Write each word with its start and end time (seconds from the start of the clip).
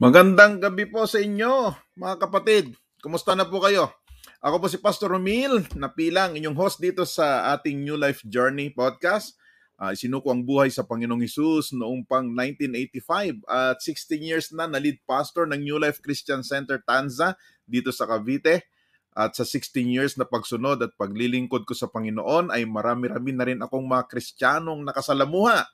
Magandang 0.00 0.64
gabi 0.64 0.88
po 0.88 1.04
sa 1.04 1.20
inyo, 1.20 1.76
mga 2.00 2.24
kapatid. 2.24 2.72
Kumusta 3.04 3.36
na 3.36 3.44
po 3.44 3.60
kayo? 3.60 3.92
Ako 4.40 4.56
po 4.56 4.64
si 4.64 4.80
Pastor 4.80 5.12
Romil, 5.12 5.60
napilang 5.76 6.32
inyong 6.40 6.56
host 6.56 6.80
dito 6.80 7.04
sa 7.04 7.52
ating 7.52 7.84
New 7.84 8.00
Life 8.00 8.24
Journey 8.24 8.72
podcast. 8.72 9.36
Uh, 9.76 9.92
isinuko 9.92 10.32
ang 10.32 10.40
buhay 10.40 10.72
sa 10.72 10.88
Panginoong 10.88 11.20
Hesus 11.20 11.76
noong 11.76 12.08
pang 12.08 12.24
1985 12.32 13.44
at 13.44 13.76
16 13.84 14.24
years 14.24 14.46
na 14.56 14.64
na 14.64 14.80
lead 14.80 14.96
pastor 15.04 15.44
ng 15.44 15.60
New 15.60 15.76
Life 15.76 16.00
Christian 16.00 16.40
Center 16.40 16.80
Tanza 16.80 17.36
dito 17.68 17.92
sa 17.92 18.08
Cavite. 18.08 18.72
At 19.12 19.36
sa 19.36 19.44
16 19.44 19.84
years 19.84 20.16
na 20.16 20.24
pagsunod 20.24 20.80
at 20.80 20.96
paglilingkod 20.96 21.68
ko 21.68 21.76
sa 21.76 21.92
Panginoon 21.92 22.48
ay 22.48 22.64
marami-rami 22.64 23.36
na 23.36 23.44
rin 23.44 23.60
akong 23.60 23.84
mga 23.84 24.08
Kristiyanong 24.08 24.80
nakasalamuha 24.80 25.68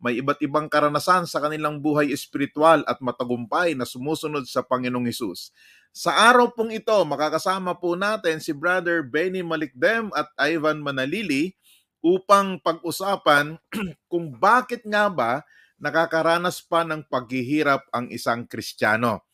may 0.00 0.16
iba't 0.16 0.40
ibang 0.40 0.66
karanasan 0.66 1.28
sa 1.28 1.44
kanilang 1.44 1.78
buhay 1.78 2.08
espiritual 2.08 2.80
at 2.88 2.98
matagumpay 3.04 3.76
na 3.76 3.84
sumusunod 3.84 4.48
sa 4.48 4.64
Panginoong 4.64 5.04
Hesus. 5.06 5.52
Sa 5.92 6.16
araw 6.16 6.56
pong 6.56 6.72
ito, 6.72 6.96
makakasama 7.04 7.76
po 7.76 7.94
natin 7.94 8.40
si 8.40 8.56
Brother 8.56 9.04
Benny 9.04 9.44
Malikdem 9.44 10.08
at 10.16 10.32
Ivan 10.40 10.80
Manalili 10.80 11.52
upang 12.00 12.56
pag-usapan 12.64 13.60
kung 14.10 14.32
bakit 14.40 14.82
nga 14.88 15.12
ba 15.12 15.44
nakakaranas 15.80 16.64
pa 16.64 16.84
ng 16.84 17.04
paghihirap 17.08 17.88
ang 17.92 18.08
isang 18.12 18.44
Kristiyano. 18.48 19.24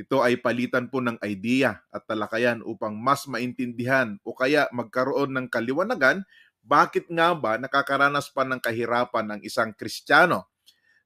Ito 0.00 0.24
ay 0.24 0.40
palitan 0.40 0.88
po 0.88 1.04
ng 1.04 1.20
idea 1.20 1.76
at 1.92 2.08
talakayan 2.08 2.64
upang 2.64 2.96
mas 2.96 3.28
maintindihan 3.28 4.16
o 4.24 4.32
kaya 4.32 4.64
magkaroon 4.72 5.36
ng 5.36 5.46
kaliwanagan 5.52 6.24
bakit 6.60 7.08
nga 7.08 7.32
ba 7.34 7.56
nakakaranas 7.56 8.28
pa 8.30 8.44
ng 8.44 8.60
kahirapan 8.60 9.36
ng 9.36 9.40
isang 9.42 9.72
Kristiyano? 9.74 10.48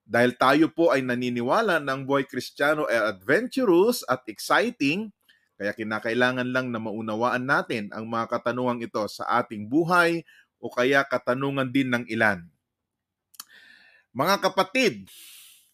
Dahil 0.05 0.37
tayo 0.37 0.69
po 0.69 0.93
ay 0.93 1.01
naniniwala 1.01 1.81
ng 1.81 2.05
buhay 2.05 2.29
Kristiyano 2.29 2.85
ay 2.85 3.17
adventurous 3.17 4.05
at 4.05 4.21
exciting, 4.29 5.09
kaya 5.57 5.73
kinakailangan 5.73 6.45
lang 6.53 6.69
na 6.69 6.83
maunawaan 6.83 7.49
natin 7.49 7.89
ang 7.95 8.05
mga 8.05 8.29
katanungang 8.29 8.85
ito 8.85 9.01
sa 9.09 9.25
ating 9.41 9.65
buhay 9.65 10.21
o 10.61 10.69
kaya 10.69 11.01
katanungan 11.09 11.73
din 11.73 11.89
ng 11.89 12.05
ilan. 12.13 12.45
Mga 14.13 14.45
kapatid, 14.45 15.09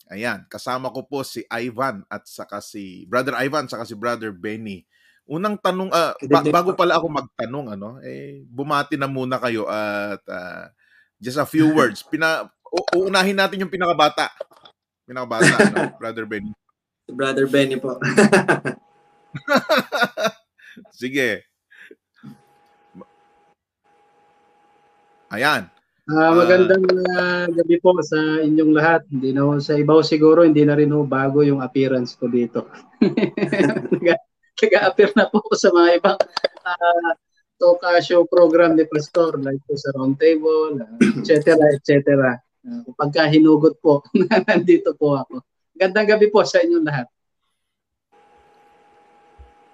ayan, 0.09 0.47
kasama 0.47 0.94
ko 0.94 1.05
po 1.11 1.27
si 1.27 1.42
Ivan 1.50 2.06
at 2.06 2.25
saka 2.31 2.62
si 2.62 3.05
Brother 3.11 3.34
Ivan 3.37 3.67
saka 3.67 3.83
si 3.83 3.98
Brother 3.98 4.31
Benny. 4.31 4.87
Unang 5.31 5.62
tanong, 5.62 5.95
uh, 5.95 6.11
ba- 6.27 6.50
bago 6.50 6.75
pala 6.75 6.98
ako 6.98 7.06
magtanong, 7.06 7.78
ano, 7.78 8.03
eh, 8.03 8.42
bumati 8.50 8.98
na 8.98 9.06
muna 9.06 9.39
kayo 9.39 9.62
at 9.70 10.19
uh, 10.27 10.67
just 11.22 11.39
a 11.39 11.47
few 11.47 11.70
words. 11.70 12.03
Pina, 12.03 12.50
uunahin 12.98 13.39
natin 13.39 13.62
yung 13.62 13.70
pinakabata. 13.70 14.27
Pinakabata, 15.06 15.70
ano, 15.70 15.95
Brother 16.03 16.27
Benny. 16.27 16.50
Brother 17.06 17.47
Benny 17.47 17.78
po. 17.78 17.95
Sige. 21.00 21.47
Ayan. 25.31 25.70
Uh, 26.11 26.34
magandang 26.34 26.83
uh, 26.91 27.47
gabi 27.55 27.78
po 27.78 27.94
sa 28.03 28.19
inyong 28.42 28.75
lahat. 28.75 29.06
Hindi 29.06 29.31
na 29.31 29.47
sa 29.62 29.78
ibaw 29.78 30.03
siguro, 30.03 30.42
hindi 30.42 30.67
na 30.67 30.75
rin 30.75 30.91
ho 30.91 31.06
bago 31.06 31.47
yung 31.47 31.62
appearance 31.62 32.19
ko 32.19 32.27
dito. 32.27 32.67
nag-a-appear 34.61 35.11
na 35.16 35.27
po 35.28 35.41
sa 35.56 35.72
mga 35.72 35.89
ibang 36.00 36.20
uh, 36.64 37.11
talk 37.61 37.84
show 38.05 38.25
program 38.25 38.77
ni 38.77 38.84
Pastor 38.89 39.36
like 39.41 39.61
po 39.64 39.77
sa 39.77 39.92
Roundtable, 39.97 40.80
uh, 40.80 40.97
etc. 41.20 41.56
etc. 41.77 41.97
Uh, 42.64 42.84
pagka 42.97 43.28
hinugot 43.28 43.81
po, 43.81 44.05
nandito 44.48 44.92
po 44.97 45.20
ako. 45.20 45.44
Gandang 45.77 46.08
gabi 46.16 46.28
po 46.28 46.44
sa 46.44 46.61
inyong 46.61 46.84
lahat. 46.84 47.06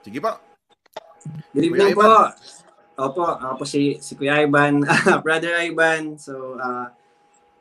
Sige 0.06 0.22
po. 0.22 0.38
Good 1.50 1.66
evening 1.66 1.98
po. 1.98 2.30
Opo, 2.96 3.28
ako 3.28 3.54
po 3.60 3.64
si, 3.68 4.00
si 4.00 4.16
Kuya 4.16 4.40
Ivan, 4.46 4.80
Brother 5.26 5.52
Ivan. 5.60 6.16
So, 6.16 6.56
uh, 6.56 6.88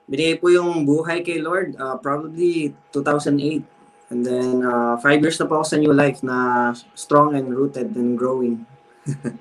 binigay 0.08 0.40
po 0.40 0.48
yung 0.48 0.88
buhay 0.88 1.26
kay 1.26 1.44
Lord, 1.44 1.76
uh, 1.76 2.00
probably 2.00 2.72
2008. 2.96 3.75
And 4.14 4.22
then, 4.22 4.62
uh, 4.62 5.02
five 5.02 5.18
years 5.18 5.42
na 5.42 5.50
po 5.50 5.62
ako 5.62 5.66
sa 5.66 5.82
New 5.82 5.94
Life 5.94 6.22
na 6.22 6.70
strong 6.94 7.34
and 7.34 7.50
rooted 7.50 7.90
and 7.98 8.14
growing. 8.14 8.62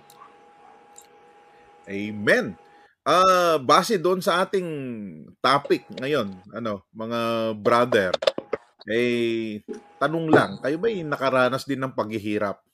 Amen. 1.84 2.56
Uh, 3.04 3.60
base 3.60 4.00
doon 4.00 4.24
sa 4.24 4.48
ating 4.48 4.64
topic 5.44 5.84
ngayon, 6.00 6.32
ano, 6.56 6.80
mga 6.96 7.52
brother, 7.60 8.16
eh, 8.88 9.60
tanong 10.00 10.32
lang, 10.32 10.56
kayo 10.64 10.80
ba 10.80 10.88
nakaranas 10.88 11.68
din 11.68 11.84
ng 11.84 11.92
paghihirap? 11.92 12.64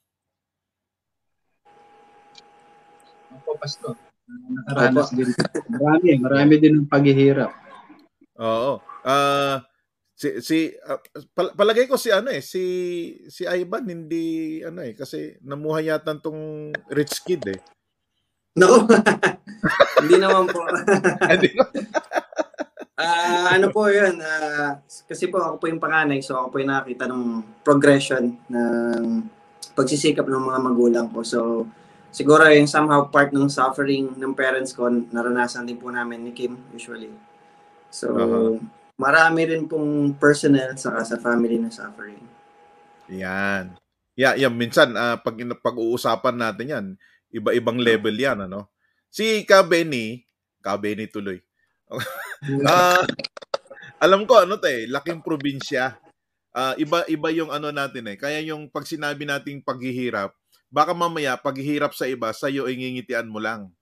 Ako, 3.34 3.59
Pastor. 3.59 3.99
Nakaranas 4.31 5.11
din. 5.11 5.34
Marami, 5.67 6.09
marami 6.22 6.55
din 6.62 6.75
ng 6.78 6.87
paghihirap. 6.87 7.51
Oo. 8.39 8.78
Uh, 9.03 9.59
si 10.20 10.28
si 10.44 10.58
uh, 10.84 11.00
palagay 11.56 11.88
ko 11.88 11.97
si 11.97 12.12
ano 12.12 12.28
eh 12.28 12.44
si 12.44 12.60
si 13.32 13.48
Ivan 13.48 13.88
hindi 13.88 14.60
ano 14.60 14.84
eh 14.84 14.92
kasi 14.92 15.41
namuhay 15.41 15.88
yata 15.88 16.12
tong 16.20 16.69
rich 16.92 17.25
kid 17.25 17.41
eh. 17.48 17.56
No. 18.60 18.84
hindi 20.04 20.16
naman 20.20 20.44
po. 20.53 20.60
uh, 23.00 23.48
ano 23.56 23.72
po 23.72 23.88
'yun? 23.88 24.20
Uh, 24.20 24.76
kasi 25.09 25.32
po 25.32 25.41
ako 25.41 25.56
po 25.56 25.72
yung 25.72 25.80
panganay 25.80 26.20
so 26.20 26.36
ako 26.36 26.53
po 26.53 26.56
yung 26.60 26.69
nakita 26.76 27.09
ng 27.09 27.41
progression 27.64 28.36
ng 28.53 29.25
pagsisikap 29.72 30.28
ng 30.28 30.44
mga 30.53 30.60
magulang 30.60 31.09
ko. 31.09 31.25
So 31.25 31.64
siguro 32.12 32.44
yung 32.53 32.69
somehow 32.69 33.09
part 33.09 33.32
ng 33.32 33.48
suffering 33.48 34.20
ng 34.20 34.36
parents 34.36 34.76
ko 34.76 34.84
naranasan 34.92 35.64
din 35.64 35.80
po 35.80 35.88
namin 35.88 36.28
ni 36.28 36.36
Kim 36.36 36.60
usually. 36.76 37.09
So 37.88 38.12
uh-huh 38.12 38.79
marami 39.00 39.49
rin 39.49 39.65
pong 39.65 40.12
personal 40.21 40.77
sa 40.77 41.00
sa 41.00 41.16
family 41.16 41.56
na 41.56 41.72
suffering. 41.72 42.21
Yan. 43.09 43.81
Yeah, 44.12 44.37
yeah, 44.37 44.53
minsan 44.53 44.93
uh, 44.93 45.16
pag 45.16 45.41
pag-uusapan 45.41 46.37
natin 46.37 46.66
'yan, 46.69 46.87
iba-ibang 47.33 47.81
level 47.81 48.12
'yan, 48.12 48.44
ano. 48.44 48.69
Si 49.09 49.25
Ka 49.49 49.65
Benny, 49.65 50.28
Ka 50.60 50.77
Benny 50.77 51.09
tuloy. 51.09 51.41
uh, 51.89 53.00
alam 54.05 54.28
ko 54.28 54.44
ano 54.44 54.60
'to 54.60 54.69
eh, 54.69 54.84
laking 54.84 55.25
probinsya. 55.25 55.97
Uh, 56.53 56.77
iba 56.77 57.06
iba 57.09 57.28
yung 57.33 57.49
ano 57.49 57.72
natin 57.72 58.05
eh. 58.12 58.21
Kaya 58.21 58.44
yung 58.44 58.69
pag 58.69 58.84
sinabi 58.84 59.25
nating 59.25 59.65
paghihirap, 59.65 60.37
baka 60.69 60.93
mamaya 60.93 61.41
paghihirap 61.41 61.97
sa 61.97 62.05
iba, 62.05 62.28
sa 62.37 62.53
iyo 62.53 62.69
ingingitian 62.69 63.31
mo 63.31 63.41
lang. 63.41 63.72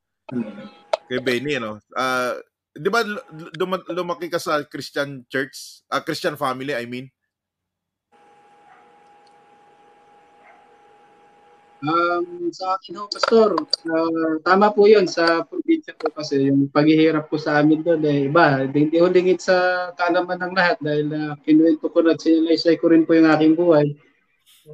Kay 1.10 1.18
Benny, 1.24 1.58
ano. 1.58 1.82
Uh, 1.96 2.38
'di 2.78 2.88
ba 2.88 3.02
lum- 3.58 3.86
lumaki 3.90 4.30
ka 4.30 4.38
sa 4.38 4.62
Christian 4.64 5.26
church, 5.26 5.82
uh, 5.90 6.00
Christian 6.00 6.38
family, 6.38 6.72
I 6.72 6.86
mean? 6.86 7.10
Um, 11.78 12.50
sa 12.50 12.74
akin 12.74 12.98
ho, 12.98 13.06
Pastor, 13.06 13.54
uh, 13.54 14.34
tama 14.42 14.74
po 14.74 14.90
yun 14.90 15.06
sa 15.06 15.46
probinsya 15.46 15.94
ko 15.94 16.10
kasi 16.10 16.50
yung 16.50 16.66
paghihirap 16.74 17.30
ko 17.30 17.38
sa 17.38 17.62
amin 17.62 17.86
doon 17.86 18.02
eh, 18.02 18.26
iba, 18.26 18.66
hindi 18.66 18.98
ho 18.98 19.06
lingit 19.06 19.38
sa 19.38 19.90
kalaman 19.94 20.42
ng 20.42 20.58
lahat 20.58 20.74
dahil 20.82 21.06
uh, 21.14 21.38
kinuwento 21.46 21.86
ko 21.86 22.02
na 22.02 22.18
at 22.18 22.22
sinalaysay 22.22 22.82
ko 22.82 22.90
rin 22.90 23.06
po 23.06 23.14
yung 23.14 23.30
aking 23.30 23.54
buhay. 23.54 23.94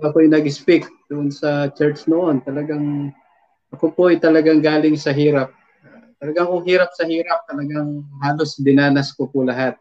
Ako 0.00 0.16
yung 0.25 0.32
nag-speak 0.32 0.88
doon 1.12 1.28
sa 1.28 1.69
church 1.76 2.09
noon. 2.09 2.41
Talagang, 2.41 3.12
ako 3.69 3.92
po 3.92 4.09
ay 4.09 4.16
talagang 4.16 4.65
galing 4.65 4.97
sa 4.97 5.12
hirap 5.12 5.53
Talagang 6.24 6.48
kung 6.48 6.64
hirap 6.64 6.88
sa 6.96 7.04
hirap, 7.04 7.44
talagang 7.44 8.00
halos 8.24 8.56
dinanas 8.56 9.12
ko 9.12 9.28
po 9.28 9.44
lahat. 9.44 9.76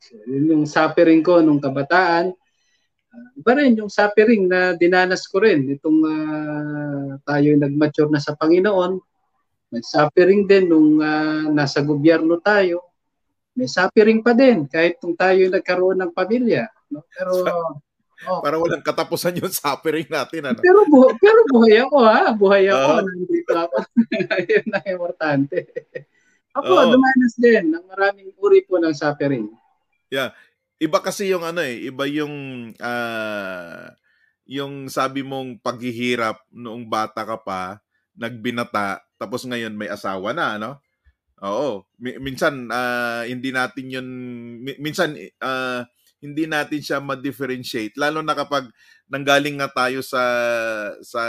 So, 0.00 0.16
yun 0.24 0.48
yung 0.48 0.64
suffering 0.64 1.20
ko 1.20 1.44
nung 1.44 1.60
kabataan. 1.60 2.32
Uh, 3.12 3.28
iba 3.36 3.52
rin 3.60 3.76
yung 3.76 3.92
suffering 3.92 4.48
na 4.48 4.72
dinanas 4.72 5.28
ko 5.28 5.44
rin. 5.44 5.68
Itong 5.68 6.00
uh, 6.00 7.20
tayo 7.28 7.48
nag-mature 7.60 8.08
na 8.08 8.24
sa 8.24 8.32
Panginoon, 8.32 8.96
may 9.68 9.84
suffering 9.84 10.48
din 10.48 10.72
nung 10.72 10.96
uh, 10.96 11.52
nasa 11.52 11.84
gobyerno 11.84 12.40
tayo. 12.40 12.88
May 13.52 13.68
suffering 13.68 14.24
pa 14.24 14.32
din 14.32 14.64
kahit 14.64 14.96
nung 15.04 15.12
tayo 15.12 15.44
nagkaroon 15.52 16.00
ng 16.00 16.12
pamilya. 16.16 16.72
No? 16.88 17.04
Pero 17.12 17.44
Oh. 18.28 18.40
Para 18.42 18.56
walang 18.58 18.84
katapusan 18.84 19.38
yung 19.42 19.50
suffering 19.50 20.06
natin. 20.06 20.46
Ano? 20.46 20.60
Pero, 20.62 20.86
bu- 20.86 21.14
pero 21.18 21.40
buhay 21.50 21.82
ako 21.82 21.96
ha. 22.02 22.20
Buhay 22.34 22.64
ako. 22.70 22.90
Uh, 22.90 23.02
Nandito 23.02 23.52
ako. 23.54 23.76
Yun 24.52 24.66
ang 24.70 24.86
importante. 24.86 25.58
Ako, 26.52 26.70
uh, 26.70 26.86
dumanas 26.92 27.34
din 27.40 27.64
ng 27.72 27.84
maraming 27.88 28.30
uri 28.38 28.62
po 28.62 28.78
ng 28.78 28.94
suffering. 28.94 29.50
Yeah. 30.12 30.36
Iba 30.78 31.00
kasi 31.00 31.30
yung 31.30 31.42
ano 31.42 31.62
eh. 31.62 31.88
Iba 31.88 32.04
yung 32.06 32.34
uh, 32.76 33.86
yung 34.46 34.90
sabi 34.90 35.22
mong 35.22 35.62
paghihirap 35.62 36.44
noong 36.50 36.86
bata 36.86 37.22
ka 37.22 37.38
pa, 37.40 37.80
nagbinata, 38.18 39.00
tapos 39.16 39.46
ngayon 39.46 39.72
may 39.72 39.88
asawa 39.88 40.34
na, 40.34 40.60
ano? 40.60 40.70
Oo. 41.42 41.82
minsan, 41.98 42.70
uh, 42.70 43.26
hindi 43.26 43.50
natin 43.50 43.86
yun, 43.90 44.08
minsan, 44.78 45.18
uh, 45.42 45.82
hindi 46.22 46.46
natin 46.46 46.80
siya 46.80 47.02
ma-differentiate 47.02 47.98
lalo 47.98 48.22
na 48.22 48.38
kapag 48.38 48.70
nanggaling 49.10 49.58
nga 49.58 49.68
tayo 49.84 50.00
sa 50.00 50.22
sa 51.02 51.22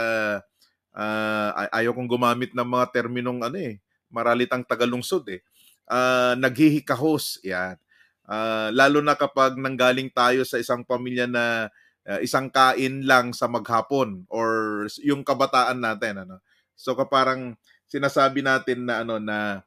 uh, 0.94 1.48
ayaw 1.74 1.92
kong 1.92 2.08
gumamit 2.08 2.54
ng 2.54 2.64
mga 2.64 2.86
terminong 2.94 3.42
ano 3.42 3.58
eh 3.58 3.82
maralitang 4.08 4.62
tagalungsod 4.62 5.26
eh 5.34 5.42
uh, 5.88 6.34
naghihikahos 6.38 7.42
yan. 7.44 7.76
Uh, 8.24 8.72
lalo 8.72 9.04
na 9.04 9.12
kapag 9.12 9.60
nanggaling 9.60 10.08
tayo 10.08 10.48
sa 10.48 10.56
isang 10.56 10.80
pamilya 10.80 11.28
na 11.28 11.68
uh, 12.08 12.20
isang 12.24 12.48
kain 12.48 13.04
lang 13.04 13.36
sa 13.36 13.44
maghapon 13.44 14.24
or 14.32 14.84
yung 15.04 15.20
kabataan 15.20 15.80
natin 15.80 16.24
ano. 16.24 16.40
So 16.72 16.96
kaparang 16.96 17.60
sinasabi 17.84 18.40
natin 18.40 18.88
na 18.88 19.04
ano 19.04 19.20
na 19.20 19.60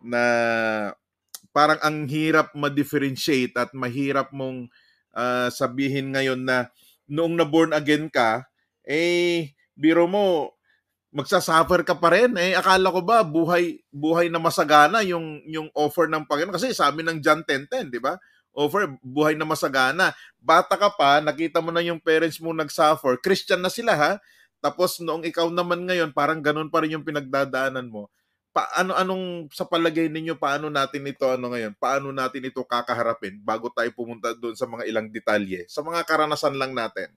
na 0.00 0.22
parang 1.50 1.78
ang 1.82 2.06
hirap 2.06 2.54
ma-differentiate 2.54 3.54
at 3.58 3.70
mahirap 3.74 4.30
mong 4.30 4.70
uh, 5.14 5.48
sabihin 5.50 6.14
ngayon 6.14 6.46
na 6.46 6.70
noong 7.10 7.34
na-born 7.34 7.74
again 7.74 8.06
ka, 8.06 8.46
eh, 8.86 9.54
biro 9.74 10.06
mo, 10.06 10.54
magsasuffer 11.10 11.82
ka 11.82 11.98
pa 11.98 12.14
rin. 12.14 12.38
Eh, 12.38 12.54
akala 12.54 12.94
ko 12.94 13.02
ba 13.02 13.26
buhay 13.26 13.82
buhay 13.90 14.30
na 14.30 14.38
masagana 14.38 15.02
yung 15.02 15.42
yung 15.46 15.68
offer 15.74 16.06
ng 16.06 16.26
Panginoon 16.26 16.54
kasi 16.54 16.70
sabi 16.70 17.02
ng 17.02 17.18
John 17.18 17.42
10:10, 17.42 17.90
'di 17.90 17.98
ba? 17.98 18.14
Offer 18.54 18.98
buhay 19.02 19.34
na 19.38 19.46
masagana. 19.46 20.14
Bata 20.38 20.74
ka 20.78 20.90
pa, 20.94 21.18
nakita 21.22 21.62
mo 21.62 21.70
na 21.74 21.82
yung 21.82 22.02
parents 22.02 22.38
mo 22.42 22.50
nagsuffer. 22.54 23.18
Christian 23.22 23.62
na 23.62 23.70
sila 23.70 23.94
ha. 23.94 24.12
Tapos 24.62 24.98
noong 25.02 25.24
ikaw 25.26 25.48
naman 25.50 25.86
ngayon, 25.86 26.10
parang 26.12 26.42
ganun 26.42 26.68
pa 26.68 26.82
rin 26.82 26.98
yung 26.98 27.06
pinagdadaanan 27.06 27.88
mo 27.88 28.10
paano 28.50 28.98
anong 28.98 29.46
sa 29.54 29.62
palagay 29.62 30.10
ninyo 30.10 30.34
paano 30.34 30.66
natin 30.66 31.06
ito 31.06 31.26
ano 31.26 31.54
ngayon? 31.54 31.72
Paano 31.78 32.10
natin 32.10 32.50
ito 32.50 32.62
kakaharapin 32.66 33.38
bago 33.42 33.70
tayo 33.70 33.90
pumunta 33.94 34.34
doon 34.34 34.58
sa 34.58 34.66
mga 34.66 34.86
ilang 34.90 35.06
detalye? 35.10 35.66
Sa 35.70 35.82
mga 35.86 36.02
karanasan 36.02 36.58
lang 36.58 36.74
natin. 36.74 37.14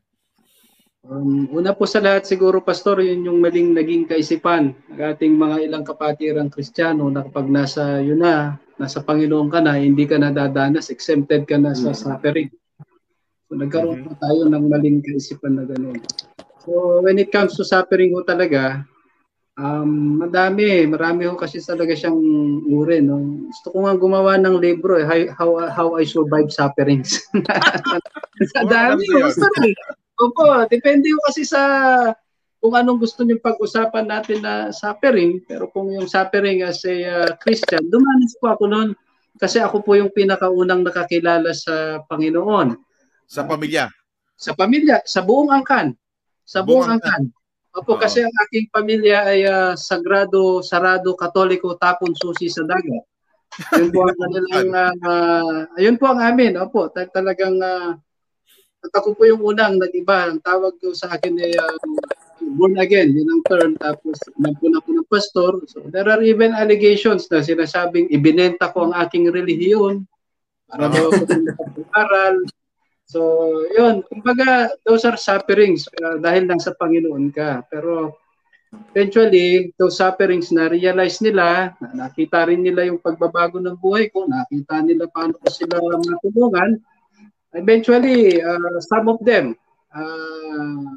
Um, 1.03 1.51
una 1.51 1.75
po 1.75 1.83
sa 1.83 1.99
lahat 1.99 2.23
siguro 2.23 2.63
pastor 2.63 3.03
yun 3.03 3.27
yung 3.27 3.43
maling 3.43 3.75
naging 3.75 4.07
kaisipan 4.07 4.71
ng 4.87 5.03
ating 5.03 5.35
mga 5.35 5.67
ilang 5.67 5.83
kapatirang 5.83 6.47
Kristiyano 6.47 7.11
na 7.11 7.27
kapag 7.27 7.51
nasa 7.51 7.99
yun 7.99 8.23
na 8.23 8.55
nasa 8.79 9.03
Panginoon 9.03 9.51
ka 9.51 9.59
na 9.59 9.75
hindi 9.75 10.07
ka 10.07 10.15
nadadanas 10.15 10.87
exempted 10.87 11.43
ka 11.43 11.59
na 11.59 11.75
sa 11.75 11.91
mm. 11.91 11.97
suffering. 11.97 12.49
So 13.51 13.59
nagkaroon 13.59 13.99
mm-hmm. 13.99 14.15
po 14.15 14.21
tayo 14.23 14.41
ng 14.47 14.65
maling 14.71 15.03
kaisipan 15.03 15.59
na 15.59 15.67
ganoon. 15.67 15.99
So 16.63 17.03
when 17.03 17.19
it 17.19 17.35
comes 17.35 17.59
to 17.59 17.67
suffering 17.67 18.15
ho 18.15 18.23
talaga 18.23 18.87
Um, 19.53 20.17
madami, 20.17 20.89
marami 20.89 21.29
ho 21.29 21.37
kasi 21.37 21.61
talaga 21.61 21.93
siyang 21.93 22.17
uri, 22.65 23.05
no. 23.05 23.45
Gusto 23.53 23.69
ko 23.69 23.77
nga 23.85 23.93
gumawa 23.93 24.33
ng 24.41 24.57
libro 24.57 24.97
eh, 24.97 25.29
how 25.29 25.61
how 25.69 25.93
I 25.93 26.09
survive 26.09 26.49
sufferings. 26.49 27.21
Madami 28.57 29.05
ho, 29.13 29.29
sorry. 29.29 29.77
Opo, 30.17 30.65
depende 30.65 31.13
ho 31.13 31.19
kasi 31.29 31.45
sa 31.45 31.61
kung 32.57 32.73
anong 32.73 33.05
gusto 33.05 33.21
niyo 33.21 33.37
pag-usapan 33.43 34.09
natin 34.09 34.41
na 34.41 34.73
suffering, 34.73 35.43
pero 35.45 35.69
kung 35.69 35.91
yung 35.93 36.09
suffering 36.09 36.65
as 36.65 36.81
a 36.87 36.95
uh, 37.05 37.29
Christian, 37.37 37.85
dumanas 37.91 38.33
po 38.41 38.55
ako 38.55 38.65
noon 38.65 38.89
kasi 39.37 39.61
ako 39.61 39.85
po 39.85 39.93
yung 39.93 40.09
pinakaunang 40.09 40.81
nakakilala 40.81 41.53
sa 41.53 42.01
Panginoon. 42.09 42.73
Sa 43.29 43.45
pamilya? 43.45 43.91
Sa 44.33 44.57
pamilya, 44.57 45.03
sa 45.05 45.21
buong 45.21 45.53
angkan. 45.53 45.93
Sa 46.41 46.65
buong, 46.65 46.87
buong 46.87 46.89
angkan. 46.97 47.21
angkan. 47.29 47.42
Opo, 47.73 47.97
kasi 47.97 48.21
ang 48.21 48.35
aking 48.45 48.69
pamilya 48.69 49.25
ay 49.25 49.49
uh, 49.49 49.73
sagrado, 49.73 50.61
sarado, 50.61 51.17
katoliko, 51.17 51.73
tapon 51.73 52.13
susi 52.13 52.45
sa 52.45 52.61
dagat. 52.69 53.01
Ayun 53.73 53.89
po 53.89 54.05
ang 54.05 54.17
kanilang, 54.17 54.69
uh, 55.09 55.59
ayun 55.81 55.97
po 55.97 56.05
ang 56.13 56.21
amin. 56.21 56.53
Opo, 56.61 56.93
tal- 56.93 57.09
talagang, 57.09 57.57
uh, 57.57 57.97
at 58.83 58.93
ako 58.93 59.17
po 59.17 59.25
yung 59.25 59.41
unang 59.41 59.81
nag-iba. 59.81 60.29
Ang 60.29 60.45
tawag 60.45 60.77
ko 60.77 60.93
sa 60.93 61.17
akin 61.17 61.33
ay 61.33 61.57
uh, 61.57 61.77
born 62.61 62.77
again, 62.77 63.09
yun 63.09 63.25
ang 63.33 63.43
term. 63.49 63.73
Tapos, 63.81 64.21
nagpuna 64.37 64.77
po 64.77 64.93
ng 64.93 65.09
pastor. 65.09 65.57
So, 65.65 65.81
there 65.89 66.05
are 66.05 66.21
even 66.21 66.53
allegations 66.53 67.25
na 67.33 67.41
sinasabing 67.41 68.13
ibinenta 68.13 68.69
ko 68.69 68.85
ang 68.85 68.93
aking 69.01 69.33
relihiyon 69.33 70.05
para 70.69 70.93
daw 70.93 71.09
ako 71.09 71.25
aral 71.89 72.35
So, 73.13 73.21
yun. 73.77 74.01
Kumbaga, 74.09 74.73
those 74.81 75.05
are 75.05 75.21
sufferings 75.21 75.85
uh, 76.01 76.17
dahil 76.17 76.49
lang 76.49 76.57
sa 76.57 76.73
Panginoon 76.73 77.29
ka. 77.29 77.61
Pero, 77.69 78.17
eventually, 78.89 79.69
those 79.77 80.01
sufferings 80.01 80.49
na 80.49 80.65
realize 80.65 81.21
nila, 81.21 81.77
na 81.77 82.09
nakita 82.09 82.49
rin 82.49 82.65
nila 82.65 82.89
yung 82.89 82.97
pagbabago 82.97 83.61
ng 83.61 83.77
buhay 83.77 84.09
ko, 84.09 84.25
nakita 84.25 84.81
nila 84.81 85.05
paano 85.13 85.37
ko 85.37 85.45
sila 85.53 85.77
matulungan. 85.77 86.81
Eventually, 87.53 88.41
uh, 88.41 88.81
some 88.81 89.05
of 89.05 89.21
them, 89.21 89.53
uh, 89.93 90.89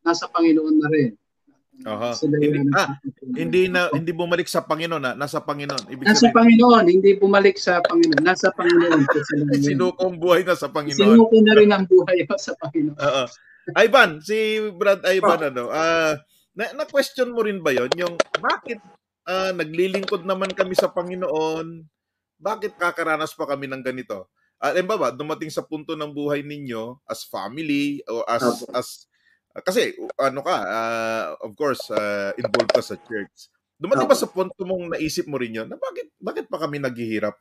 nasa 0.00 0.32
Panginoon 0.32 0.80
na 0.80 0.88
rin. 0.88 1.12
Uh-huh. 1.80 2.14
Hindi, 2.28 2.46
ah, 2.76 2.88
hindi 3.32 3.62
na 3.72 3.88
hindi 3.88 4.12
bumalik 4.12 4.44
sa 4.44 4.60
Panginoon 4.60 5.00
na 5.00 5.12
nasa 5.16 5.40
Panginoon. 5.40 5.88
Ibig 5.88 6.04
nasa 6.04 6.28
sabihin, 6.28 6.36
Panginoon, 6.36 6.84
hindi 6.84 7.10
bumalik 7.16 7.56
sa 7.56 7.80
Panginoon, 7.80 8.20
nasa 8.20 8.52
Panginoon. 8.52 9.00
Sinuko 9.64 10.12
ang 10.12 10.20
buhay 10.20 10.44
na 10.44 10.52
sa 10.52 10.68
Panginoon. 10.68 11.16
Sinuko 11.16 11.36
na 11.40 11.52
rin 11.56 11.70
ang 11.72 11.88
buhay 11.88 12.28
sa 12.36 12.52
Panginoon. 12.60 12.96
Oo. 13.00 13.24
Uh-huh. 13.24 13.28
Ivan, 13.76 14.20
si 14.24 14.60
Brad 14.76 15.04
Ivan 15.04 15.40
oh. 15.40 15.48
ano, 15.52 15.64
uh, 15.70 16.12
na, 16.56 16.64
na-question 16.74 17.30
mo 17.30 17.44
rin 17.44 17.62
ba 17.62 17.70
'yon 17.70 17.92
yung 17.94 18.14
bakit 18.40 18.80
uh, 19.28 19.52
naglilingkod 19.54 20.26
naman 20.26 20.50
kami 20.52 20.74
sa 20.74 20.90
Panginoon? 20.90 21.84
Bakit 22.40 22.80
kakaranas 22.80 23.36
pa 23.36 23.44
kami 23.44 23.68
ng 23.68 23.84
ganito? 23.84 24.32
Uh, 24.60 24.76
ba, 24.84 25.08
dumating 25.12 25.48
sa 25.48 25.64
punto 25.64 25.96
ng 25.96 26.12
buhay 26.12 26.44
ninyo 26.44 27.00
as 27.08 27.24
family 27.24 28.04
o 28.04 28.20
as 28.28 28.44
okay. 28.44 28.76
as 28.76 28.88
kasi 29.58 29.98
ano 30.14 30.40
ka, 30.46 30.56
uh, 30.62 31.24
of 31.42 31.52
course, 31.58 31.90
uh, 31.90 32.30
involved 32.38 32.70
ka 32.70 32.82
sa 32.82 32.94
church. 32.94 33.50
Dumating 33.80 34.06
ba 34.06 34.14
sa 34.14 34.30
punto 34.30 34.62
mong 34.62 34.94
naisip 34.94 35.26
mo 35.26 35.40
rin 35.40 35.56
'yon? 35.56 35.66
Na 35.66 35.74
bakit 35.74 36.06
bakit 36.22 36.44
pa 36.46 36.60
kami 36.62 36.78
naghihirap? 36.78 37.34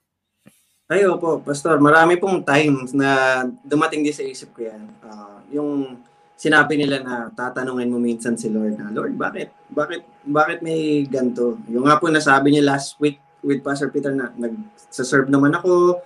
Ay, 0.89 1.05
opo, 1.05 1.37
pastor. 1.45 1.77
Marami 1.77 2.17
pong 2.17 2.41
times 2.41 2.97
na 2.97 3.43
dumating 3.61 4.01
din 4.01 4.15
sa 4.15 4.25
isip 4.25 4.57
ko 4.57 4.65
'yan. 4.65 4.81
Uh, 5.05 5.37
yung 5.53 6.01
sinabi 6.39 6.79
nila 6.79 7.03
na 7.03 7.27
tatanungin 7.35 7.91
mo 7.91 7.99
minsan 7.99 8.39
si 8.39 8.47
Lord 8.47 8.79
na, 8.79 8.87
Lord, 8.89 9.19
bakit? 9.19 9.51
Bakit 9.69 10.01
bakit 10.31 10.63
may 10.63 11.03
ganto? 11.03 11.59
Yung 11.67 11.85
nga 11.85 11.99
po 11.99 12.07
nasabi 12.07 12.55
niya 12.55 12.73
last 12.73 12.95
week 13.03 13.19
with 13.43 13.59
Pastor 13.59 13.91
Peter 13.91 14.15
na 14.15 14.31
nag-serve 14.31 15.27
naman 15.27 15.51
ako 15.59 15.99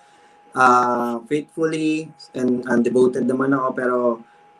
uh, 0.57 1.21
faithfully 1.29 2.09
and, 2.33 2.65
and 2.65 2.81
devoted 2.81 3.29
naman 3.29 3.53
ako 3.53 3.67
pero 3.77 3.97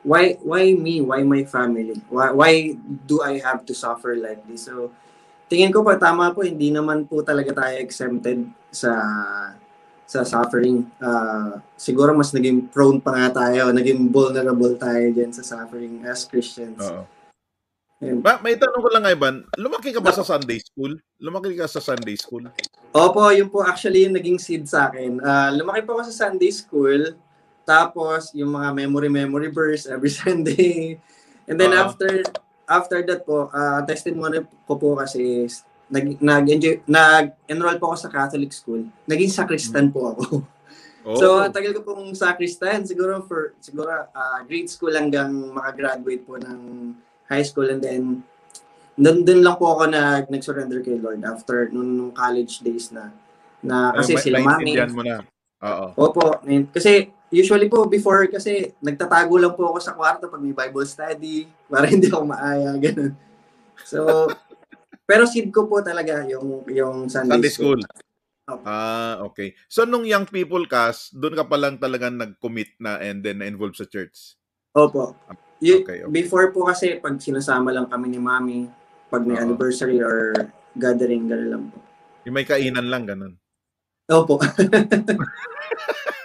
why 0.04 0.36
why 0.44 0.76
me 0.76 1.00
why 1.00 1.24
my 1.24 1.48
family 1.48 1.96
why, 2.12 2.30
why 2.32 2.54
do 3.08 3.24
I 3.24 3.40
have 3.40 3.64
to 3.68 3.74
suffer 3.74 4.20
like 4.20 4.44
this 4.46 4.68
so 4.68 4.92
tingin 5.48 5.72
ko 5.72 5.82
pa 5.82 5.96
tama 5.96 6.36
po 6.36 6.44
hindi 6.44 6.70
naman 6.70 7.08
po 7.08 7.24
talaga 7.24 7.56
tayo 7.56 7.76
exempted 7.80 8.46
sa 8.70 8.92
sa 10.04 10.28
suffering 10.28 10.84
uh, 11.00 11.58
siguro 11.80 12.12
mas 12.12 12.36
naging 12.36 12.68
prone 12.68 13.00
pa 13.00 13.16
nga 13.16 13.48
tayo 13.48 13.72
naging 13.72 14.12
vulnerable 14.12 14.76
tayo 14.76 15.10
diyan 15.10 15.32
sa 15.32 15.42
suffering 15.42 16.04
as 16.04 16.28
Christians 16.28 16.84
Oo. 16.84 17.08
Ba, 18.20 18.36
may 18.44 18.60
tanong 18.60 18.84
ko 18.84 18.90
lang, 18.92 19.08
Ivan. 19.08 19.48
Lumaki 19.56 19.96
ka 19.96 20.04
ba 20.04 20.12
sa 20.12 20.28
Sunday 20.28 20.60
school? 20.60 21.00
Lumaki 21.24 21.56
ka 21.56 21.72
sa 21.72 21.80
Sunday 21.80 22.20
school? 22.20 22.52
Opo, 22.92 23.32
yun 23.32 23.48
po 23.48 23.64
actually 23.64 24.04
yung 24.04 24.20
naging 24.20 24.36
seed 24.36 24.68
sa 24.68 24.92
akin. 24.92 25.24
Uh, 25.24 25.56
lumaki 25.56 25.88
po 25.88 25.96
ako 25.96 26.12
sa 26.12 26.28
Sunday 26.28 26.52
school. 26.52 27.16
Tapos, 27.64 28.32
yung 28.36 28.52
mga 28.52 28.76
memory-memory 28.76 29.50
verse 29.52 29.88
every 29.88 30.12
Sunday. 30.20 31.00
And 31.48 31.60
then 31.60 31.76
uh-huh. 31.76 31.92
after 31.92 32.10
after 32.68 32.98
that 33.04 33.28
po, 33.28 33.52
uh, 33.52 33.84
testimony 33.84 34.44
ko 34.64 34.74
po 34.80 34.96
kasi 34.96 35.48
nag 35.92 36.18
nag-enjoy 36.24 36.88
nag-enroll 36.88 37.78
po 37.80 37.92
ako 37.92 38.08
sa 38.08 38.12
Catholic 38.12 38.52
school. 38.56 38.88
Naging 39.08 39.32
sacristan 39.32 39.92
po 39.92 40.16
ako. 40.16 40.24
Oh. 41.04 41.20
So, 41.20 41.28
tagal 41.52 41.76
ko 41.76 41.84
pong 41.84 42.16
sacristan 42.16 42.88
siguro 42.88 43.28
for 43.28 43.52
siguro 43.60 44.08
uh, 44.08 44.40
grade 44.48 44.72
school 44.72 44.96
hanggang 44.96 45.52
maka-graduate 45.52 46.24
po 46.24 46.40
ng 46.40 46.96
high 47.28 47.44
school 47.44 47.68
and 47.68 47.84
then 47.84 48.24
doon 48.96 49.28
din 49.28 49.44
lang 49.44 49.60
po 49.60 49.76
ako 49.76 49.92
nag 49.92 50.32
nag-surrender 50.32 50.80
kay 50.80 50.96
Lord 50.96 51.20
after 51.28 51.68
nung, 51.76 51.92
nung 51.92 52.12
college 52.16 52.64
days 52.64 52.96
na 52.96 53.12
na 53.60 53.92
kasi 54.00 54.16
uh, 54.16 54.22
sila 54.24 54.40
mami. 54.40 54.80
mo 54.96 55.04
na. 55.04 55.20
Oo. 55.64 55.86
Opo, 56.08 56.40
kasi 56.72 57.12
usually 57.34 57.66
po 57.66 57.90
before 57.90 58.30
kasi 58.30 58.78
nagtatago 58.78 59.34
lang 59.42 59.58
po 59.58 59.74
ako 59.74 59.78
sa 59.82 59.98
kwarto 59.98 60.30
pag 60.30 60.40
may 60.40 60.54
Bible 60.54 60.86
study 60.86 61.50
para 61.72 61.90
hindi 61.90 62.06
ako 62.08 62.30
maaya 62.30 62.78
ganun. 62.78 63.18
So 63.82 64.30
pero 65.04 65.26
seed 65.26 65.50
ko 65.50 65.66
po 65.66 65.82
talaga 65.82 66.22
yung 66.30 66.62
yung 66.70 67.10
Sunday, 67.10 67.42
Sunday 67.42 67.52
school. 67.52 67.82
school. 67.82 68.02
Okay. 68.44 68.68
Ah, 68.68 69.24
okay. 69.24 69.50
So 69.66 69.88
nung 69.88 70.06
young 70.06 70.28
people 70.30 70.68
cast, 70.68 71.16
doon 71.16 71.34
ka 71.34 71.48
pa 71.48 71.58
lang 71.58 71.80
talaga 71.80 72.12
nag-commit 72.12 72.76
na 72.76 73.00
and 73.00 73.24
then 73.24 73.40
na-involve 73.40 73.74
sa 73.74 73.88
church. 73.88 74.36
Opo. 74.76 75.16
Y- 75.64 75.80
okay, 75.80 76.04
okay. 76.04 76.12
Before 76.12 76.52
po 76.52 76.68
kasi 76.68 77.00
pag 77.00 77.16
sinasama 77.24 77.72
lang 77.72 77.88
kami 77.88 78.12
ni 78.12 78.20
Mami 78.20 78.68
pag 79.08 79.24
may 79.24 79.40
uh-huh. 79.40 79.48
anniversary 79.48 80.04
or 80.04 80.36
gathering 80.76 81.30
gano'n 81.30 81.50
lang 81.54 81.64
po. 81.72 81.78
Yung 82.28 82.36
may 82.36 82.44
kainan 82.44 82.92
lang 82.92 83.08
ganun. 83.08 83.34
Opo. 84.12 84.42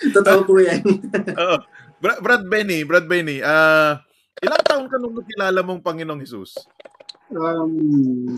Totoo 0.00 0.40
po 0.44 0.58
yan. 0.58 0.82
Oo. 1.42 1.56
Bra- 1.98 2.20
Brad 2.20 2.44
Benny, 2.44 2.84
Brad 2.84 3.06
Benny, 3.08 3.40
ah 3.40 4.02
ilang 4.44 4.64
taon 4.66 4.86
ka 4.90 4.96
nung 5.00 5.16
kilala 5.24 5.64
mong 5.64 5.80
Panginoong 5.80 6.20
Jesus? 6.20 6.52
Um, 7.32 8.36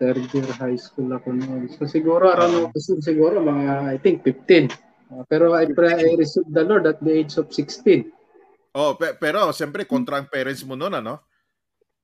third 0.00 0.26
year 0.34 0.48
high 0.58 0.78
school 0.78 1.06
ako 1.14 1.30
noon. 1.30 1.70
So 1.78 1.86
siguro 1.86 2.32
around 2.32 2.74
uh, 2.74 2.98
siguro 2.98 3.38
mga 3.38 3.94
I 3.94 3.96
think 4.02 4.26
15. 4.26 4.72
Uh, 5.08 5.24
pero 5.24 5.54
I, 5.56 5.64
pray, 5.72 5.94
I 5.94 6.18
received 6.18 6.52
the 6.52 6.64
Lord 6.66 6.84
at 6.84 7.00
the 7.00 7.12
age 7.24 7.38
of 7.40 7.48
16. 7.54 8.12
Oh, 8.76 8.94
pe- 8.98 9.16
pero 9.16 9.48
siyempre 9.56 9.88
kontra 9.88 10.20
ang 10.20 10.28
parents 10.28 10.66
mo 10.66 10.76
noon 10.76 11.00
ano? 11.00 11.24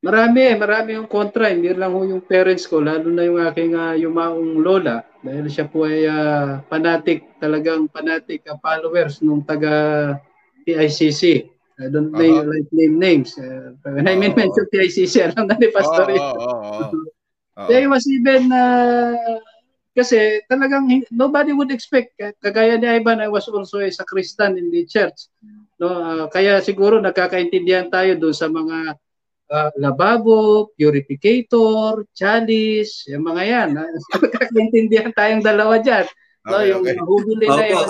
Marami, 0.04 0.52
marami 0.60 1.00
yung 1.00 1.08
kontra. 1.08 1.48
Hindi 1.48 1.72
lang 1.72 1.96
ho 1.96 2.04
yung 2.04 2.20
parents 2.20 2.68
ko, 2.68 2.84
lalo 2.84 3.08
na 3.08 3.24
yung 3.24 3.40
aking 3.40 3.72
uh, 3.72 3.96
yumaong 3.96 4.60
lola. 4.60 5.00
Dahil 5.24 5.48
siya 5.48 5.64
po 5.64 5.88
ay 5.88 6.04
uh, 6.04 6.60
fanatic, 6.68 7.40
talagang 7.40 7.88
fanatic 7.88 8.44
uh, 8.44 8.60
followers 8.60 9.24
nung 9.24 9.40
taga 9.40 10.12
PICC. 10.68 11.48
I 11.80 11.88
don't 11.88 12.12
uh-huh. 12.12 12.20
name, 12.20 12.44
like 12.52 12.68
name 12.68 12.94
names. 13.00 13.40
Uh, 13.40 13.72
when 13.80 14.04
uh-huh. 14.04 14.12
I 14.12 14.20
mean 14.20 14.36
mention 14.36 14.68
PICC, 14.68 15.32
alam 15.32 15.48
na 15.48 15.56
ni 15.56 15.72
Pastor. 15.72 16.04
Oo, 16.12 16.20
oo, 16.36 16.60
oo. 17.56 17.66
They 17.72 17.88
was 17.88 18.04
even, 18.04 18.52
uh, 18.52 19.40
kasi 19.96 20.44
talagang 20.52 20.84
nobody 21.08 21.56
would 21.56 21.72
expect. 21.72 22.12
Kagaya 22.44 22.76
ni 22.76 22.84
Ivan, 22.84 23.24
I 23.24 23.32
was 23.32 23.48
also 23.48 23.80
a 23.80 23.88
sacristan 23.88 24.60
in 24.60 24.68
the 24.68 24.84
church. 24.84 25.32
No, 25.80 25.88
uh, 25.88 26.24
kaya 26.28 26.60
siguro 26.60 27.00
nagkakaintindihan 27.00 27.88
tayo 27.88 28.20
doon 28.20 28.36
sa 28.36 28.52
mga 28.52 29.00
uh, 29.50 29.70
lababo, 29.76 30.72
purificator, 30.76 32.04
chalice, 32.16 33.08
yung 33.10 33.24
mga 33.28 33.42
yan. 33.44 33.68
Nagkakaintindihan 34.14 35.12
tayong 35.12 35.44
dalawa 35.44 35.80
dyan. 35.80 36.06
No, 36.44 36.60
okay, 36.60 36.68
yung 36.72 36.82
okay. 36.84 36.96
hubili 37.00 37.46
na 37.48 37.64
yan. 37.64 37.88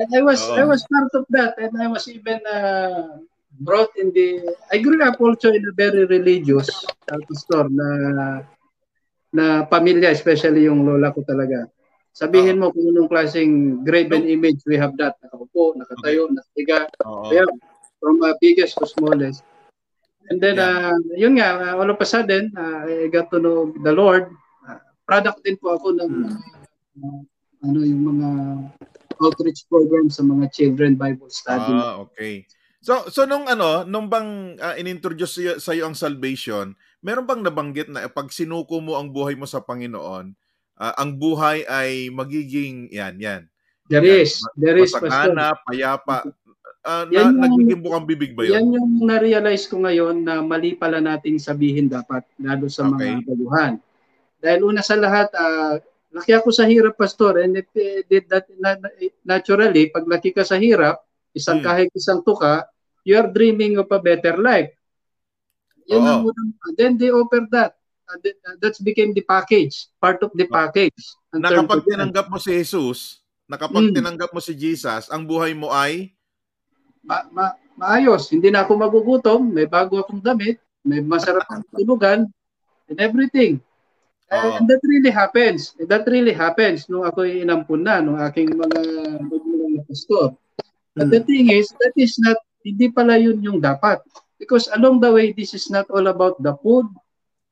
And 0.00 0.08
I 0.16 0.24
was 0.24 0.40
oh. 0.48 0.56
I 0.56 0.64
was 0.64 0.80
part 0.88 1.12
of 1.12 1.28
that 1.36 1.52
and 1.60 1.76
I 1.76 1.84
was 1.84 2.08
even 2.08 2.40
uh, 2.48 3.20
brought 3.60 3.92
in 4.00 4.08
the 4.16 4.40
I 4.72 4.80
grew 4.80 4.96
up 5.04 5.20
also 5.20 5.52
in 5.52 5.68
a 5.68 5.74
very 5.76 6.08
religious 6.08 6.72
uh, 7.12 7.20
store 7.36 7.68
na 7.68 7.88
na 9.36 9.68
pamilya 9.68 10.08
especially 10.08 10.64
yung 10.64 10.88
lola 10.88 11.12
ko 11.12 11.20
talaga. 11.28 11.68
Sabihin 12.16 12.56
oh. 12.60 12.72
mo 12.72 12.72
kung 12.72 12.88
anong 12.88 13.12
klaseng 13.12 13.84
graven 13.84 14.24
image 14.24 14.64
we 14.64 14.80
have 14.80 14.96
that. 14.96 15.20
Nakaupo, 15.20 15.76
nakatayo, 15.76 16.28
okay. 16.28 16.34
nakahiga. 16.40 16.78
Oh. 17.04 17.28
Kaya, 17.28 17.44
from 18.00 18.16
uh, 18.24 18.32
biggest 18.40 18.80
to 18.80 18.88
smallest. 18.88 19.44
And 20.30 20.38
then, 20.38 20.56
yeah. 20.60 20.94
uh, 20.94 20.98
yun 21.18 21.34
nga, 21.38 21.48
uh, 21.58 21.74
all 21.80 21.90
of 21.90 21.98
a 21.98 22.06
sudden, 22.06 22.52
uh, 22.54 22.86
I 22.86 23.10
got 23.10 23.32
to 23.34 23.42
know 23.42 23.74
the 23.82 23.90
Lord. 23.90 24.30
Uh, 24.62 24.78
product 25.08 25.42
din 25.42 25.58
po 25.58 25.74
ako 25.74 25.98
ng 25.98 26.12
uh, 27.02 27.20
ano 27.62 27.78
yung 27.82 28.02
mga 28.16 28.28
outreach 29.22 29.66
program 29.70 30.10
sa 30.10 30.26
mga 30.26 30.50
children 30.50 30.98
Bible 30.98 31.30
study. 31.30 31.74
Ah, 31.74 32.02
okay. 32.02 32.46
So 32.82 33.06
so 33.06 33.22
nung 33.22 33.46
ano, 33.46 33.86
nung 33.86 34.10
bang 34.10 34.58
uh, 34.58 34.74
inintroduce 34.74 35.62
sa 35.62 35.70
iyo 35.70 35.86
ang 35.86 35.94
salvation, 35.94 36.74
meron 36.98 37.26
bang 37.26 37.42
nabanggit 37.46 37.86
na 37.86 38.10
pag 38.10 38.34
sinuko 38.34 38.82
mo 38.82 38.98
ang 38.98 39.14
buhay 39.14 39.38
mo 39.38 39.46
sa 39.46 39.62
Panginoon, 39.62 40.34
uh, 40.82 40.94
ang 40.98 41.14
buhay 41.14 41.62
ay 41.70 42.10
magiging 42.10 42.90
yan, 42.90 43.22
yan. 43.22 43.42
There 43.86 44.02
is. 44.02 44.40
There 44.56 44.78
is, 44.78 44.94
Pastor. 44.94 45.36
payapa. 45.68 46.24
Uh, 46.82 47.06
yan 47.14 47.38
na, 47.38 47.46
yung, 47.46 47.62
nagiging 47.62 47.82
bukang 47.86 48.06
bibig 48.10 48.34
ba 48.34 48.42
yun? 48.42 48.58
Yan 48.58 48.74
yung 48.74 48.90
na-realize 49.06 49.70
ko 49.70 49.78
ngayon 49.78 50.26
na 50.26 50.42
mali 50.42 50.74
pala 50.74 50.98
nating 50.98 51.38
sabihin 51.38 51.86
dapat, 51.86 52.26
lalo 52.42 52.66
sa 52.66 52.90
okay. 52.90 53.22
mga 53.22 53.22
baguhan. 53.22 53.72
Dahil 54.42 54.60
una 54.66 54.82
sa 54.82 54.98
lahat, 54.98 55.30
uh, 55.30 55.78
laki 56.10 56.34
ako 56.34 56.50
sa 56.50 56.66
hirap, 56.66 56.98
Pastor, 56.98 57.38
and 57.38 57.54
it, 57.54 57.70
it 57.78 58.10
did 58.10 58.26
that 58.26 58.50
naturally, 59.22 59.94
pag 59.94 60.10
laki 60.10 60.34
ka 60.34 60.42
sa 60.42 60.58
hirap, 60.58 61.06
isang 61.30 61.62
hmm. 61.62 61.66
kahit 61.70 61.88
isang 61.94 62.18
tuka, 62.26 62.66
you 63.06 63.14
are 63.14 63.30
dreaming 63.30 63.78
of 63.78 63.86
a 63.86 64.02
better 64.02 64.34
life. 64.42 64.74
Yun 65.86 66.02
ang 66.02 66.26
unang, 66.26 66.50
then 66.74 66.98
they 66.98 67.14
offer 67.14 67.46
that. 67.54 67.78
Uh, 68.10 68.18
that's 68.58 68.82
became 68.82 69.14
the 69.14 69.22
package, 69.22 69.86
part 70.02 70.18
of 70.26 70.34
the 70.34 70.50
package. 70.50 70.98
Na 71.30 71.48
kapag 71.48 71.86
tinanggap 71.86 72.26
mo 72.26 72.42
si 72.42 72.58
Jesus, 72.58 73.22
na 73.46 73.54
kapag 73.54 73.88
hmm. 73.88 73.94
tinanggap 73.94 74.34
mo 74.34 74.42
si 74.42 74.52
Jesus, 74.52 75.06
ang 75.08 75.22
buhay 75.22 75.54
mo 75.54 75.70
ay 75.70 76.10
ma- 77.02 77.26
ma- 77.30 77.56
maayos. 77.76 78.30
Hindi 78.30 78.50
na 78.50 78.64
ako 78.64 78.72
magugutom, 78.78 79.40
may 79.50 79.66
bago 79.66 80.00
akong 80.00 80.22
damit, 80.22 80.58
may 80.86 81.02
masarap 81.02 81.46
ang 81.50 81.62
tulugan, 81.74 82.26
and 82.88 82.98
everything. 82.98 83.58
Uh, 84.32 84.56
and 84.56 84.64
that 84.64 84.80
really 84.88 85.12
happens. 85.12 85.76
And 85.76 85.88
that 85.92 86.08
really 86.08 86.32
happens 86.32 86.88
nung 86.88 87.04
ako 87.04 87.28
inampun 87.28 87.84
na, 87.84 88.00
nung 88.00 88.16
aking 88.16 88.56
mga 88.56 88.80
magulang 89.28 89.76
na 89.76 89.82
pastor. 89.84 90.32
But 90.96 91.12
the 91.12 91.20
hmm. 91.20 91.28
thing 91.28 91.44
is, 91.52 91.68
that 91.84 91.92
is 92.00 92.16
not, 92.16 92.40
hindi 92.64 92.88
pala 92.88 93.20
yun 93.20 93.44
yung 93.44 93.60
dapat. 93.60 94.00
Because 94.40 94.72
along 94.72 95.04
the 95.04 95.12
way, 95.12 95.36
this 95.36 95.52
is 95.52 95.68
not 95.68 95.84
all 95.92 96.08
about 96.08 96.40
the 96.40 96.56
food, 96.64 96.88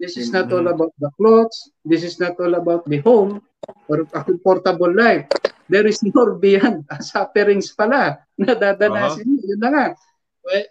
this 0.00 0.16
is 0.16 0.32
not 0.32 0.48
all 0.56 0.64
hmm. 0.64 0.72
about 0.72 0.92
the 0.96 1.12
clothes, 1.20 1.68
this 1.84 2.00
is 2.00 2.16
not 2.16 2.40
all 2.40 2.56
about 2.56 2.88
the 2.88 3.04
home, 3.04 3.44
or 3.92 4.00
a 4.00 4.24
comfortable 4.24 4.88
life 4.88 5.28
there 5.70 5.86
is 5.86 6.02
more 6.02 6.34
beyond 6.34 6.82
sufferings 7.00 7.70
pala 7.70 8.18
na 8.34 8.52
dadanasin 8.58 9.24
uh-huh. 9.24 9.48
Yun 9.48 9.60
na 9.62 9.70
nga. 9.70 9.86
When, 10.42 10.64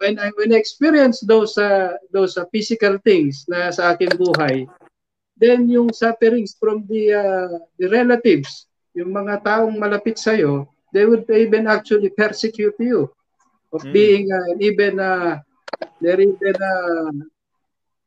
when 0.00 0.14
I 0.18 0.28
when 0.34 0.50
I 0.52 0.58
experience 0.58 1.20
those 1.20 1.60
uh, 1.60 2.00
those 2.08 2.40
uh, 2.40 2.48
physical 2.48 2.96
things 3.04 3.44
na 3.46 3.68
sa 3.68 3.92
akin 3.92 4.16
buhay, 4.16 4.64
then 5.36 5.68
yung 5.68 5.92
sufferings 5.92 6.56
from 6.56 6.88
the 6.88 7.12
uh, 7.12 7.54
the 7.76 7.92
relatives, 7.92 8.66
yung 8.96 9.12
mga 9.12 9.44
taong 9.44 9.76
malapit 9.76 10.16
sa 10.16 10.32
iyo, 10.32 10.64
they 10.96 11.04
would 11.04 11.28
even 11.28 11.68
actually 11.68 12.08
persecute 12.08 12.76
you 12.80 13.12
of 13.72 13.84
mm. 13.84 13.92
being 13.92 14.24
uh, 14.32 14.56
even 14.56 14.96
uh, 14.96 15.36
there 16.00 16.20
even 16.20 16.56
uh, 16.56 17.12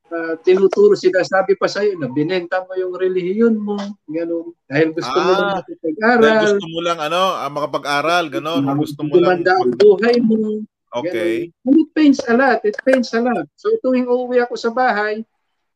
uh, 0.09 0.35
tinuturo 0.41 0.97
sila, 0.97 1.21
sabi 1.21 1.53
pa 1.55 1.69
sa'yo 1.69 1.95
na 1.95 2.09
binenta 2.09 2.65
mo 2.65 2.73
yung 2.75 2.93
relihiyon 2.97 3.55
mo, 3.55 3.77
gano'n. 4.09 4.51
Dahil 4.65 4.89
gusto 4.93 5.17
ah, 5.17 5.23
mo 5.23 5.31
lang 5.31 5.49
makapag-aral. 5.61 6.19
Dahil 6.19 6.41
gusto 6.43 6.67
mo 6.67 6.79
lang, 6.81 6.97
ano, 6.99 7.21
ah, 7.37 7.49
makapag-aral, 7.49 8.23
gano'n. 8.33 8.63
Uh, 8.65 8.75
gusto 8.77 9.01
mo 9.05 9.15
lang. 9.21 9.39
ang 9.45 9.73
buhay 9.77 10.15
mo. 10.21 10.65
Okay. 10.89 11.53
Ganun. 11.53 11.69
And 11.69 11.75
it 11.77 11.89
pains 11.93 12.19
a 12.25 12.33
lot. 12.33 12.59
It 12.65 12.77
pains 12.81 13.09
a 13.13 13.21
lot. 13.21 13.45
So 13.53 13.69
tuwing 13.85 14.09
uuwi 14.09 14.41
ako 14.41 14.57
sa 14.57 14.73
bahay, 14.73 15.21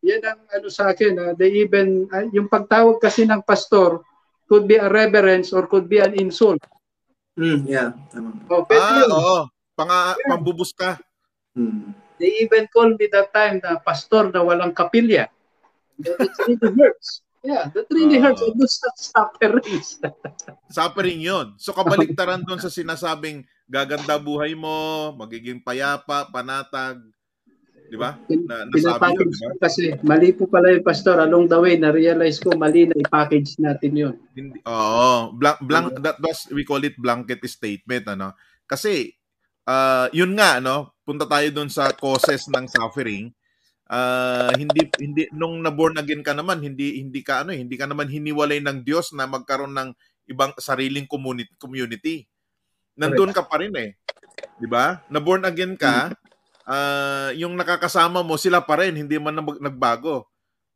yan 0.01 0.21
ang 0.25 0.41
ano 0.49 0.67
sa 0.67 0.91
akin. 0.91 1.13
Uh, 1.15 1.33
they 1.37 1.63
even, 1.63 2.09
uh, 2.09 2.25
yung 2.33 2.49
pagtawag 2.49 2.97
kasi 2.97 3.23
ng 3.23 3.45
pastor 3.45 4.01
could 4.49 4.65
be 4.65 4.75
a 4.75 4.89
reverence 4.89 5.53
or 5.53 5.69
could 5.69 5.85
be 5.85 6.01
an 6.01 6.17
insult. 6.17 6.59
Mm, 7.37 7.65
yeah. 7.65 7.93
Oh, 8.49 8.65
ah, 8.69 9.05
oo. 9.09 9.37
Pang, 9.73 9.89
yeah. 9.89 10.29
Pambubus 10.29 10.69
ka. 10.73 11.01
Mm. 12.13 12.19
They 12.21 12.31
even 12.45 12.63
called 12.69 12.95
me 13.01 13.09
that 13.09 13.33
time 13.33 13.57
na 13.59 13.81
pastor 13.81 14.29
na 14.29 14.45
walang 14.45 14.77
kapilya. 14.77 15.27
It 15.97 16.13
really 16.45 16.71
hurts. 16.79 17.25
Yeah, 17.43 17.67
that 17.75 17.91
really 17.91 18.21
uh, 18.21 18.31
hurts. 18.31 18.41
It 18.41 18.55
was 18.55 18.73
suffering. 18.95 19.83
suffering 20.71 21.19
yun. 21.19 21.59
So 21.59 21.75
kabaliktaran 21.75 22.47
doon 22.47 22.61
sa 22.61 22.71
sinasabing 22.71 23.43
gaganda 23.67 24.15
buhay 24.15 24.55
mo, 24.55 25.11
magiging 25.17 25.59
payapa, 25.59 26.31
panatag, 26.31 27.03
Di 27.93 27.97
ba? 28.01 28.17
Na, 28.25 28.65
nasabi 28.65 29.13
yun, 29.13 29.29
diba? 29.29 29.53
Kasi 29.61 29.93
mali 30.01 30.33
po 30.33 30.49
pala 30.49 30.73
yung 30.73 30.81
pastor. 30.81 31.21
Along 31.21 31.45
the 31.45 31.61
way, 31.61 31.77
na-realize 31.77 32.41
ko 32.41 32.57
mali 32.57 32.89
na 32.89 32.97
i-package 32.97 33.61
natin 33.61 33.91
yun. 33.93 34.15
Hindi, 34.33 34.65
oo. 34.65 35.29
Blank, 35.37 35.59
blank, 35.61 35.87
that 36.01 36.17
was, 36.17 36.49
we 36.49 36.65
call 36.65 36.81
it 36.81 36.97
blanket 36.97 37.45
statement. 37.45 38.09
Ano? 38.09 38.33
Kasi, 38.65 39.13
uh, 39.69 40.09
yun 40.09 40.33
nga, 40.33 40.57
no? 40.57 40.92
Punta 41.03 41.27
tayo 41.27 41.47
doon 41.51 41.69
sa 41.69 41.91
causes 41.91 42.47
ng 42.49 42.65
suffering. 42.67 43.31
Uh, 43.83 44.49
hindi 44.55 44.87
hindi 44.97 45.27
nung 45.35 45.59
na-born 45.59 45.99
again 45.99 46.23
ka 46.23 46.31
naman, 46.31 46.63
hindi 46.63 47.03
hindi 47.03 47.19
ka 47.21 47.43
ano, 47.43 47.51
eh, 47.53 47.61
hindi 47.61 47.75
ka 47.75 47.85
naman 47.85 48.09
hiniwalay 48.09 48.63
ng 48.63 48.81
Diyos 48.81 49.11
na 49.13 49.27
magkaroon 49.27 49.75
ng 49.75 49.89
ibang 50.31 50.55
sariling 50.57 51.05
community. 51.05 51.51
community. 51.59 52.15
Nandun 52.95 53.35
ka 53.35 53.43
pa 53.43 53.59
rin 53.59 53.75
eh. 53.75 53.99
'Di 54.57 54.67
ba? 54.71 55.03
Na-born 55.11 55.43
again 55.45 55.75
ka, 55.75 56.15
uh, 56.67 57.29
yung 57.35 57.53
nakakasama 57.59 58.23
mo 58.23 58.39
sila 58.39 58.63
pa 58.63 58.79
rin, 58.81 58.95
hindi 58.97 59.19
man 59.19 59.43
nagbago. 59.59 60.27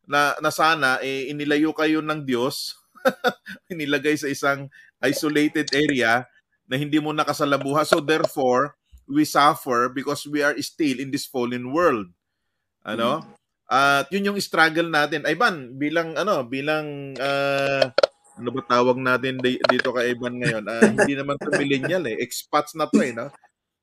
Na, 0.07 0.39
na 0.39 0.51
sana 0.55 1.03
eh, 1.03 1.27
inilayo 1.27 1.75
kayo 1.75 1.99
ng 1.99 2.23
Diyos, 2.23 2.79
inilagay 3.73 4.15
sa 4.15 4.31
isang 4.31 4.71
isolated 5.03 5.67
area 5.75 6.23
na 6.63 6.79
hindi 6.79 6.99
mo 6.99 7.11
nakasalabuha. 7.11 7.83
So 7.83 7.99
therefore, 7.99 8.76
we 9.07 9.23
suffer 9.23 9.89
because 9.89 10.27
we 10.27 10.43
are 10.43 10.55
still 10.59 10.99
in 10.99 11.09
this 11.09 11.25
fallen 11.25 11.71
world. 11.71 12.11
Ano? 12.83 13.23
Mm-hmm. 13.23 13.35
At 13.67 14.07
yun 14.15 14.31
yung 14.31 14.39
struggle 14.39 14.87
natin. 14.87 15.27
Ivan, 15.27 15.75
bilang 15.75 16.15
ano, 16.15 16.43
bilang 16.47 17.15
uh, 17.19 17.83
ano 18.37 18.49
ba 18.53 18.61
tawag 18.63 18.95
natin 18.95 19.41
dito 19.43 19.91
kay 19.91 20.15
Ivan 20.15 20.39
ngayon? 20.39 20.63
Uh, 20.63 20.87
hindi 20.95 21.13
naman 21.17 21.35
to 21.35 21.51
millennial 21.51 22.05
eh. 22.07 22.15
Expats 22.21 22.77
na 22.79 22.87
to 22.87 23.01
eh, 23.03 23.11
no? 23.11 23.27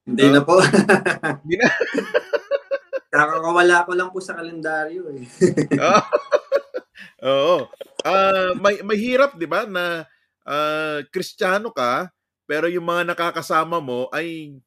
Hindi 0.09 0.25
uh, 0.29 0.33
na 0.33 0.41
po. 0.41 0.57
hindi 1.45 1.55
na. 1.61 1.69
Kakawala 3.15 3.87
ko 3.87 3.93
lang 3.95 4.09
po 4.11 4.19
sa 4.19 4.35
kalendaryo 4.35 5.07
eh. 5.15 5.23
Oo. 7.29 7.69
Uh, 8.05 8.51
may 8.61 8.83
mahirap 8.85 9.39
'di 9.39 9.49
ba 9.49 9.65
na 9.65 10.05
uh, 10.45 10.99
Kristiyano 11.09 11.73
ka 11.73 12.13
pero 12.45 12.69
yung 12.69 12.85
mga 12.85 13.15
nakakasama 13.15 13.81
mo 13.81 14.13
ay 14.13 14.59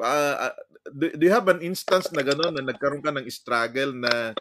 uh, 0.00 0.54
do, 0.94 1.10
do 1.14 1.22
you 1.26 1.34
have 1.34 1.48
an 1.50 1.60
instance 1.60 2.08
na 2.14 2.22
gano'n 2.22 2.54
na 2.54 2.64
nagkaroon 2.64 3.04
ka 3.04 3.12
ng 3.12 3.26
struggle 3.28 3.92
na 3.92 4.32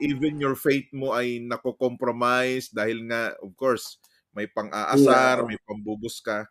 even 0.00 0.36
your 0.36 0.54
faith 0.54 0.88
mo 0.92 1.16
ay 1.16 1.40
nako-compromise 1.40 2.68
dahil 2.68 3.08
nga 3.08 3.32
of 3.40 3.52
course 3.56 3.96
may 4.36 4.46
pang-aasar, 4.46 5.42
yeah. 5.42 5.48
may 5.48 5.58
pambubus 5.64 6.20
ka? 6.20 6.46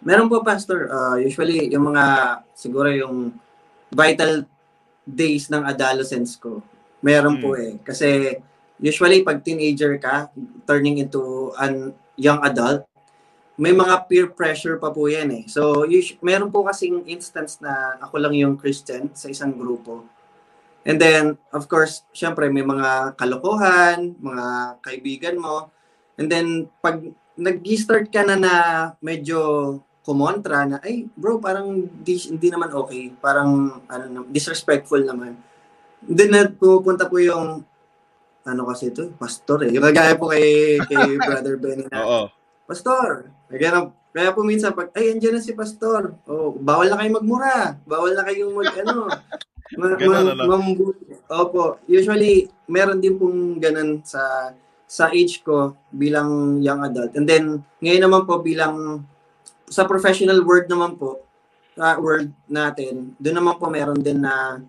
Meron 0.00 0.30
po 0.30 0.46
pastor, 0.46 0.86
uh, 0.88 1.18
usually 1.18 1.66
yung 1.74 1.90
mga 1.90 2.04
siguro 2.54 2.88
yung 2.94 3.34
vital 3.90 4.46
days 5.02 5.50
ng 5.50 5.66
adolescence 5.66 6.38
ko. 6.38 6.62
Meron 7.02 7.38
hmm. 7.38 7.42
po 7.42 7.48
eh 7.58 7.74
kasi 7.82 8.38
usually 8.78 9.26
pag 9.26 9.42
teenager 9.42 9.98
ka 9.98 10.30
turning 10.64 11.02
into 11.02 11.50
an 11.58 11.90
young 12.14 12.38
adult, 12.46 12.86
may 13.62 13.70
mga 13.70 14.10
peer 14.10 14.26
pressure 14.34 14.74
pa 14.82 14.90
po 14.90 15.06
yan 15.06 15.30
eh. 15.30 15.44
So, 15.46 15.86
us- 15.86 16.18
meron 16.18 16.50
po 16.50 16.66
kasing 16.66 17.06
instance 17.06 17.62
na 17.62 17.94
ako 18.02 18.18
lang 18.18 18.34
yung 18.34 18.58
Christian 18.58 19.14
sa 19.14 19.30
isang 19.30 19.54
grupo. 19.54 20.02
And 20.82 20.98
then, 20.98 21.38
of 21.54 21.70
course, 21.70 22.02
syempre 22.10 22.50
may 22.50 22.66
mga 22.66 23.14
kalokohan, 23.14 24.18
mga 24.18 24.46
kaibigan 24.82 25.36
mo. 25.38 25.70
And 26.18 26.26
then, 26.26 26.66
pag 26.82 27.06
nag-start 27.38 28.10
ka 28.10 28.26
na 28.26 28.34
na 28.34 28.54
medyo 28.98 29.38
kumontra 30.02 30.66
na, 30.66 30.82
ay 30.82 31.06
bro, 31.14 31.38
parang 31.38 31.86
di, 31.86 32.18
hindi 32.18 32.50
naman 32.50 32.74
okay. 32.74 33.14
Parang 33.22 33.78
ano, 33.86 34.26
disrespectful 34.26 35.06
naman. 35.06 35.38
Then, 36.02 36.34
na 36.34 36.50
pupunta 36.50 37.06
po 37.06 37.22
yung 37.22 37.62
ano 38.42 38.62
kasi 38.66 38.90
ito, 38.90 39.14
pastor 39.14 39.70
eh. 39.70 39.70
Yung 39.70 39.86
kagaya 39.86 40.18
po 40.18 40.34
kay, 40.34 40.82
kay 40.82 41.14
Brother 41.30 41.54
Benny 41.62 41.86
na, 41.86 42.02
Oo. 42.02 42.41
Pastor, 42.66 43.32
kaya, 43.50 43.90
kaya 44.14 44.30
po 44.32 44.40
minsan 44.46 44.72
pag, 44.72 44.92
ay, 44.94 45.16
andyan 45.16 45.38
na 45.38 45.42
si 45.42 45.52
Pastor. 45.52 46.16
Oh, 46.28 46.54
bawal 46.56 46.88
na 46.88 46.98
kayo 47.00 47.10
magmura. 47.18 47.76
Bawal 47.84 48.14
na 48.14 48.24
kayong 48.26 48.54
mag, 48.54 48.72
ano, 48.80 49.08
ma, 49.80 49.86
ma, 49.96 50.56
ma, 50.56 50.56
Opo. 51.32 51.80
Usually, 51.88 52.48
meron 52.68 53.00
din 53.00 53.16
pong 53.16 53.56
ganun 53.56 54.04
sa 54.04 54.52
sa 54.92 55.08
age 55.08 55.40
ko 55.40 55.72
bilang 55.88 56.60
young 56.60 56.84
adult. 56.84 57.16
And 57.16 57.24
then, 57.24 57.64
ngayon 57.80 58.04
naman 58.04 58.28
po 58.28 58.44
bilang 58.44 59.08
sa 59.64 59.88
professional 59.88 60.44
world 60.44 60.68
naman 60.68 61.00
po, 61.00 61.24
uh, 61.80 61.96
world 61.96 62.28
natin, 62.44 63.16
doon 63.16 63.36
naman 63.40 63.56
po 63.56 63.72
meron 63.72 64.04
din 64.04 64.20
na 64.20 64.60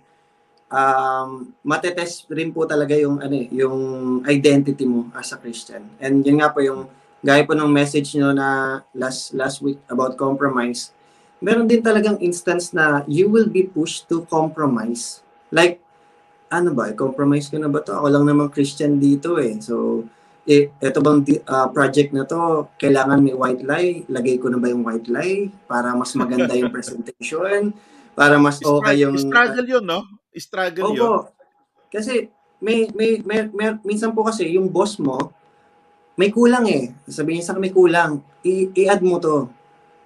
um, 0.72 1.52
matetest 1.68 2.32
rin 2.32 2.56
po 2.56 2.64
talaga 2.64 2.96
yung 2.96 3.20
ano 3.20 3.36
eh, 3.36 3.52
yung 3.52 3.78
identity 4.24 4.88
mo 4.88 5.12
as 5.12 5.36
a 5.36 5.38
Christian. 5.44 5.92
And 6.00 6.24
yun 6.24 6.40
nga 6.40 6.56
po 6.56 6.64
yung 6.64 6.88
gaya 7.24 7.48
po 7.48 7.56
ng 7.56 7.72
message 7.72 8.14
nyo 8.20 8.36
na 8.36 8.84
last 8.92 9.32
last 9.32 9.64
week 9.64 9.80
about 9.88 10.20
compromise, 10.20 10.92
meron 11.40 11.66
din 11.66 11.80
talagang 11.80 12.20
instance 12.20 12.76
na 12.76 13.08
you 13.08 13.32
will 13.32 13.48
be 13.48 13.64
pushed 13.64 14.12
to 14.12 14.28
compromise. 14.28 15.24
Like, 15.50 15.80
ano 16.52 16.76
ba, 16.76 16.92
compromise 16.94 17.48
ko 17.48 17.58
na 17.58 17.72
ba 17.72 17.80
to? 17.82 17.96
Ako 17.96 18.08
lang 18.12 18.28
naman 18.28 18.52
Christian 18.52 19.00
dito 19.00 19.40
eh. 19.40 19.58
So, 19.64 20.06
eh, 20.44 20.76
ito 20.76 21.00
bang 21.00 21.24
uh, 21.24 21.68
project 21.72 22.12
na 22.12 22.28
to, 22.28 22.68
kailangan 22.76 23.24
may 23.24 23.32
white 23.32 23.64
lie, 23.64 24.04
lagay 24.12 24.36
ko 24.38 24.52
na 24.52 24.60
ba 24.60 24.68
yung 24.68 24.84
white 24.84 25.08
lie 25.08 25.48
para 25.66 25.96
mas 25.96 26.12
maganda 26.20 26.52
yung 26.52 26.72
presentation, 26.76 27.72
para 28.12 28.36
mas 28.36 28.60
okay 28.60 29.08
yung... 29.08 29.16
Struggle 29.16 29.68
yun, 29.68 29.86
no? 29.88 30.04
Struggle 30.36 30.92
Opo. 30.92 31.00
yun. 31.00 31.20
Kasi 31.88 32.28
may, 32.60 32.92
may, 32.92 33.24
may, 33.24 33.48
may, 33.56 33.80
minsan 33.88 34.12
po 34.12 34.28
kasi 34.28 34.52
yung 34.52 34.68
boss 34.68 35.00
mo, 35.00 35.32
may 36.18 36.30
kulang 36.30 36.66
eh. 36.70 36.94
Sabihin 37.10 37.42
sa 37.42 37.58
may 37.58 37.74
kulang. 37.74 38.22
I- 38.46 38.70
i-add 38.74 39.02
mo 39.02 39.18
to. 39.18 39.50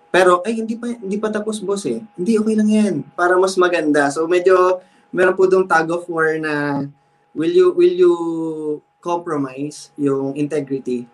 Pero, 0.08 0.40
ay, 0.48 0.64
hindi 0.64 0.80
pa, 0.80 0.88
hindi 0.88 1.20
pa 1.20 1.28
tapos, 1.28 1.60
boss 1.60 1.84
eh. 1.86 2.00
Hindi, 2.16 2.40
okay 2.40 2.56
lang 2.56 2.70
yan. 2.72 2.96
Para 3.14 3.36
mas 3.36 3.60
maganda. 3.60 4.08
So, 4.08 4.24
medyo, 4.26 4.80
meron 5.12 5.36
po 5.36 5.46
dong 5.46 5.68
tag 5.68 5.92
of 5.92 6.08
war 6.08 6.40
na, 6.40 6.88
will 7.36 7.52
you, 7.52 7.68
will 7.76 7.96
you 7.96 8.14
compromise 9.04 9.92
yung 10.00 10.34
integrity 10.36 11.06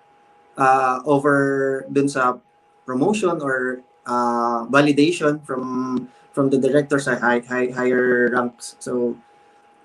uh, 0.58 1.02
over 1.06 1.84
dun 1.90 2.08
sa 2.08 2.38
promotion 2.86 3.42
or 3.42 3.82
uh, 4.06 4.66
validation 4.70 5.42
from 5.44 5.96
from 6.34 6.50
the 6.50 6.58
director 6.58 6.98
sa 6.98 7.14
high, 7.22 7.46
high, 7.46 7.70
higher 7.70 8.34
ranks. 8.34 8.74
So, 8.82 9.14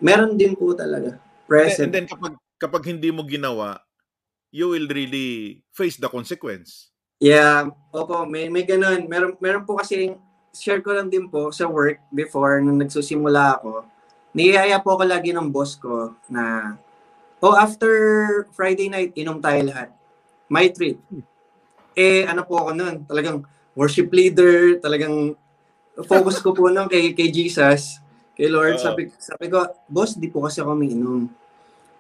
meron 0.01 0.41
din 0.41 0.57
po 0.57 0.73
talaga. 0.73 1.21
Present. 1.45 1.93
And 1.93 1.95
then 1.95 2.07
kapag, 2.09 2.35
kapag 2.57 2.83
hindi 2.89 3.13
mo 3.13 3.21
ginawa, 3.29 3.85
you 4.51 4.73
will 4.73 4.89
really 4.89 5.61
face 5.73 5.97
the 5.97 6.09
consequence. 6.09 6.91
Yeah, 7.19 7.75
opo, 7.91 8.23
may 8.31 8.47
may 8.47 8.63
ganun. 8.63 9.11
Meron 9.11 9.35
meron 9.43 9.67
po 9.67 9.79
kasi 9.79 10.15
share 10.55 10.81
ko 10.83 10.95
lang 10.95 11.11
din 11.11 11.27
po 11.27 11.51
sa 11.51 11.67
work 11.67 11.99
before 12.15 12.63
nung 12.63 12.79
nagsusimula 12.79 13.59
ako. 13.59 13.85
Niyaya 14.33 14.79
po 14.79 14.95
ako 14.95 15.05
lagi 15.09 15.35
ng 15.35 15.51
boss 15.51 15.75
ko 15.75 16.15
na 16.31 16.75
oh 17.43 17.59
after 17.59 17.91
Friday 18.55 18.87
night 18.87 19.13
inom 19.19 19.43
tayo 19.43 19.67
lahat. 19.67 19.91
My 20.47 20.71
treat. 20.71 20.97
Eh 21.99 22.23
ano 22.23 22.47
po 22.47 22.63
ako 22.63 22.71
noon, 22.79 23.03
talagang 23.05 23.43
worship 23.75 24.15
leader, 24.15 24.79
talagang 24.79 25.35
focus 26.07 26.39
ko 26.39 26.55
po 26.55 26.71
noon 26.71 26.87
kay 26.87 27.19
kay 27.19 27.35
Jesus, 27.35 27.99
kay 28.39 28.47
Lord. 28.47 28.79
Uh, 28.79 28.83
sabi 28.95 29.11
sabi 29.19 29.51
ko, 29.51 29.67
boss, 29.91 30.15
di 30.15 30.31
po 30.31 30.47
kasi 30.47 30.63
ako 30.63 30.79
umiinom. 30.79 31.27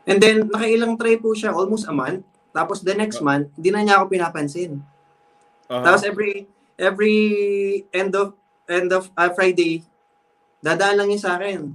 And 0.06 0.18
then 0.22 0.46
nakailang 0.46 0.94
try 0.94 1.18
po 1.18 1.34
siya, 1.34 1.50
almost 1.50 1.90
a 1.90 1.92
month. 1.92 2.22
Tapos 2.50 2.80
the 2.80 2.94
next 2.96 3.20
month, 3.20 3.52
hindi 3.54 3.70
na 3.70 3.84
niya 3.84 3.94
ako 4.00 4.12
pinapansin. 4.12 4.80
Uh-huh. 5.68 5.84
Tapos 5.84 6.02
every 6.04 6.48
every 6.80 7.18
end 7.92 8.14
of 8.16 8.34
end 8.68 8.92
of 8.92 9.08
uh, 9.16 9.30
Friday, 9.32 9.84
dadaan 10.64 11.00
lang 11.00 11.08
niya 11.12 11.28
sa 11.28 11.32
akin. 11.36 11.72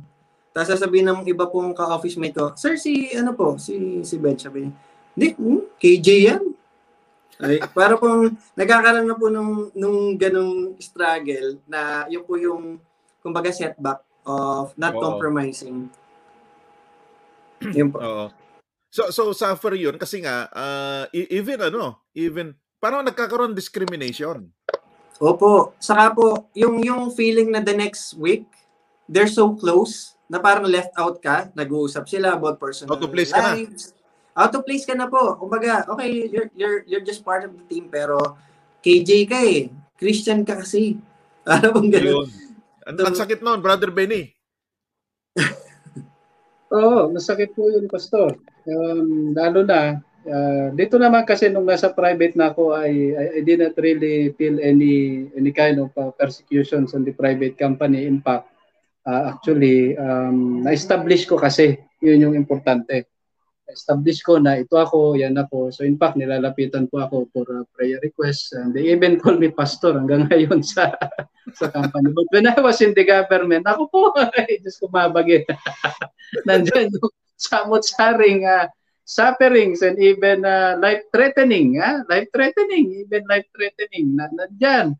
Tapos 0.53 0.69
sasabihin 0.69 1.09
ng 1.09 1.25
iba 1.25 1.49
pong 1.49 1.73
ka-office 1.73 2.17
mate 2.21 2.37
ko, 2.37 2.53
Sir, 2.53 2.77
si 2.77 3.09
ano 3.17 3.33
po, 3.33 3.57
si 3.57 4.01
si 4.05 4.21
Ben, 4.21 4.37
sabi 4.37 4.69
niya, 4.69 4.71
hindi, 5.13 5.27
hmm, 5.37 5.61
KJ 5.81 6.07
yan. 6.29 6.43
Ay, 7.41 7.57
para 7.73 7.97
pong 7.97 8.37
nagkakaroon 8.53 9.09
na 9.09 9.17
po 9.17 9.27
nung, 9.27 9.73
nung 9.73 10.13
ganong 10.15 10.77
struggle 10.77 11.57
na 11.65 12.05
yun 12.05 12.21
po 12.21 12.37
yung 12.37 12.77
kumbaga 13.25 13.49
setback 13.49 14.05
of 14.23 14.71
not 14.77 14.93
Oo. 14.93 15.01
compromising. 15.01 15.89
Yun 17.73 17.89
po. 17.89 17.97
Oo. 17.99 18.25
So 18.93 19.09
so 19.09 19.33
suffer 19.33 19.73
'yun 19.73 19.97
kasi 19.97 20.21
nga 20.21 20.45
uh, 20.53 21.09
even 21.17 21.57
ano, 21.57 22.05
even 22.13 22.53
parang 22.77 23.01
nagkakaroon 23.01 23.57
discrimination. 23.57 24.53
Opo. 25.17 25.73
Saka 25.81 26.13
po, 26.13 26.53
yung 26.53 26.77
yung 26.85 27.09
feeling 27.09 27.49
na 27.49 27.65
the 27.65 27.73
next 27.73 28.13
week, 28.21 28.45
they're 29.09 29.31
so 29.31 29.57
close 29.57 30.13
na 30.29 30.37
parang 30.37 30.69
left 30.69 30.93
out 30.93 31.17
ka, 31.21 31.49
nag-uusap 31.53 32.05
sila 32.05 32.37
about 32.37 32.61
personal 32.61 32.93
Out 32.93 33.05
of 33.05 33.13
place 33.13 33.33
lives. 33.33 33.93
ka 33.93 33.97
na. 34.33 34.41
Out 34.45 34.53
of 34.57 34.61
place 34.65 34.85
ka 34.85 34.93
na 34.97 35.05
po. 35.05 35.37
Kumbaga, 35.37 35.85
okay, 35.93 36.25
you're, 36.25 36.49
you're, 36.57 36.81
you're 36.89 37.05
just 37.05 37.21
part 37.21 37.45
of 37.45 37.53
the 37.53 37.61
team, 37.69 37.85
pero 37.85 38.17
KJ 38.81 39.29
ka 39.29 39.37
eh. 39.45 39.69
Christian 39.97 40.41
ka 40.41 40.61
kasi. 40.61 40.97
Ano 41.43 41.75
bang 41.75 41.91
ganun? 41.91 42.31
Ang, 42.87 42.95
so, 42.95 43.03
ang 43.03 43.17
sakit 43.19 43.43
noon, 43.43 43.59
Brother 43.59 43.91
Benny. 43.91 44.31
Oo, 46.73 47.13
masakit 47.13 47.53
po 47.53 47.69
yun, 47.69 47.85
Pastor. 47.85 48.33
Um, 48.65 49.37
lalo 49.37 49.61
na, 49.61 50.01
uh, 50.25 50.73
dito 50.73 50.97
naman 50.97 51.21
kasi 51.21 51.45
nung 51.53 51.69
nasa 51.69 51.93
private 51.93 52.33
na 52.33 52.49
ako, 52.49 52.73
I, 52.73 53.13
I, 53.13 53.39
did 53.45 53.61
not 53.61 53.77
really 53.77 54.33
feel 54.41 54.57
any 54.57 55.29
any 55.37 55.53
kind 55.53 55.77
of 55.77 55.93
uh, 55.93 56.09
persecutions 56.17 56.97
on 56.97 57.05
the 57.05 57.13
private 57.13 57.61
company. 57.61 58.09
In 58.09 58.25
fact, 58.25 58.49
uh, 59.05 59.37
actually, 59.37 59.93
um, 60.01 60.65
na-establish 60.65 61.29
ko 61.29 61.37
kasi, 61.37 61.77
yun 62.01 62.25
yung 62.25 62.33
importante. 62.33 63.12
Establish 63.71 64.19
ko 64.19 64.39
na 64.39 64.59
ito 64.59 64.75
ako, 64.75 65.15
yan 65.15 65.39
ako. 65.39 65.71
So 65.71 65.87
in 65.87 65.95
fact, 65.95 66.19
nilalapitan 66.19 66.91
po 66.91 66.99
ako 66.99 67.31
for 67.31 67.45
a 67.47 67.63
prayer 67.71 67.99
request. 68.03 68.51
And 68.55 68.75
they 68.75 68.91
even 68.91 69.15
call 69.23 69.39
me 69.39 69.53
pastor 69.53 69.95
hanggang 69.95 70.27
ngayon 70.27 70.63
sa 70.63 70.91
sa 71.59 71.71
company. 71.71 72.11
But 72.11 72.27
when 72.31 72.47
I 72.47 72.57
was 72.59 72.83
in 72.83 72.91
the 72.91 73.07
government, 73.07 73.63
ako 73.67 73.87
po, 73.87 74.01
ay, 74.39 74.59
Diyos 74.59 74.79
ko 74.79 74.91
mabagit. 74.91 75.47
Nandiyan 76.47 76.91
yung 76.91 77.11
samot-saring 77.39 78.47
uh, 78.47 78.67
sufferings 79.03 79.83
and 79.83 79.99
even 79.99 80.47
uh, 80.47 80.79
life-threatening, 80.79 81.79
uh, 81.79 82.03
life-threatening, 82.07 83.03
even 83.03 83.23
life-threatening, 83.27 84.15
na, 84.15 84.31
nandyan. 84.31 84.95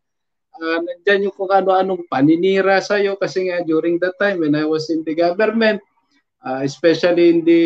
Uh, 0.53 0.79
nandyan 0.83 1.31
yung 1.31 1.35
kung 1.35 1.49
ano-anong 1.49 2.05
paninira 2.11 2.83
sa'yo 2.83 3.15
kasi 3.17 3.49
nga 3.49 3.63
during 3.63 3.97
that 4.03 4.13
time 4.19 4.43
when 4.43 4.53
I 4.53 4.67
was 4.67 4.91
in 4.91 5.01
the 5.07 5.15
government, 5.15 5.79
uh, 6.43 6.61
especially 6.61 7.31
in 7.31 7.39
the, 7.41 7.61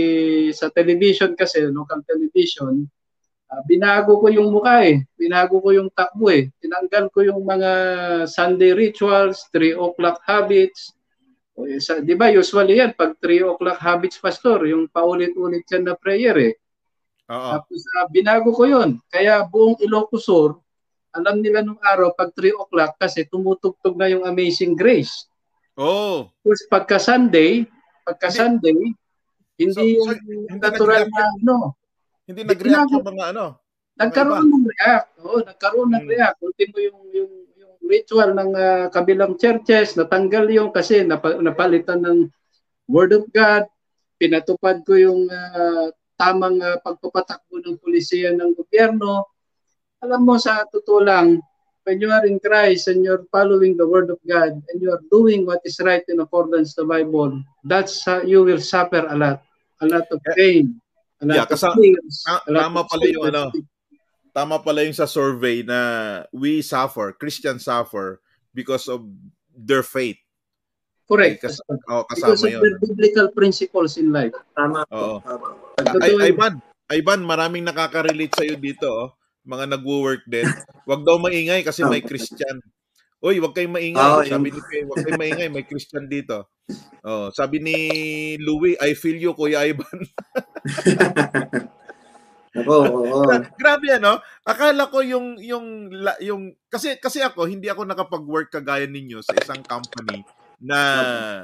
sa 0.53 0.69
television 0.69 1.33
kasi, 1.33 1.65
local 1.67 1.99
television, 2.05 2.85
uh, 3.49 3.61
binago 3.65 4.21
ko 4.21 4.29
yung 4.29 4.53
mukha 4.53 4.85
eh. 4.85 5.01
Binago 5.17 5.59
ko 5.59 5.73
yung 5.73 5.89
takbo 5.91 6.29
eh. 6.29 6.47
Tinanggal 6.61 7.09
ko 7.09 7.25
yung 7.25 7.41
mga 7.41 7.71
Sunday 8.29 8.77
rituals, 8.77 9.49
3 9.51 9.73
o'clock 9.75 10.21
habits, 10.23 10.93
eh, 11.57 11.81
sa, 11.81 11.97
di 11.97 12.13
ba 12.13 12.29
usually 12.29 12.77
yan, 12.77 12.93
pag 12.93 13.17
3 13.17 13.49
o'clock 13.49 13.81
habits 13.81 14.21
pastor, 14.21 14.69
yung 14.69 14.85
paulit-ulit 14.93 15.65
yan 15.73 15.89
na 15.89 15.97
prayer 15.97 16.37
eh. 16.37 16.53
Oo. 17.33 17.49
Tapos 17.59 17.81
uh, 17.97 18.07
binago 18.13 18.53
ko 18.53 18.63
yon 18.69 19.01
Kaya 19.09 19.43
buong 19.43 19.81
Ilocos 19.81 20.29
Sur, 20.29 20.61
alam 21.17 21.41
nila 21.41 21.65
nung 21.65 21.81
araw 21.81 22.13
pag 22.13 22.29
3 22.37 22.53
o'clock 22.53 22.93
kasi 23.01 23.25
tumutugtog 23.25 23.97
na 23.97 24.05
yung 24.05 24.23
Amazing 24.23 24.77
Grace. 24.77 25.25
Oh. 25.73 26.29
Tapos 26.45 26.61
pagka 26.69 26.97
Sunday, 27.01 27.65
pagka. 28.07 28.31
Sunday, 28.31 28.95
hindi 29.57 29.73
So- 29.75 29.83
yung 29.83 30.07
so, 30.07 30.15
hindi 30.15 30.55
natural 30.55 31.03
na 31.11 31.23
ano, 31.27 31.55
Hindi 32.23 32.41
nag-react 32.43 32.91
yung 32.91 33.07
mga 33.07 33.25
ano. 33.35 33.45
nagkaroon 33.97 34.45
ng 34.45 34.65
react. 34.67 35.07
Oo, 35.19 35.37
nagkaroon 35.43 35.89
ng 35.91 36.03
Hmm. 36.05 36.11
react. 36.11 36.37
Ultimo 36.39 36.77
yung 36.79 36.99
yung 37.11 37.33
yung 37.57 37.73
ritual 37.83 38.31
ng 38.31 38.51
ah, 38.53 38.85
kabilang 38.87 39.35
churches, 39.35 39.95
natanggal 39.95 40.47
yung 40.47 40.69
kasi 40.71 41.03
napa- 41.03 41.39
napalitan 41.39 41.99
ng 41.99 42.19
Word 42.85 43.11
of 43.11 43.27
God. 43.31 43.67
Pinatupad 44.15 44.83
ko 44.83 44.95
yung 44.95 45.27
ah, 45.27 45.87
tamang 46.15 46.59
ah, 46.59 46.77
pagpapatakbo 46.79 47.59
ng 47.59 47.79
pulisya 47.79 48.31
ng 48.31 48.55
gobyerno. 48.55 49.27
Alam 49.97 50.21
mo 50.21 50.35
sa 50.37 50.61
totoo 50.63 51.01
lang, 51.01 51.41
when 51.87 52.03
you 52.03 52.11
are 52.11 52.27
in 52.27 52.35
Christ 52.43 52.91
and 52.91 52.99
you're 52.99 53.23
following 53.31 53.79
the 53.79 53.87
Word 53.87 54.11
of 54.11 54.19
God 54.27 54.59
and 54.59 54.75
you 54.83 54.91
are 54.91 54.99
doing 55.07 55.47
what 55.47 55.63
is 55.63 55.79
right 55.79 56.03
in 56.11 56.19
accordance 56.19 56.75
to 56.75 56.83
the 56.83 56.87
Bible, 56.91 57.39
that's 57.63 58.03
uh, 58.03 58.19
you 58.27 58.43
will 58.43 58.59
suffer 58.59 59.07
a 59.07 59.15
lot, 59.15 59.39
a 59.79 59.87
lot 59.87 60.03
of 60.11 60.19
pain, 60.35 60.83
a 61.23 61.25
lot 61.25 61.35
Yeah, 61.39 61.47
of 61.47 61.55
kasa- 61.55 61.71
tears, 61.79 62.27
ta- 62.27 62.43
a 62.43 62.51
lot 62.51 62.61
tama 62.67 62.83
of 62.83 62.87
pala 62.91 63.05
yung 63.07 63.25
ano. 63.31 63.43
Tama 64.35 64.59
pala 64.59 64.83
yung 64.83 64.93
sa 64.93 65.07
survey 65.07 65.63
na 65.63 65.79
we 66.35 66.59
suffer, 66.59 67.15
Christians 67.15 67.63
suffer 67.63 68.19
because 68.51 68.91
of 68.91 69.07
their 69.55 69.81
faith. 69.81 70.19
Correct. 71.07 71.39
Kas- 71.39 71.63
oh, 71.87 72.03
Because 72.11 72.43
kasama 72.43 72.51
of 72.51 72.51
yun. 72.51 72.61
the 72.67 72.71
biblical 72.83 73.27
principles 73.31 73.95
in 73.95 74.11
life. 74.11 74.35
Tama 74.59 74.83
Oo. 74.91 75.23
Ay, 76.03 76.11
yun. 76.11 76.21
Ivan, 76.35 76.53
Ivan, 76.91 77.21
maraming 77.23 77.63
nakaka-relate 77.63 78.35
sa'yo 78.35 78.59
dito, 78.59 78.87
oh. 78.91 79.09
Mga 79.47 79.65
nagwo-work 79.79 80.27
din. 80.27 80.45
Huwag 80.83 81.07
daw 81.07 81.15
maingay 81.17 81.63
kasi 81.63 81.87
may 81.87 82.03
Christian. 82.03 82.59
Uy, 83.23 83.41
wag 83.41 83.55
kayong 83.55 83.73
maingay. 83.73 84.11
Oo, 84.13 84.21
sabi 84.27 84.53
ni 84.53 84.61
Kay, 84.61 84.85
wag 84.85 85.01
kayong 85.01 85.17
maingay, 85.17 85.49
may 85.49 85.65
Christian 85.65 86.05
dito. 86.05 86.51
Oh, 87.01 87.31
sabi 87.31 87.63
ni 87.63 87.75
Louie, 88.37 88.77
I 88.77 88.93
feel 88.93 89.17
you, 89.17 89.33
Kuya 89.33 89.63
Ivan. 89.65 90.03
Ako, 92.57 92.73
oo. 92.89 93.21
Grabe 93.53 93.87
ano? 93.93 94.17
Akala 94.41 94.89
ko 94.89 95.05
yung 95.05 95.37
yung 95.37 95.93
la- 95.93 96.17
yung 96.25 96.57
kasi 96.73 96.97
kasi 96.97 97.21
ako 97.21 97.45
hindi 97.45 97.69
ako 97.69 97.85
nakapag-work 97.85 98.49
kagaya 98.49 98.89
ninyo 98.89 99.21
sa 99.21 99.37
isang 99.37 99.61
company 99.61 100.25
na 100.57 100.79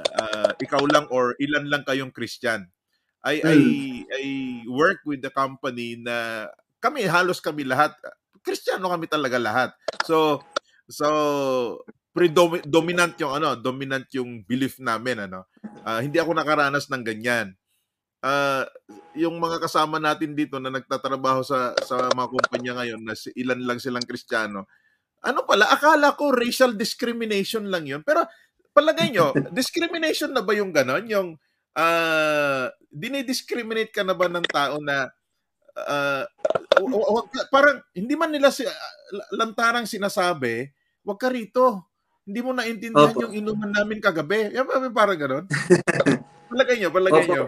ah, 0.02 0.50
ikaw 0.58 0.82
lang 0.90 1.06
or 1.14 1.38
ilan 1.38 1.70
lang 1.70 1.86
kayong 1.86 2.10
Christian. 2.10 2.66
I 3.24 3.40
I 3.40 3.58
I 4.10 4.24
work 4.68 5.06
with 5.08 5.24
the 5.24 5.32
company 5.32 5.96
na 5.96 6.50
kami 6.84 7.08
halos 7.08 7.40
kami 7.40 7.64
lahat 7.64 7.96
Kristiyano 8.44 8.92
kami 8.92 9.08
talaga 9.08 9.40
lahat. 9.40 9.70
So 10.04 10.44
so 10.84 11.08
predomi- 12.12 12.62
dominant 12.68 13.16
yung 13.16 13.32
ano, 13.40 13.56
dominant 13.56 14.04
yung 14.12 14.44
belief 14.44 14.76
namin 14.76 15.24
ano. 15.24 15.48
Ah, 15.82 16.04
hindi 16.04 16.20
ako 16.20 16.36
nakaranas 16.36 16.92
ng 16.92 17.02
ganyan. 17.02 17.56
Ah, 18.20 18.68
yung 19.16 19.40
mga 19.40 19.64
kasama 19.64 19.96
natin 19.96 20.36
dito 20.36 20.60
na 20.60 20.68
nagtatrabaho 20.68 21.40
sa 21.40 21.72
sa 21.80 22.12
mga 22.12 22.28
kumpanya 22.28 22.72
ngayon 22.84 23.00
na 23.00 23.16
si- 23.16 23.32
ilan 23.34 23.64
lang 23.64 23.80
silang 23.80 24.04
Kristiyano. 24.04 24.68
Ano 25.24 25.48
pala, 25.48 25.72
akala 25.72 26.12
ko 26.20 26.36
racial 26.36 26.76
discrimination 26.76 27.64
lang 27.72 27.88
'yun. 27.88 28.04
Pero 28.04 28.28
palagay 28.76 29.08
nyo, 29.08 29.32
discrimination 29.56 30.36
na 30.36 30.44
ba 30.44 30.52
yung 30.52 30.68
ganon? 30.68 31.08
Yung 31.08 31.40
ah 31.74 32.68
dinidiscriminate 32.92 33.90
ka 33.90 34.04
na 34.06 34.14
ba 34.14 34.28
ng 34.30 34.46
tao 34.46 34.78
na 34.84 35.10
ah, 35.76 36.24
wa- 36.80 36.90
wa- 36.90 37.12
wag 37.20 37.26
parang 37.50 37.78
hindi 37.92 38.14
man 38.14 38.30
nila 38.30 38.50
si, 38.50 38.62
ah, 38.64 38.74
lantarang 39.34 39.86
sinasabi, 39.86 40.70
wag 41.02 41.18
ka 41.18 41.28
rito. 41.30 41.86
Hindi 42.24 42.40
mo 42.40 42.56
naintindihan 42.56 43.12
Opo. 43.12 43.28
yung 43.28 43.36
inuman 43.36 43.68
namin 43.68 44.00
kagabi. 44.00 44.48
Yan 44.56 44.64
ba 44.64 44.80
parang 44.88 45.20
ganon? 45.20 45.44
palagay 46.50 46.80
nyo, 46.80 46.88
palagay 46.88 47.24
Opo. 47.28 47.32
nyo. 47.36 47.44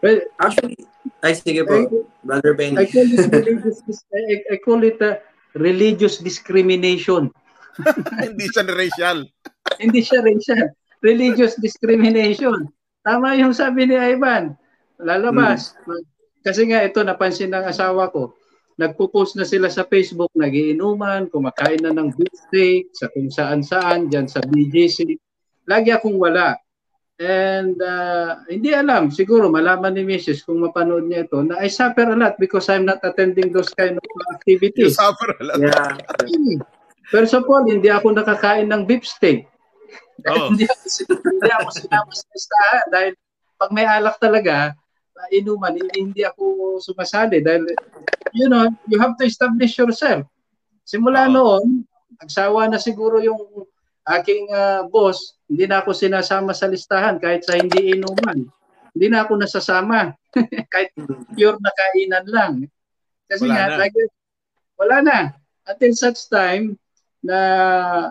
Well, 0.00 0.20
Actually, 0.40 0.76
ay 1.20 1.32
sige 1.36 1.64
po, 1.64 1.76
I, 1.76 1.88
Brother 2.24 2.52
I 2.52 2.58
Benny. 2.60 2.76
call 2.88 3.08
it 3.08 3.28
religious, 3.28 3.80
dis- 3.84 4.08
I, 4.12 4.40
I 4.52 4.56
call 4.60 4.80
it 4.84 5.00
uh, 5.04 5.20
religious 5.56 6.20
discrimination. 6.20 7.28
hindi 8.24 8.46
siya 8.52 8.64
racial. 8.68 9.18
Hindi 9.82 10.00
siya 10.04 10.20
racial. 10.20 10.70
Religious 11.00 11.56
discrimination. 11.58 12.68
Tama 13.00 13.32
yung 13.40 13.56
sabi 13.56 13.88
ni 13.88 13.96
Ivan. 13.96 14.54
Lalabas. 15.00 15.72
Kasi 16.44 16.68
nga 16.68 16.84
ito 16.84 17.00
napansin 17.00 17.48
ng 17.48 17.64
asawa 17.64 18.12
ko. 18.12 18.36
Nagpo-post 18.76 19.38
na 19.38 19.46
sila 19.48 19.70
sa 19.72 19.86
Facebook, 19.88 20.34
nagiinuman, 20.36 21.30
kumakain 21.32 21.80
na 21.80 21.94
ng 21.94 22.10
beefsteak, 22.12 22.90
sa 22.92 23.08
kung 23.14 23.30
saan-saan, 23.30 24.10
dyan 24.12 24.28
sa 24.28 24.44
BGC. 24.44 25.16
Lagi 25.64 25.94
akong 25.94 26.18
wala. 26.20 26.58
And 27.14 27.78
uh, 27.78 28.42
hindi 28.50 28.74
alam, 28.74 29.14
siguro 29.14 29.46
malaman 29.46 29.94
ni 29.94 30.02
Mrs. 30.02 30.42
kung 30.42 30.58
mapanood 30.58 31.06
niya 31.06 31.30
ito, 31.30 31.38
na 31.46 31.62
I 31.62 31.70
suffer 31.70 32.10
a 32.10 32.18
lot 32.18 32.34
because 32.42 32.66
I'm 32.66 32.82
not 32.82 32.98
attending 33.06 33.54
those 33.54 33.70
kind 33.70 33.94
of 33.94 34.02
You 34.02 34.34
activities. 34.34 34.98
suffer 34.98 35.30
a 35.38 35.42
lot. 35.46 35.56
Yeah. 35.62 35.94
First 37.14 37.38
of 37.38 37.46
all, 37.46 37.62
hindi 37.62 37.86
ako 37.86 38.18
nakakain 38.18 38.66
ng 38.66 38.90
beefsteak. 38.90 39.46
Oo. 40.26 40.50
hindi 40.50 40.66
ako 40.70 40.82
hindi 41.30 41.50
ako 41.54 41.68
sinama 41.78 42.10
sa 42.10 42.26
listahan 42.34 42.86
dahil 42.90 43.12
pag 43.54 43.70
may 43.70 43.86
alak 43.86 44.16
talaga, 44.18 44.74
uh, 45.16 45.28
inuman, 45.30 45.74
hindi, 45.94 46.22
ako 46.26 46.76
sumasali 46.82 47.40
dahil 47.40 47.66
you 48.34 48.50
know, 48.50 48.66
you 48.90 48.98
have 48.98 49.14
to 49.16 49.24
establish 49.24 49.78
yourself. 49.78 50.26
Simula 50.84 51.30
Oo. 51.30 51.32
noon, 51.32 51.64
nagsawa 52.20 52.68
na 52.68 52.76
siguro 52.76 53.22
yung 53.22 53.40
aking 54.04 54.52
ah, 54.52 54.84
boss, 54.84 55.38
hindi 55.48 55.64
na 55.64 55.80
ako 55.80 55.96
sinasama 55.96 56.52
sa 56.52 56.68
listahan 56.68 57.16
kahit 57.22 57.46
sa 57.46 57.56
hindi 57.56 57.96
inuman. 57.96 58.44
Hindi 58.94 59.06
na 59.10 59.24
ako 59.24 59.40
nasasama. 59.40 60.12
kahit 60.74 60.92
pure 61.34 61.58
na 61.58 61.72
kainan 61.72 62.26
lang. 62.28 62.52
Kasi 63.30 63.48
Wala 63.48 63.54
nga, 63.54 63.64
na. 63.66 63.76
lagi, 63.80 64.02
wala 64.76 64.96
na. 65.00 65.18
Until 65.64 65.92
such 65.96 66.28
time 66.28 66.76
na 67.24 67.38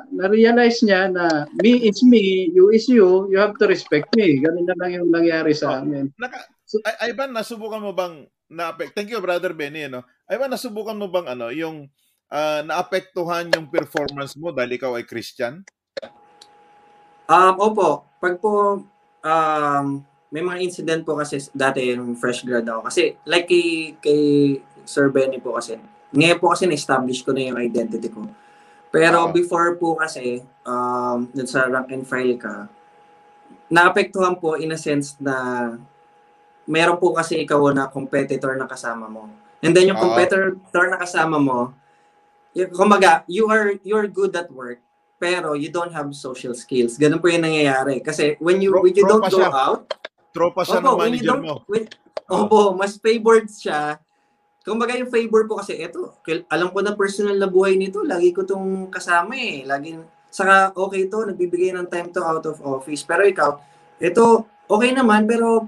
na-realize 0.09 0.81
niya 0.81 1.05
na 1.13 1.45
me 1.61 1.85
is 1.85 2.01
me, 2.01 2.49
you 2.49 2.73
is 2.73 2.89
you, 2.89 3.29
you 3.29 3.37
have 3.37 3.53
to 3.61 3.69
respect 3.69 4.09
me. 4.17 4.41
Ganun 4.41 4.65
na 4.65 4.73
lang 4.81 4.91
yung 4.97 5.09
nangyari 5.13 5.53
sa 5.53 5.77
Oh. 5.77 5.85
amin. 5.85 6.09
Naka, 6.17 6.49
Ay, 6.81 7.13
Ivan, 7.13 7.37
nasubukan 7.37 7.83
mo 7.83 7.93
bang 7.93 8.25
na 8.49 8.73
Thank 8.73 9.13
you, 9.13 9.21
brother 9.21 9.53
Benny, 9.53 9.85
ano. 9.85 10.01
Ivan, 10.25 10.49
nasubukan 10.49 10.97
mo 10.97 11.05
bang 11.13 11.29
ano, 11.29 11.53
yung 11.53 11.89
ah, 12.33 12.65
naapektuhan 12.65 13.53
yung 13.53 13.69
performance 13.69 14.33
mo 14.33 14.49
dahil 14.49 14.81
ikaw 14.81 14.97
ay 14.97 15.05
Christian? 15.05 15.61
Um, 17.29 17.55
opo, 17.61 18.03
pag 18.17 18.41
po, 18.41 18.83
um, 19.21 19.85
may 20.33 20.41
mga 20.41 20.59
incident 20.65 21.01
po 21.05 21.13
kasi 21.13 21.37
dati 21.53 21.93
yung 21.93 22.17
fresh 22.17 22.41
grad 22.41 22.65
ako. 22.65 22.89
Kasi 22.89 23.15
like 23.29 23.45
kay, 23.45 23.95
kay 24.01 24.21
Sir 24.83 25.13
Benny 25.13 25.37
po 25.37 25.55
kasi, 25.55 25.77
ngayon 26.13 26.41
po 26.41 26.51
kasi 26.51 26.65
na-establish 26.65 27.21
ko 27.21 27.31
na 27.31 27.53
yung 27.53 27.57
identity 27.61 28.09
ko. 28.09 28.25
Pero 28.93 29.29
Oo. 29.29 29.33
before 29.33 29.77
po 29.77 29.97
kasi, 29.97 30.41
um, 30.65 31.29
dun 31.29 31.49
sa 31.49 31.69
rank 31.69 31.89
and 31.93 32.05
file 32.05 32.37
ka, 32.37 32.69
naapektuhan 33.69 34.37
po 34.37 34.57
in 34.57 34.73
a 34.73 34.77
sense 34.77 35.17
na 35.17 35.33
meron 36.67 36.99
po 36.99 37.11
kasi 37.11 37.43
ikaw 37.43 37.71
na 37.71 37.87
competitor 37.91 38.55
na 38.55 38.67
kasama 38.67 39.07
mo. 39.07 39.27
And 39.63 39.71
then 39.71 39.87
yung 39.87 39.99
competitor 39.99 40.59
na 40.91 40.99
kasama 40.99 41.39
mo, 41.39 41.71
kumbaga, 42.75 43.23
you 43.31 43.47
are 43.49 43.79
you're 43.81 44.07
good 44.11 44.35
at 44.35 44.51
work, 44.51 44.83
pero 45.17 45.55
you 45.55 45.71
don't 45.71 45.91
have 45.95 46.11
social 46.11 46.51
skills. 46.53 46.99
Ganun 46.99 47.23
po 47.23 47.31
yung 47.31 47.47
nangyayari. 47.47 48.03
Kasi 48.03 48.35
when 48.43 48.59
you 48.59 48.75
Tro- 48.75 48.83
when 48.83 48.93
you 48.93 49.05
don't 49.07 49.23
go 49.23 49.39
siya. 49.39 49.49
out, 49.49 49.87
Tropa 50.33 50.65
siya 50.65 50.81
opo, 50.81 50.97
ng 50.97 50.99
manager 50.99 51.39
mo. 51.39 51.55
when, 51.69 51.85
opo, 52.27 52.73
mas 52.75 52.97
favored 52.97 53.47
siya. 53.47 54.01
Kumbaga 54.63 54.95
yung 54.95 55.11
favor 55.11 55.43
po 55.43 55.59
kasi, 55.59 55.75
eto, 55.75 56.17
kil- 56.23 56.47
alam 56.47 56.71
ko 56.71 56.79
na 56.79 56.95
personal 56.95 57.35
na 57.35 57.51
buhay 57.51 57.75
nito, 57.75 57.99
lagi 58.01 58.31
ko 58.31 58.47
tong 58.47 58.87
kasama 58.87 59.35
eh. 59.35 59.67
Lagi, 59.67 59.99
saka 60.31 60.71
okay 60.73 61.11
to, 61.11 61.27
nagbibigay 61.27 61.75
ng 61.75 61.91
time 61.91 62.09
to 62.15 62.23
out 62.23 62.47
of 62.47 62.57
office. 62.63 63.03
Pero 63.03 63.27
ikaw, 63.27 63.59
ito, 63.99 64.47
okay 64.71 64.95
naman, 64.95 65.27
pero 65.27 65.67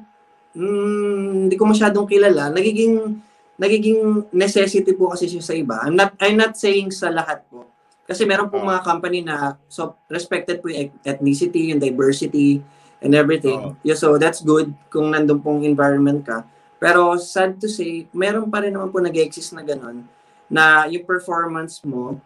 mm, 0.56 1.48
hindi 1.48 1.56
ko 1.60 1.68
masyadong 1.68 2.08
kilala. 2.08 2.50
Nagiging, 2.50 3.20
nagiging 3.60 4.32
necessity 4.32 4.96
po 4.96 5.12
kasi 5.12 5.28
siya 5.28 5.44
sa 5.44 5.54
iba. 5.54 5.84
I'm 5.84 5.94
not, 5.94 6.16
I'm 6.24 6.40
not 6.40 6.56
saying 6.56 6.96
sa 6.96 7.12
lahat 7.12 7.44
po. 7.52 7.68
Kasi 8.06 8.24
meron 8.24 8.48
po 8.48 8.62
Oo. 8.62 8.66
mga 8.66 8.82
company 8.86 9.26
na 9.26 9.58
so 9.68 9.98
respected 10.08 10.62
po 10.64 10.70
yung 10.70 10.94
ethnicity, 11.04 11.74
yung 11.74 11.82
diversity, 11.82 12.62
and 13.04 13.12
everything. 13.14 13.76
Oo. 13.76 13.78
Yeah, 13.84 14.00
so 14.00 14.16
that's 14.16 14.40
good 14.42 14.72
kung 14.90 15.12
nandun 15.14 15.44
pong 15.44 15.68
environment 15.68 16.24
ka. 16.24 16.48
Pero 16.80 17.18
sad 17.18 17.58
to 17.60 17.68
say, 17.68 18.06
meron 18.14 18.48
pa 18.48 18.62
rin 18.62 18.74
naman 18.74 18.94
po 18.94 19.02
nag-exist 19.02 19.54
na 19.58 19.66
ganun 19.66 20.06
na 20.50 20.86
yung 20.86 21.06
performance 21.06 21.82
mo, 21.82 22.22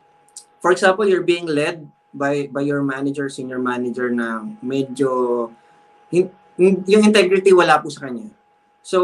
for 0.59 0.71
example, 0.75 1.07
you're 1.07 1.25
being 1.25 1.47
led 1.47 1.87
by 2.11 2.49
by 2.51 2.65
your 2.65 2.81
manager, 2.81 3.29
senior 3.29 3.61
manager 3.61 4.09
na 4.11 4.43
medyo 4.59 5.47
hin- 6.09 6.33
yung 6.85 7.03
integrity 7.07 7.55
wala 7.55 7.79
po 7.79 7.87
sa 7.87 8.05
kanya. 8.05 8.27
So, 8.83 8.99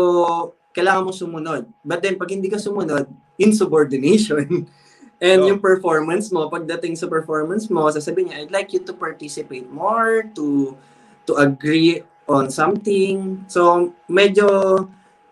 kailangan 0.75 1.07
mo 1.07 1.11
sumunod. 1.15 1.71
But 1.81 2.03
then, 2.03 2.19
pag 2.19 2.27
hindi 2.29 2.51
ka 2.51 2.59
sumunod, 2.59 3.07
insubordination. 3.39 4.67
And 5.15 5.39
Oh. 5.41 5.47
yung 5.47 5.63
performance 5.63 6.27
mo, 6.27 6.51
pagdating 6.51 6.99
sa 6.99 7.07
performance 7.07 7.71
mo, 7.71 7.87
sasabihin 7.87 8.35
niya, 8.35 8.37
I'd 8.43 8.51
like 8.51 8.75
you 8.75 8.83
to 8.83 8.91
participate 8.91 9.71
more, 9.71 10.27
to 10.35 10.75
to 11.23 11.39
agree 11.39 12.03
on 12.27 12.51
something. 12.51 13.47
So, 13.47 13.95
medyo, 14.11 14.75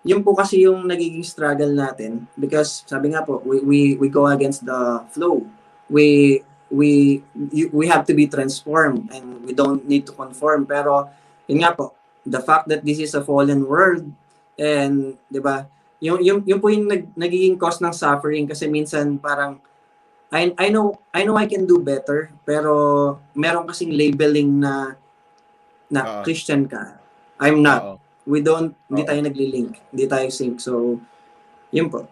yun 0.08 0.24
po 0.24 0.40
kasi 0.40 0.64
yung 0.64 0.88
nagiging 0.88 1.28
struggle 1.28 1.76
natin 1.76 2.32
because 2.40 2.88
sabi 2.88 3.12
nga 3.12 3.28
po, 3.28 3.44
we 3.44 3.60
we, 3.60 3.80
we 4.00 4.08
go 4.08 4.24
against 4.32 4.64
the 4.64 5.04
flow. 5.12 5.44
We 5.92 6.40
we 6.72 7.20
you- 7.52 7.70
we 7.76 7.86
have 7.92 8.08
to 8.08 8.16
be 8.16 8.32
transformed 8.32 9.12
and 9.12 9.44
we 9.44 9.52
don't 9.52 9.84
need 9.84 10.08
to 10.08 10.16
conform. 10.16 10.64
Pero, 10.64 11.12
yun 11.46 11.60
nga 11.60 11.76
po, 11.76 11.92
the 12.24 12.40
fact 12.40 12.68
that 12.72 12.84
this 12.84 13.00
is 13.00 13.16
a 13.16 13.24
fallen 13.24 13.68
world 13.68 14.08
and, 14.56 15.20
di 15.28 15.40
ba, 15.40 15.68
yung, 16.04 16.20
yung, 16.20 16.40
yung 16.44 16.60
po 16.60 16.68
yung 16.68 16.88
nag, 16.88 17.16
nagiging 17.16 17.56
cause 17.56 17.80
ng 17.80 17.96
suffering 17.96 18.44
kasi 18.44 18.68
minsan 18.68 19.16
parang 19.20 19.64
I, 20.34 20.50
I 20.58 20.68
know 20.74 20.98
I 21.14 21.30
know 21.30 21.38
I 21.38 21.46
can 21.46 21.70
do 21.70 21.78
better 21.78 22.34
pero 22.42 22.74
meron 23.38 23.70
kasing 23.70 23.94
labeling 23.94 24.58
na 24.58 24.98
na 25.94 26.02
Oo. 26.02 26.22
Christian 26.26 26.66
ka. 26.66 26.98
I'm 27.38 27.62
not. 27.62 27.82
Oo. 27.86 27.96
We 28.26 28.42
don't 28.42 28.74
hindi 28.90 29.06
tayo 29.06 29.22
nagli-link. 29.22 29.78
Hindi 29.94 30.06
tayo 30.10 30.28
sync. 30.34 30.58
So 30.58 30.98
yun 31.70 31.94
po. 31.94 32.10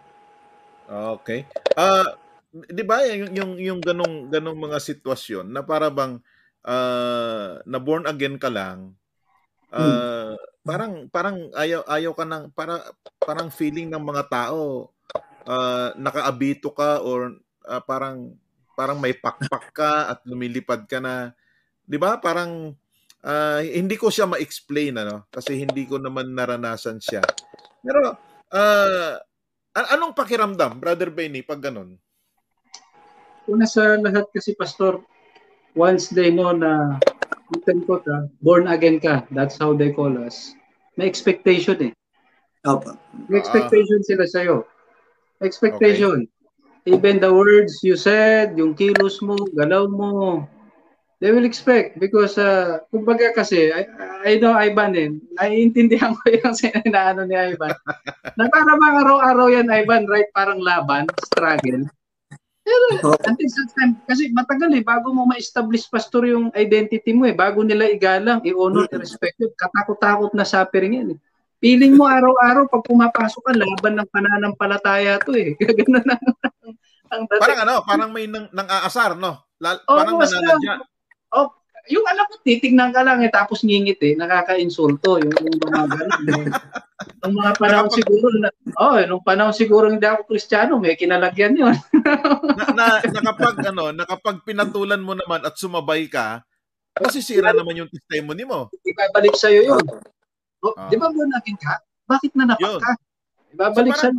Okay. 0.86 1.50
Ah, 1.74 2.14
'di 2.54 2.84
ba 2.86 3.02
yung 3.10 3.32
yung 3.34 3.52
yung 3.58 3.80
ganong 3.82 4.30
ganong 4.30 4.58
mga 4.70 4.78
sitwasyon 4.78 5.50
na 5.50 5.66
para 5.66 5.90
bang 5.90 6.22
ah, 6.62 7.58
na 7.66 7.78
born 7.82 8.06
again 8.06 8.38
ka 8.38 8.48
lang 8.48 8.94
ah, 9.72 10.36
parang 10.62 11.08
parang 11.08 11.50
ayaw 11.56 11.82
ayaw 11.88 12.12
ka 12.14 12.24
ng 12.28 12.44
para 12.54 12.78
parang 13.18 13.48
feeling 13.50 13.90
ng 13.90 14.02
mga 14.02 14.24
tao 14.28 14.92
ah, 15.48 15.90
nakaabito 15.98 16.70
ka 16.70 17.02
or 17.02 17.40
ah, 17.66 17.82
parang 17.82 18.36
parang 18.76 18.98
may 19.00 19.12
pakpak 19.16 19.72
ka 19.74 20.12
at 20.12 20.18
lumilipad 20.28 20.84
ka 20.88 21.00
na. 21.00 21.34
'di 21.88 21.98
ba? 21.98 22.20
Parang 22.20 22.76
ah, 23.24 23.60
hindi 23.60 23.96
ko 23.96 24.12
siya 24.12 24.28
ma-explain 24.28 25.00
ano? 25.00 25.26
Kasi 25.32 25.58
hindi 25.58 25.88
ko 25.88 25.98
naman 25.98 26.32
naranasan 26.32 27.02
siya. 27.02 27.24
Pero 27.82 28.16
ah, 28.52 29.16
an- 29.72 29.90
anong 29.98 30.14
pakiramdam 30.14 30.78
brother 30.78 31.10
Benny 31.10 31.42
pag 31.42 31.64
ganun? 31.64 31.96
Una 33.50 33.66
sa 33.66 33.98
lahat 33.98 34.30
kasi, 34.30 34.54
Pastor, 34.54 35.02
once 35.74 36.14
they 36.14 36.30
know 36.30 36.54
na 36.54 37.02
quote 37.52 37.68
unquote, 37.68 38.08
ah, 38.08 38.24
born 38.40 38.64
again 38.66 38.96
ka, 38.96 39.28
that's 39.30 39.60
how 39.60 39.76
they 39.76 39.92
call 39.92 40.16
us, 40.24 40.56
may 40.96 41.04
expectation 41.04 41.92
eh. 41.92 41.92
Opo. 42.64 42.96
May 43.28 43.38
Ah. 43.38 43.42
expectation 43.44 44.00
sila 44.00 44.24
sa'yo. 44.24 44.64
Expectation. 45.44 46.24
Even 46.88 47.20
the 47.20 47.30
words 47.30 47.78
you 47.84 47.94
said, 47.94 48.58
yung 48.58 48.74
kilos 48.74 49.22
mo, 49.22 49.38
galaw 49.54 49.86
mo, 49.86 50.42
they 51.22 51.30
will 51.30 51.46
expect 51.46 52.02
because 52.02 52.34
uh, 52.34 52.82
kumbaga 52.90 53.30
kasi 53.30 53.70
I, 53.70 53.86
I 54.26 54.42
know 54.42 54.58
Ivan 54.58 54.98
eh 54.98 55.14
naiintindihan 55.38 56.14
ko 56.18 56.34
yung 56.34 56.50
sinaano 56.50 57.22
ni 57.30 57.38
Ivan 57.38 57.70
na 58.34 58.50
para 58.50 58.74
bang 58.74 58.96
araw-araw 59.06 59.46
yan 59.54 59.70
Ivan 59.70 60.10
right 60.10 60.26
parang 60.34 60.58
laban 60.58 61.06
struggle 61.30 61.86
pero 62.62 63.18
until 63.26 63.50
such 63.50 63.72
time 63.74 63.98
kasi 64.06 64.30
matagal 64.30 64.70
eh 64.70 64.86
bago 64.86 65.10
mo 65.10 65.26
ma-establish 65.26 65.90
pastor 65.90 66.30
yung 66.30 66.54
identity 66.54 67.10
mo 67.10 67.26
eh 67.26 67.34
bago 67.34 67.66
nila 67.66 67.90
igalang 67.90 68.38
i-honor 68.46 68.86
i-respect 68.86 69.34
yun 69.42 69.50
katakot-takot 69.58 70.30
na 70.32 70.46
suffering 70.46 70.94
yan 70.94 71.08
eh 71.14 71.20
Feeling 71.62 71.94
mo 71.94 72.10
araw-araw 72.10 72.66
pag 72.66 72.82
pumapasok 72.82 73.42
ka 73.46 73.52
laban 73.54 73.94
ng 73.94 74.10
pananampalataya 74.10 75.22
to 75.22 75.30
eh. 75.38 75.54
Ganun 75.78 76.02
ang, 76.02 76.24
ang 77.06 77.22
dating. 77.30 77.38
Parang 77.38 77.60
ano, 77.62 77.74
parang 77.86 78.10
may 78.10 78.26
nang, 78.26 78.50
nang 78.50 78.66
aasar, 78.66 79.14
no? 79.14 79.46
Lal, 79.62 79.78
Oo, 79.86 79.94
parang 79.94 80.18
nananadya. 80.18 80.82
Oh, 81.30 81.54
yung 81.86 82.02
alam 82.10 82.26
mo, 82.26 82.34
titignan 82.42 82.90
ka 82.90 83.06
lang 83.06 83.22
eh, 83.22 83.30
tapos 83.30 83.62
ngingit 83.62 84.02
eh, 84.02 84.18
nakaka-insulto. 84.18 85.22
Yung, 85.22 85.30
yung 85.38 85.58
mga 85.62 85.86
ganun. 85.86 86.50
Nung 87.20 87.34
mga 87.34 87.52
panahon 87.54 87.86
Nakapag- 87.86 87.98
siguro, 87.98 88.26
na, 88.36 88.48
oh, 88.76 88.96
nung 89.04 89.24
panahon 89.24 89.54
siguro 89.54 89.84
hindi 89.86 90.02
ako 90.02 90.22
kristyano, 90.26 90.76
may 90.76 90.94
kinalagyan 90.94 91.54
yun. 91.54 91.74
na, 92.58 92.64
na, 92.72 92.84
nakapag, 93.02 93.56
ano, 93.64 93.90
nakapag 93.90 94.42
pinatulan 94.42 95.00
mo 95.00 95.12
naman 95.12 95.42
at 95.42 95.54
sumabay 95.54 96.06
ka, 96.06 96.42
masisira 96.96 97.50
naman 97.50 97.78
yung 97.78 97.90
testimony 97.90 98.42
mo. 98.42 98.68
Ibabalik 98.82 99.34
sa'yo 99.34 99.74
yun. 99.74 99.84
Oh, 100.62 100.74
Ah. 100.78 100.86
Di 100.86 100.94
ba 100.94 101.10
mo 101.10 101.26
natin 101.26 101.58
ka? 101.58 101.74
Bakit 102.06 102.38
na 102.38 102.54
Yun. 102.54 102.78
ka? 102.78 102.92
Ibabalik 103.50 103.98
So, 103.98 104.06
sa 104.06 104.14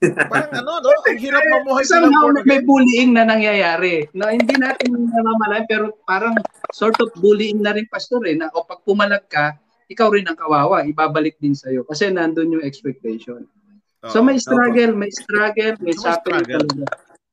Parang 0.00 0.50
ano, 0.56 0.80
no? 0.80 0.90
Ang 1.04 1.20
hirap 1.20 1.44
mamuhay 1.44 1.84
bilang 1.84 2.08
Somehow 2.08 2.32
may 2.42 2.64
bullying 2.64 3.12
na 3.12 3.28
nangyayari. 3.28 4.08
Na 4.16 4.32
hindi 4.32 4.56
natin 4.56 4.96
namamalayan 4.96 5.68
pero 5.68 5.84
parang 6.08 6.32
sort 6.72 6.96
of 7.04 7.12
bullying 7.20 7.60
na 7.60 7.76
rin 7.76 7.84
pastor 7.84 8.24
eh. 8.24 8.32
Na, 8.32 8.48
o 8.50 8.64
pag 8.64 8.80
pumalag 8.80 9.28
ka, 9.28 9.60
ikaw 9.90 10.14
rin 10.14 10.30
ang 10.30 10.38
kawawa. 10.38 10.86
Ibabalik 10.86 11.42
din 11.42 11.58
sa'yo. 11.58 11.82
Kasi 11.82 12.14
nandun 12.14 12.54
yung 12.54 12.64
expectation. 12.64 13.42
So 14.08 14.22
Oo. 14.22 14.26
may 14.30 14.38
struggle, 14.40 14.96
may 14.96 15.12
struggle, 15.12 15.74
may 15.82 15.92
suffering 15.92 16.46
talaga. 16.46 16.88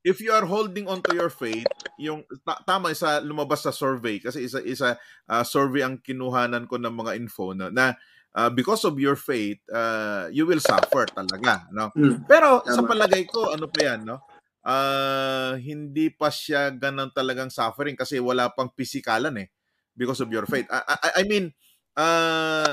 if 0.07 0.23
you 0.23 0.31
are 0.31 0.47
holding 0.47 0.87
on 0.87 1.03
to 1.03 1.11
your 1.15 1.31
faith, 1.31 1.67
yung 1.99 2.23
ta- 2.47 2.63
tama 2.63 2.95
isa 2.95 3.19
lumabas 3.19 3.67
sa 3.67 3.75
survey 3.75 4.23
kasi 4.23 4.47
isa 4.47 4.63
isa 4.63 4.95
ah, 5.27 5.43
survey 5.43 5.83
ang 5.83 5.99
kinuhanan 5.99 6.63
ko 6.63 6.79
ng 6.79 6.95
mga 6.95 7.11
info 7.19 7.51
na, 7.51 7.67
na 7.67 7.95
ah, 8.35 8.47
because 8.47 8.83
of 8.87 8.95
your 8.99 9.15
faith, 9.15 9.59
ah, 9.71 10.27
you 10.31 10.47
will 10.47 10.63
suffer 10.63 11.07
talaga, 11.11 11.67
no? 11.71 11.91
Hmm. 11.91 12.23
Pero 12.27 12.63
sa 12.63 12.83
Tama. 12.83 12.95
palagay 12.95 13.27
ko, 13.27 13.51
ano 13.51 13.67
pa 13.67 13.79
yan, 13.83 14.07
no? 14.07 14.23
Ah, 14.67 15.55
hindi 15.55 16.11
pa 16.11 16.27
siya 16.27 16.71
ganang 16.75 17.15
talagang 17.15 17.47
suffering 17.47 17.95
kasi 17.95 18.19
wala 18.19 18.51
pang 18.51 18.67
pisikalan 18.71 19.43
eh 19.43 19.47
because 19.95 20.19
of 20.19 20.27
your 20.27 20.43
faith. 20.43 20.67
I, 20.67 20.83
I, 20.83 21.09
I 21.19 21.23
mean, 21.23 21.55
ah, 21.97 22.71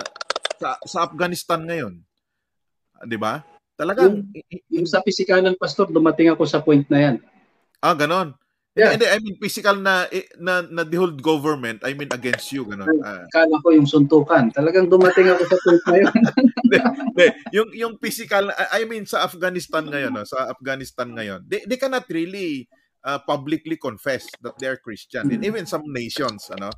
sa, 0.60 0.76
sa 0.84 0.98
Afghanistan 1.08 1.64
ngayon, 1.64 2.04
'di 3.08 3.18
ba? 3.18 3.42
Talagang 3.74 4.30
i- 4.36 4.62
Yung 4.70 4.86
sa 4.86 5.02
pisikalan, 5.02 5.58
pastor, 5.58 5.90
dumating 5.90 6.30
ako 6.30 6.46
sa 6.46 6.62
point 6.62 6.86
na 6.86 6.98
yan. 7.10 7.16
Ah, 7.82 7.96
ganon. 7.96 8.36
Yeah. 8.74 8.98
Hindi, 8.98 9.06
I 9.06 9.18
mean, 9.22 9.38
physical 9.38 9.78
na, 9.78 10.10
eh, 10.10 10.26
na, 10.34 10.66
na 10.66 10.82
the 10.82 10.98
whole 10.98 11.14
government, 11.14 11.86
I 11.86 11.94
mean, 11.94 12.10
against 12.10 12.50
you, 12.50 12.66
ganon. 12.66 12.90
Ah, 13.06 13.22
Kala 13.30 13.62
ko 13.62 13.70
yung 13.70 13.86
suntukan. 13.86 14.50
Talagang 14.50 14.90
dumating 14.90 15.30
ako 15.30 15.42
sa 15.46 15.56
point 15.62 15.84
na 15.86 15.96
yun. 16.02 16.14
hindi, 17.14 17.26
yung, 17.54 17.68
yung 17.70 17.94
physical, 18.02 18.50
I 18.50 18.82
mean, 18.82 19.06
sa 19.06 19.22
Afghanistan 19.22 19.86
ngayon, 19.86 20.10
no, 20.10 20.26
sa 20.26 20.50
Afghanistan 20.50 21.06
ngayon, 21.14 21.46
they, 21.46 21.62
they 21.70 21.78
cannot 21.78 22.02
really 22.10 22.66
uh, 23.06 23.22
publicly 23.22 23.78
confess 23.78 24.26
that 24.42 24.58
they're 24.58 24.78
Christian. 24.82 25.30
And 25.30 25.46
even 25.46 25.70
some 25.70 25.86
nations, 25.86 26.50
ano, 26.50 26.74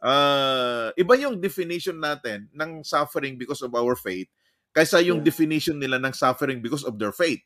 uh, 0.00 0.88
iba 0.94 1.14
yung 1.16 1.36
definition 1.36 1.96
natin 1.96 2.48
ng 2.50 2.80
suffering 2.82 3.36
because 3.36 3.60
of 3.60 3.72
our 3.72 3.94
faith 3.94 4.28
kaysa 4.70 5.02
yung 5.02 5.20
Yeah. 5.20 5.26
definition 5.26 5.76
nila 5.76 5.98
ng 5.98 6.14
suffering 6.14 6.60
because 6.60 6.82
of 6.82 6.94
their 6.94 7.10
faith. 7.10 7.42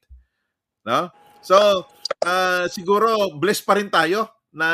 No? 0.85 1.09
So, 1.41 1.57
ah, 2.21 2.69
siguro 2.69 3.33
blessed 3.35 3.65
pa 3.65 3.77
rin 3.77 3.89
tayo 3.89 4.29
na 4.53 4.69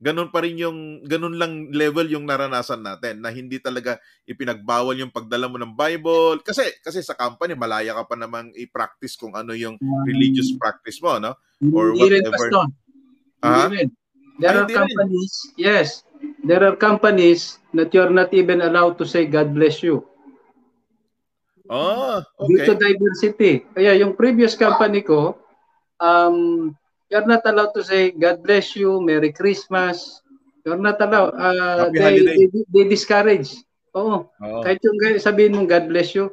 ganun 0.00 0.32
pa 0.32 0.40
rin 0.40 0.56
yung 0.56 0.78
ganun 1.04 1.36
lang 1.36 1.68
level 1.70 2.08
yung 2.08 2.24
naranasan 2.24 2.80
natin 2.80 3.20
na 3.20 3.28
hindi 3.28 3.60
talaga 3.60 4.00
ipinagbawal 4.24 4.96
yung 4.96 5.12
pagdala 5.12 5.44
mo 5.44 5.60
ng 5.60 5.76
Bible 5.76 6.40
kasi 6.40 6.64
kasi 6.80 7.04
sa 7.04 7.12
company 7.12 7.52
malaya 7.52 7.92
ka 7.92 8.08
pa 8.08 8.16
namang 8.16 8.48
i-practice 8.56 9.12
kung 9.14 9.36
ano 9.36 9.52
yung 9.52 9.76
religious 10.08 10.56
practice 10.56 10.96
mo 11.04 11.20
no 11.20 11.36
or 11.76 11.92
Hindi 11.92 12.16
rin, 12.16 12.24
whatever. 12.24 12.48
pastor. 12.48 12.66
Ah? 13.44 13.68
Hindi 13.68 13.76
rin. 13.76 13.88
There 14.40 14.48
Ay, 14.48 14.56
are 14.56 14.64
rin. 14.64 14.76
companies, 14.80 15.32
yes, 15.60 15.88
there 16.44 16.62
are 16.64 16.76
companies 16.76 17.58
that 17.74 17.92
you're 17.94 18.12
not 18.12 18.32
even 18.34 18.60
allowed 18.60 18.98
to 18.98 19.06
say 19.06 19.26
God 19.26 19.54
bless 19.54 19.82
you. 19.82 20.04
oh 21.70 22.20
Due 22.46 22.60
to 22.66 22.74
okay 22.74 22.92
diversity. 22.92 23.52
Kaya 23.70 23.94
yung 24.00 24.18
previous 24.18 24.58
company 24.58 25.06
ko, 25.06 25.38
um, 26.02 26.70
you're 27.06 27.26
not 27.26 27.46
allowed 27.46 27.72
to 27.78 27.82
say 27.84 28.10
God 28.10 28.42
bless 28.42 28.74
you, 28.74 28.98
Merry 28.98 29.30
Christmas. 29.30 30.20
You're 30.66 30.80
not 30.80 31.00
allowed. 31.00 31.32
Uh, 31.38 31.88
Happy 31.88 32.26
they, 32.26 32.46
they, 32.50 32.64
they 32.68 32.84
discourage. 32.90 33.54
Oo. 33.96 34.28
oh. 34.28 34.62
Kahit 34.62 34.82
yung 34.84 34.98
sabihin 35.18 35.56
mong 35.56 35.70
God 35.70 35.86
bless 35.88 36.14
you, 36.14 36.30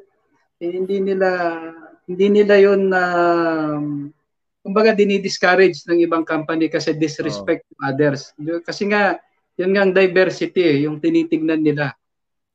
eh, 0.62 0.73
hindi 0.73 1.00
nila 1.02 1.30
hindi 2.08 2.28
nila 2.32 2.56
yun 2.58 2.88
na 2.89 3.04
kumbaga 4.63 4.91
dinidiscourage 4.91 5.88
ng 5.88 6.04
ibang 6.04 6.28
company 6.28 6.67
kasi 6.67 6.91
disrespect 6.91 7.63
to 7.67 7.76
others. 7.84 8.36
Kasi 8.67 8.91
nga, 8.91 9.15
yun 9.58 9.74
nga 9.74 9.82
ang 9.84 9.93
diversity 9.93 10.62
eh, 10.62 10.78
yung 10.86 11.02
tinitignan 11.02 11.62
nila. 11.62 11.93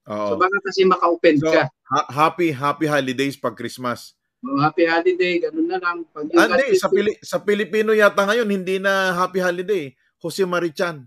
So 0.06 0.34
Oo. 0.34 0.38
baka 0.38 0.56
kasi 0.66 0.86
maka-open 0.86 1.36
So, 1.38 1.50
ka. 1.50 1.66
Ha- 1.66 2.10
happy 2.10 2.50
happy 2.50 2.86
holidays 2.88 3.38
pag 3.38 3.54
Christmas 3.54 4.16
Oh, 4.42 4.58
happy 4.58 4.90
holiday, 4.90 5.38
ganun 5.38 5.70
na 5.70 5.78
lang. 5.78 6.02
Pag 6.10 6.26
hindi, 6.26 6.74
sa, 6.74 6.90
Pili- 6.90 7.20
sa 7.22 7.38
Pilipino 7.38 7.94
yata 7.94 8.26
ngayon, 8.26 8.50
hindi 8.50 8.82
na 8.82 9.14
Happy 9.14 9.38
Holiday. 9.38 9.94
Jose 10.18 10.42
Marichan. 10.42 11.06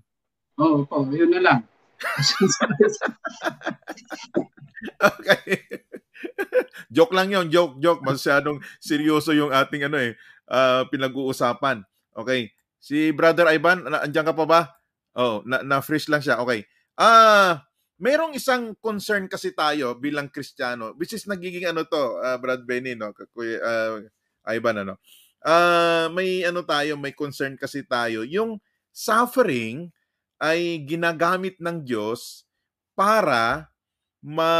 Oo, 0.55 0.88
oh, 0.88 1.03
yun 1.12 1.36
na 1.36 1.43
lang. 1.43 1.60
Okay. 4.95 5.65
joke 6.95 7.15
lang 7.15 7.34
yon 7.34 7.49
joke, 7.49 7.81
joke. 7.81 8.03
Masyadong 8.05 8.62
seryoso 8.77 9.34
yung 9.34 9.49
ating 9.49 9.89
ano 9.89 9.97
eh, 9.97 10.13
ah, 10.45 10.86
pinag-uusapan. 10.88 11.81
Okay. 12.13 12.53
Si 12.77 13.10
Brother 13.10 13.49
Ivan, 13.49 13.88
na, 13.88 14.05
andyan 14.05 14.29
ka 14.29 14.36
pa 14.36 14.45
ba? 14.45 14.62
Oh, 15.15 15.39
na, 15.47 15.63
na-freeze 15.63 16.12
lang 16.12 16.19
siya. 16.19 16.43
Okay. 16.43 16.67
Ah, 16.99 17.63
merong 17.99 18.36
isang 18.36 18.75
concern 18.84 19.32
kasi 19.32 19.56
tayo 19.56 19.95
bilang 19.95 20.28
Kristiyano, 20.28 20.91
which 20.99 21.15
is 21.15 21.23
nagiging 21.28 21.67
ano 21.67 21.88
to, 21.88 22.19
uh, 22.19 22.36
Brad 22.39 22.67
Benny, 22.67 22.99
no? 22.99 23.15
Kuya, 23.32 23.58
uh, 23.63 24.04
Ivan, 24.51 24.84
ano? 24.84 24.95
Uh, 25.45 26.12
may 26.12 26.43
ano 26.43 26.65
tayo, 26.67 26.99
may 26.99 27.15
concern 27.15 27.56
kasi 27.56 27.86
tayo. 27.88 28.28
Yung 28.28 28.60
suffering 28.91 29.93
ay 30.41 30.84
ginagamit 30.84 31.56
ng 31.63 31.86
Diyos 31.86 32.43
para 32.97 33.71
ma 34.19 34.51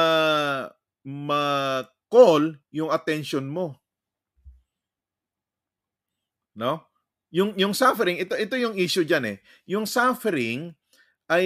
ma-call 1.06 2.58
yung 2.74 2.89
attention 2.89 3.46
mo. 3.46 3.78
No? 6.56 6.94
Yung 7.36 7.52
yung 7.60 7.76
suffering, 7.76 8.24
ito 8.24 8.32
ito 8.39 8.56
yung 8.56 8.80
issue 8.80 9.04
diyan 9.04 9.36
eh. 9.36 9.38
Yung 9.67 9.84
suffering 9.84 10.71
ay 11.28 11.45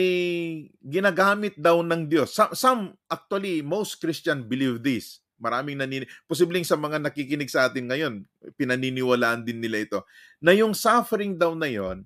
ginagamit 0.86 1.58
daw 1.58 1.82
ng 1.82 2.06
Diyos. 2.06 2.30
Some, 2.30 2.54
some 2.54 2.82
actually 3.10 3.66
most 3.66 3.98
Christian 3.98 4.46
believe 4.46 4.86
this. 4.86 5.26
Maraming 5.40 5.82
nanin 5.82 6.06
posibleng 6.30 6.68
sa 6.68 6.78
mga 6.78 7.02
nakikinig 7.02 7.50
sa 7.50 7.72
atin 7.72 7.90
ngayon, 7.90 8.14
pinaniniwalaan 8.60 9.42
din 9.42 9.64
nila 9.64 9.82
ito 9.82 10.00
na 10.44 10.52
yung 10.54 10.76
suffering 10.78 11.40
daw 11.40 11.58
na 11.58 11.72
yon 11.72 12.06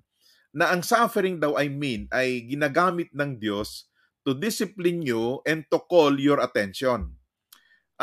na 0.54 0.70
ang 0.70 0.86
suffering 0.86 1.42
daw 1.42 1.58
I 1.58 1.66
mean 1.66 2.06
ay 2.14 2.46
ginagamit 2.46 3.10
ng 3.10 3.42
Diyos 3.42 3.90
to 4.22 4.32
discipline 4.38 5.02
you 5.02 5.42
and 5.44 5.66
to 5.68 5.82
call 5.82 6.14
your 6.14 6.38
attention. 6.40 7.13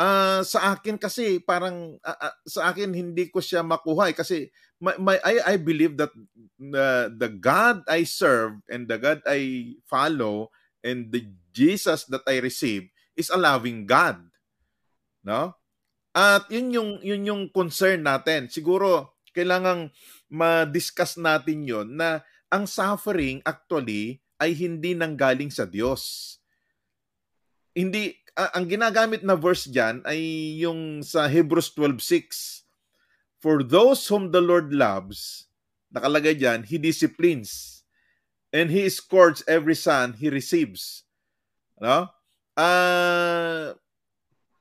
Uh, 0.02 0.42
sa 0.42 0.74
akin 0.74 0.98
kasi 0.98 1.38
parang 1.38 1.94
uh, 2.02 2.18
uh, 2.18 2.34
sa 2.42 2.74
akin 2.74 2.90
hindi 2.90 3.30
ko 3.30 3.38
siya 3.38 3.62
makuha 3.62 4.10
eh, 4.10 4.16
kasi 4.18 4.50
my, 4.82 4.98
my 4.98 5.14
I 5.22 5.54
I 5.54 5.56
believe 5.62 5.94
that 5.94 6.10
the 6.58 7.06
the 7.14 7.30
God 7.30 7.86
I 7.86 8.02
serve 8.02 8.58
and 8.66 8.90
the 8.90 8.98
God 8.98 9.22
I 9.22 9.74
follow 9.86 10.50
and 10.82 11.14
the 11.14 11.30
Jesus 11.54 12.10
that 12.10 12.26
I 12.26 12.42
receive 12.42 12.90
is 13.14 13.30
a 13.30 13.38
loving 13.38 13.86
God. 13.86 14.18
No? 15.22 15.54
At 16.10 16.50
yun 16.50 16.74
yung 16.74 16.90
yun 17.06 17.22
yung 17.22 17.42
concern 17.54 18.02
natin. 18.02 18.50
Siguro 18.50 19.14
kailangang 19.30 19.94
ma-discuss 20.26 21.14
natin 21.14 21.62
yon 21.62 21.94
na 21.94 22.26
ang 22.50 22.66
suffering 22.66 23.38
actually 23.46 24.18
ay 24.42 24.50
hindi 24.50 24.98
nanggaling 24.98 25.54
sa 25.54 25.62
Diyos. 25.62 26.34
Hindi 27.70 28.18
uh, 28.36 28.50
ang 28.56 28.68
ginagamit 28.68 29.20
na 29.24 29.36
verse 29.36 29.68
diyan 29.68 30.04
ay 30.08 30.20
yung 30.62 31.04
sa 31.04 31.28
Hebrews 31.28 31.72
12:6 31.76 32.62
For 33.42 33.66
those 33.66 34.06
whom 34.06 34.30
the 34.30 34.38
Lord 34.38 34.70
loves, 34.70 35.50
nakalagay 35.90 36.38
dyan, 36.38 36.62
He 36.62 36.78
disciplines. 36.78 37.82
And 38.54 38.70
He 38.70 38.86
scourges 38.86 39.42
every 39.50 39.74
son 39.74 40.14
He 40.14 40.30
receives. 40.30 41.02
No? 41.82 42.06
Uh, 42.54 43.74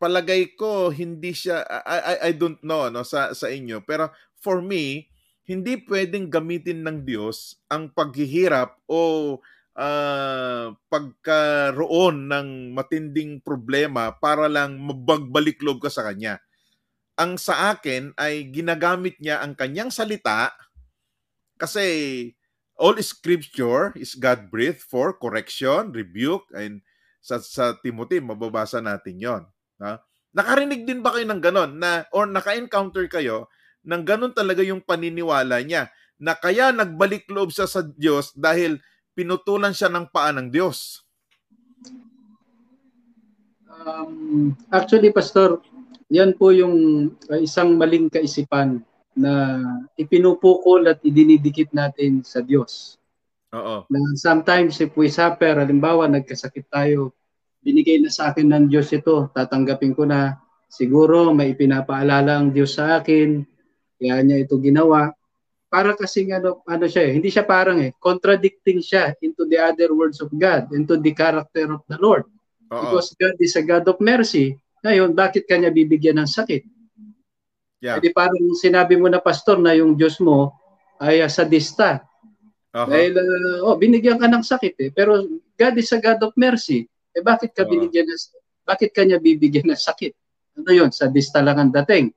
palagay 0.02 0.58
ko, 0.58 0.90
hindi 0.90 1.30
siya, 1.30 1.62
I, 1.62 1.98
I, 2.02 2.16
I 2.26 2.32
don't 2.34 2.58
know 2.66 2.90
no, 2.90 3.06
sa, 3.06 3.38
sa 3.38 3.54
inyo, 3.54 3.86
pero 3.86 4.10
for 4.34 4.66
me, 4.66 5.14
hindi 5.46 5.78
pwedeng 5.86 6.26
gamitin 6.34 6.82
ng 6.82 7.06
Diyos 7.06 7.62
ang 7.70 7.94
paghihirap 7.94 8.82
o 8.90 9.38
uh, 9.82 10.78
pagkaroon 10.94 12.30
ng 12.30 12.78
matinding 12.78 13.42
problema 13.42 14.14
para 14.14 14.46
lang 14.46 14.78
mabagbalik 14.78 15.58
loob 15.66 15.82
ka 15.82 15.90
sa 15.90 16.06
Kanya 16.06 16.38
ang 17.22 17.38
sa 17.38 17.76
akin 17.76 18.18
ay 18.18 18.50
ginagamit 18.50 19.22
niya 19.22 19.46
ang 19.46 19.54
kanyang 19.54 19.94
salita 19.94 20.50
kasi 21.62 21.86
all 22.82 22.98
scripture 23.06 23.94
is 23.94 24.18
God 24.18 24.50
breathed 24.50 24.82
for 24.82 25.14
correction, 25.14 25.94
rebuke, 25.94 26.50
and 26.58 26.82
sa, 27.22 27.38
sa 27.38 27.78
Timothy, 27.78 28.18
mababasa 28.18 28.82
natin 28.82 29.22
yon. 29.22 29.44
Ha? 29.78 30.02
Nakarinig 30.34 30.90
din 30.90 31.06
ba 31.06 31.14
kayo 31.14 31.30
ng 31.30 31.38
ganon 31.38 31.78
na, 31.78 32.10
or 32.10 32.26
naka-encounter 32.26 33.06
kayo 33.06 33.46
ng 33.86 34.02
ganon 34.02 34.34
talaga 34.34 34.66
yung 34.66 34.82
paniniwala 34.82 35.62
niya 35.62 35.94
na 36.18 36.34
kaya 36.34 36.74
nagbalik 36.74 37.30
loob 37.30 37.54
siya 37.54 37.70
sa 37.70 37.86
Diyos 37.86 38.34
dahil 38.34 38.82
pinutulan 39.14 39.76
siya 39.76 39.92
ng 39.92 40.08
paa 40.10 40.32
ng 40.32 40.48
Diyos? 40.52 41.04
Um, 43.82 44.54
actually, 44.70 45.10
Pastor, 45.10 45.64
yan 46.12 46.36
po 46.36 46.52
yung 46.52 47.08
uh, 47.32 47.40
isang 47.40 47.80
maling 47.80 48.12
kaisipan 48.12 48.84
na 49.16 49.60
ipinupukol 50.00 50.88
at 50.88 51.00
idinidikit 51.04 51.72
natin 51.72 52.24
sa 52.24 52.44
Diyos. 52.44 53.00
Oo. 53.52 53.84
Na 53.92 54.00
sometimes 54.16 54.80
if 54.80 54.96
we 54.96 55.12
suffer, 55.12 55.60
halimbawa 55.60 56.08
nagkasakit 56.08 56.72
tayo, 56.72 57.12
binigay 57.60 58.00
na 58.00 58.12
sa 58.12 58.32
akin 58.32 58.48
ng 58.48 58.66
Diyos 58.72 58.92
ito, 58.96 59.28
tatanggapin 59.36 59.92
ko 59.96 60.08
na, 60.08 60.40
siguro 60.72 61.36
may 61.36 61.52
ipinapaalala 61.52 62.40
ang 62.40 62.56
Diyos 62.56 62.80
sa 62.80 63.04
akin, 63.04 63.44
kaya 64.00 64.24
niya 64.24 64.48
ito 64.48 64.56
ginawa. 64.58 65.12
Para 65.72 65.96
kasi 65.96 66.28
ano, 66.28 66.60
ano 66.68 66.84
siya 66.84 67.08
eh, 67.08 67.12
hindi 67.16 67.32
siya 67.32 67.48
parang 67.48 67.80
eh, 67.80 67.96
contradicting 67.96 68.84
siya 68.84 69.16
into 69.24 69.48
the 69.48 69.56
other 69.56 69.96
words 69.96 70.20
of 70.20 70.28
God, 70.36 70.68
into 70.76 71.00
the 71.00 71.16
character 71.16 71.72
of 71.72 71.82
the 71.88 71.96
Lord. 71.96 72.28
Oo. 72.68 72.92
Because 72.92 73.16
God 73.16 73.40
is 73.40 73.56
a 73.56 73.64
God 73.64 73.88
of 73.88 74.04
mercy, 74.04 74.60
ngayon, 74.84 75.16
bakit 75.16 75.48
kanya 75.48 75.72
bibigyan 75.72 76.20
ng 76.20 76.28
sakit? 76.28 76.68
Yeah. 77.80 77.98
Hindi 77.98 78.12
parang 78.12 78.42
sinabi 78.54 79.00
mo 79.00 79.08
na 79.08 79.24
pastor 79.24 79.58
na 79.64 79.72
yung 79.72 79.96
Diyos 79.96 80.20
mo 80.20 80.54
ay 81.00 81.24
uh, 81.24 81.32
sadista. 81.32 82.04
Uh-huh. 82.76 82.92
Dahil, 82.92 83.16
uh, 83.16 83.72
oh, 83.72 83.80
binigyan 83.80 84.20
ka 84.20 84.28
ng 84.28 84.46
sakit 84.46 84.76
eh. 84.78 84.90
Pero 84.92 85.24
God 85.56 85.76
is 85.80 85.90
a 85.96 86.00
God 86.04 86.20
of 86.22 86.36
mercy. 86.36 86.86
Eh 87.16 87.24
bakit 87.24 87.56
ka 87.56 87.64
uh-huh. 87.64 87.72
binigyan 87.72 88.12
ng 88.12 88.20
bakit 88.68 88.94
kanya 88.94 89.18
bibigyan 89.18 89.72
ng 89.72 89.80
sakit? 89.80 90.14
Ano 90.62 90.70
yun? 90.70 90.90
Sadista 90.94 91.42
lang 91.42 91.58
ang 91.58 91.72
dating. 91.74 92.14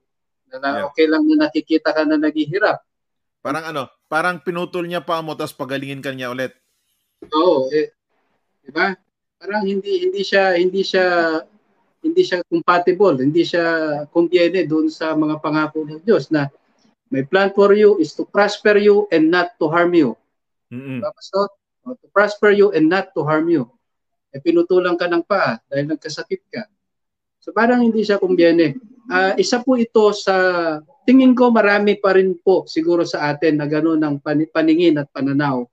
Na, 0.55 0.85
yeah. 0.85 0.87
Okay 0.93 1.07
lang 1.09 1.25
na 1.27 1.49
nakikita 1.49 1.91
ka 1.91 2.07
na 2.07 2.21
naghihirap. 2.21 2.79
Parang 3.45 3.65
ano, 3.69 3.83
parang 4.09 4.41
pinutol 4.41 4.89
niya 4.89 5.05
pa 5.05 5.21
mo 5.21 5.37
tapos 5.37 5.53
pagalingin 5.53 6.01
ka 6.01 6.17
niya 6.17 6.33
ulit. 6.33 6.57
Oo, 7.29 7.69
eh, 7.69 7.93
'di 8.65 8.73
ba? 8.73 8.97
Parang 9.37 9.69
hindi 9.69 10.09
hindi 10.09 10.25
siya 10.25 10.57
hindi 10.57 10.81
siya 10.81 11.05
hindi 12.01 12.23
siya 12.25 12.41
compatible, 12.49 13.21
hindi 13.21 13.45
siya 13.45 13.65
conviene 14.09 14.65
doon 14.65 14.89
sa 14.89 15.13
mga 15.13 15.45
pangako 15.45 15.85
ng 15.85 16.01
Diyos 16.01 16.33
na 16.33 16.49
may 17.13 17.25
plan 17.25 17.53
for 17.53 17.77
you 17.77 18.01
is 18.01 18.17
to 18.17 18.25
prosper 18.25 18.81
you 18.81 19.05
and 19.13 19.29
not 19.29 19.53
to 19.61 19.69
harm 19.69 19.93
you. 19.93 20.17
Mm-hmm. 20.73 21.05
So, 21.21 21.49
to 21.85 22.09
prosper 22.17 22.51
you 22.51 22.73
and 22.73 22.89
not 22.89 23.13
to 23.13 23.23
harm 23.23 23.53
you. 23.53 23.69
E 24.35 24.41
pinutulang 24.41 24.97
ka 24.97 25.07
ng 25.07 25.23
paa 25.23 25.61
dahil 25.69 25.95
nagkasakit 25.95 26.43
ka. 26.49 26.65
So 27.45 27.53
parang 27.53 27.85
hindi 27.85 28.01
siya 28.01 28.17
kumbiene. 28.17 28.73
Uh, 29.05 29.37
isa 29.37 29.61
po 29.61 29.77
ito 29.77 30.17
sa, 30.17 30.33
tingin 31.05 31.37
ko 31.37 31.53
marami 31.53 32.01
pa 32.01 32.17
rin 32.17 32.33
po 32.41 32.65
siguro 32.65 33.05
sa 33.05 33.29
atin 33.29 33.61
na 33.61 33.69
gano'n 33.69 34.01
ang 34.01 34.17
paningin 34.49 34.97
at 34.97 35.13
pananaw. 35.13 35.69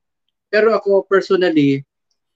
Pero 0.51 0.75
ako 0.75 1.07
personally, 1.07 1.79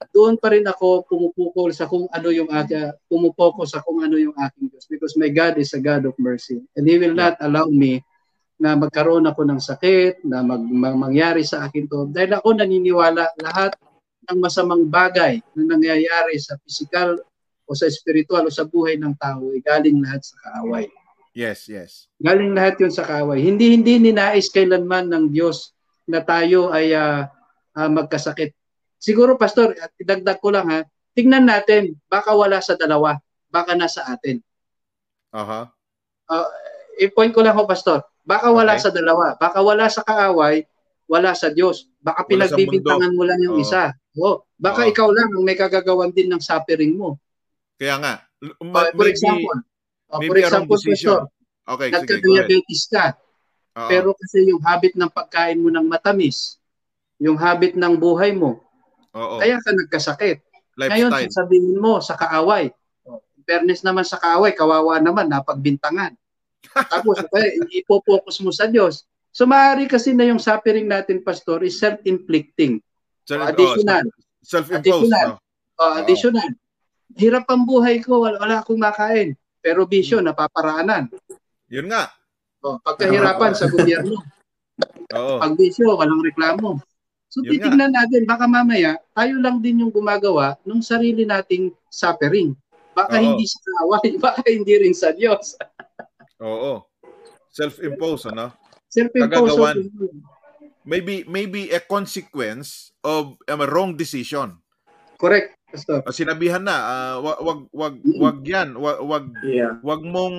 doon 0.08 0.40
pa 0.40 0.56
rin 0.56 0.64
ako 0.64 1.04
pumupukol 1.04 1.68
sa 1.76 1.84
kung 1.84 2.08
ano 2.08 2.32
yung 2.32 2.48
aking, 2.48 2.96
pumupokus 3.12 3.76
sa 3.76 3.84
kung 3.84 4.00
ano 4.00 4.16
yung 4.16 4.32
aking 4.40 4.72
Diyos 4.72 4.88
because 4.88 5.12
my 5.20 5.28
God 5.28 5.60
is 5.60 5.76
a 5.76 5.84
God 5.84 6.08
of 6.08 6.16
mercy 6.16 6.64
and 6.72 6.88
He 6.88 6.96
will 6.96 7.12
not 7.12 7.36
allow 7.44 7.68
me 7.68 8.00
na 8.56 8.72
magkaroon 8.72 9.28
ako 9.28 9.44
ng 9.44 9.60
sakit, 9.60 10.24
na 10.24 10.40
mag, 10.40 10.64
mag, 10.64 10.96
mangyari 10.96 11.44
sa 11.44 11.68
akin 11.68 11.84
to. 11.84 12.08
Dahil 12.08 12.40
ako 12.40 12.56
naniniwala 12.56 13.36
lahat 13.36 13.76
ng 14.32 14.38
masamang 14.40 14.88
bagay 14.88 15.44
na 15.52 15.76
nangyayari 15.76 16.40
sa 16.40 16.56
physical 16.64 17.20
o 17.66 17.74
sa 17.74 17.90
spiritual 17.90 18.46
o 18.46 18.54
sa 18.54 18.64
buhay 18.64 18.96
ng 18.96 19.14
tao 19.18 19.50
ay 19.50 19.60
galing 19.60 19.98
lahat 20.00 20.22
sa 20.22 20.36
kaaway. 20.46 20.86
Yes, 21.36 21.68
yes. 21.68 22.08
Galing 22.22 22.56
lahat 22.56 22.80
yun 22.80 22.94
sa 22.94 23.04
kaaway. 23.04 23.42
Hindi 23.42 23.76
hindi 23.76 24.00
ninais 24.00 24.48
kailanman 24.48 25.12
ng 25.12 25.24
Diyos 25.34 25.74
na 26.08 26.22
tayo 26.22 26.72
ay 26.72 26.94
uh, 26.94 27.26
uh, 27.76 27.90
magkasakit 27.92 28.56
Siguro, 28.96 29.36
Pastor, 29.36 29.76
idagdag 30.00 30.40
ko 30.40 30.48
lang 30.50 30.66
ha, 30.72 30.80
tingnan 31.12 31.46
natin, 31.48 31.94
baka 32.08 32.32
wala 32.32 32.58
sa 32.64 32.74
dalawa, 32.74 33.20
baka 33.52 33.76
nasa 33.76 34.04
atin. 34.08 34.40
Aha. 35.30 35.70
Uh-huh. 35.70 36.42
Uh, 36.42 36.48
i-point 36.98 37.30
ko 37.30 37.44
lang 37.44 37.54
ho, 37.54 37.62
Pastor, 37.68 38.02
baka 38.26 38.50
wala 38.50 38.74
okay. 38.74 38.82
sa 38.82 38.90
dalawa, 38.90 39.36
baka 39.38 39.62
wala 39.62 39.86
sa 39.86 40.02
kaaway, 40.02 40.64
wala 41.06 41.36
sa 41.38 41.54
Diyos. 41.54 41.86
Baka 42.02 42.26
wala 42.26 42.50
pinagbibintangan 42.50 43.14
mo 43.14 43.22
lang 43.22 43.38
yung 43.44 43.60
uh-huh. 43.60 43.68
isa. 43.68 43.94
Oh, 44.16 44.42
baka 44.58 44.88
uh-huh. 44.88 44.92
ikaw 44.96 45.08
lang 45.12 45.30
ang 45.30 45.44
may 45.44 45.54
kagagawan 45.54 46.10
din 46.10 46.32
ng 46.32 46.42
suffering 46.42 46.96
mo. 46.98 47.20
Kaya 47.76 47.94
nga. 48.00 48.14
Ma- 48.60 48.88
uh, 48.88 48.92
for 48.92 49.06
example, 49.08 49.56
uh, 50.12 50.20
for 50.20 50.36
example, 50.36 50.76
Pastor, 50.76 51.20
okay, 51.64 51.88
nagka-diabetes 51.92 52.88
ka. 52.88 53.16
Uh-huh. 53.76 53.88
Pero 53.92 54.08
kasi 54.16 54.48
yung 54.48 54.60
habit 54.64 54.96
ng 54.96 55.12
pagkain 55.12 55.60
mo 55.60 55.68
ng 55.68 55.84
matamis, 55.84 56.56
yung 57.20 57.36
habit 57.36 57.76
ng 57.76 57.94
buhay 57.96 58.32
mo, 58.32 58.66
Oo. 59.16 59.40
Kaya 59.40 59.56
ka 59.64 59.70
nagkasakit. 59.72 60.38
Lifestyle. 60.76 61.08
Ngayon, 61.08 61.10
sasabihin 61.32 61.76
mo 61.80 62.04
sa 62.04 62.20
kaaway, 62.20 62.68
fairness 63.48 63.80
naman 63.80 64.04
sa 64.04 64.20
kaaway, 64.20 64.52
kawawa 64.52 65.00
naman, 65.00 65.32
napagbintangan. 65.32 66.12
Tapos, 66.92 67.24
okay, 67.24 67.56
ipopokus 67.72 68.44
mo 68.44 68.52
sa 68.52 68.68
Diyos. 68.68 69.08
So 69.32 69.48
maaari 69.48 69.88
kasi 69.88 70.12
na 70.12 70.28
yung 70.28 70.40
suffering 70.40 70.88
natin, 70.88 71.24
Pastor, 71.24 71.64
is 71.64 71.80
self-inflicting. 71.80 72.80
Self- 73.24 73.40
O, 73.40 73.48
additional. 73.48 74.04
oh, 74.04 74.44
self-imposed. 74.44 75.08
Additional. 75.08 75.28
No? 75.32 75.80
O, 75.80 75.92
additional. 76.00 76.50
Hirap 77.14 77.46
ang 77.46 77.62
buhay 77.62 78.02
ko, 78.02 78.26
wala, 78.26 78.42
wala 78.42 78.56
akong 78.64 78.80
makain. 78.80 79.38
Pero 79.62 79.86
bisyo, 79.86 80.18
Hmm. 80.18 80.34
napaparaanan. 80.34 81.06
Yun 81.70 81.86
nga. 81.90 82.10
O, 82.62 82.82
pagkahirapan 82.82 83.54
sa 83.54 83.70
gobyerno. 83.72 84.18
Oo. 85.14 85.36
Pag 85.38 85.54
bisyo, 85.54 85.94
walang 85.94 86.22
reklamo. 86.22 86.82
So 87.30 87.42
Yun 87.42 87.58
titignan 87.58 87.92
natin, 87.94 88.26
baka 88.26 88.46
mamaya, 88.46 88.98
tayo 89.12 89.38
lang 89.38 89.58
din 89.62 89.82
yung 89.82 89.92
gumagawa 89.92 90.58
ng 90.66 90.82
sarili 90.82 91.26
nating 91.26 91.74
suffering. 91.90 92.54
Baka 92.96 93.18
Oo. 93.18 93.22
hindi 93.22 93.44
sa 93.46 93.60
away, 93.86 94.16
baka 94.26 94.40
hindi 94.46 94.74
rin 94.78 94.94
sa 94.96 95.12
Diyos. 95.12 95.54
Oo. 96.40 96.86
Self-imposed, 97.52 98.32
ano? 98.32 98.52
Self-imposed. 98.88 99.32
Kagagawan. 99.52 99.76
Maybe 100.86 101.26
maybe 101.26 101.74
a 101.74 101.82
consequence 101.82 102.94
of 103.02 103.34
um, 103.50 103.58
a 103.58 103.66
wrong 103.66 103.98
decision. 103.98 104.54
Correct, 105.18 105.55
Pastor. 105.76 106.00
Uh, 106.02 106.12
sinabihan 106.12 106.62
na, 106.64 106.76
ah, 106.76 107.14
wag 107.20 107.68
wag 107.70 107.94
wag 108.16 108.36
Mm. 108.40 108.48
'yan, 108.48 108.68
wag 108.74 108.98
wag, 109.04 109.26
Yeah. 109.44 109.72
wag 109.84 110.02
mong 110.02 110.38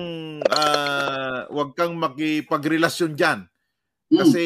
ah, 0.50 1.46
wag 1.48 1.70
kang 1.72 1.94
makipagrelasyon 1.94 3.14
diyan 3.14 3.46
Mm. 4.10 4.18
kasi 4.18 4.42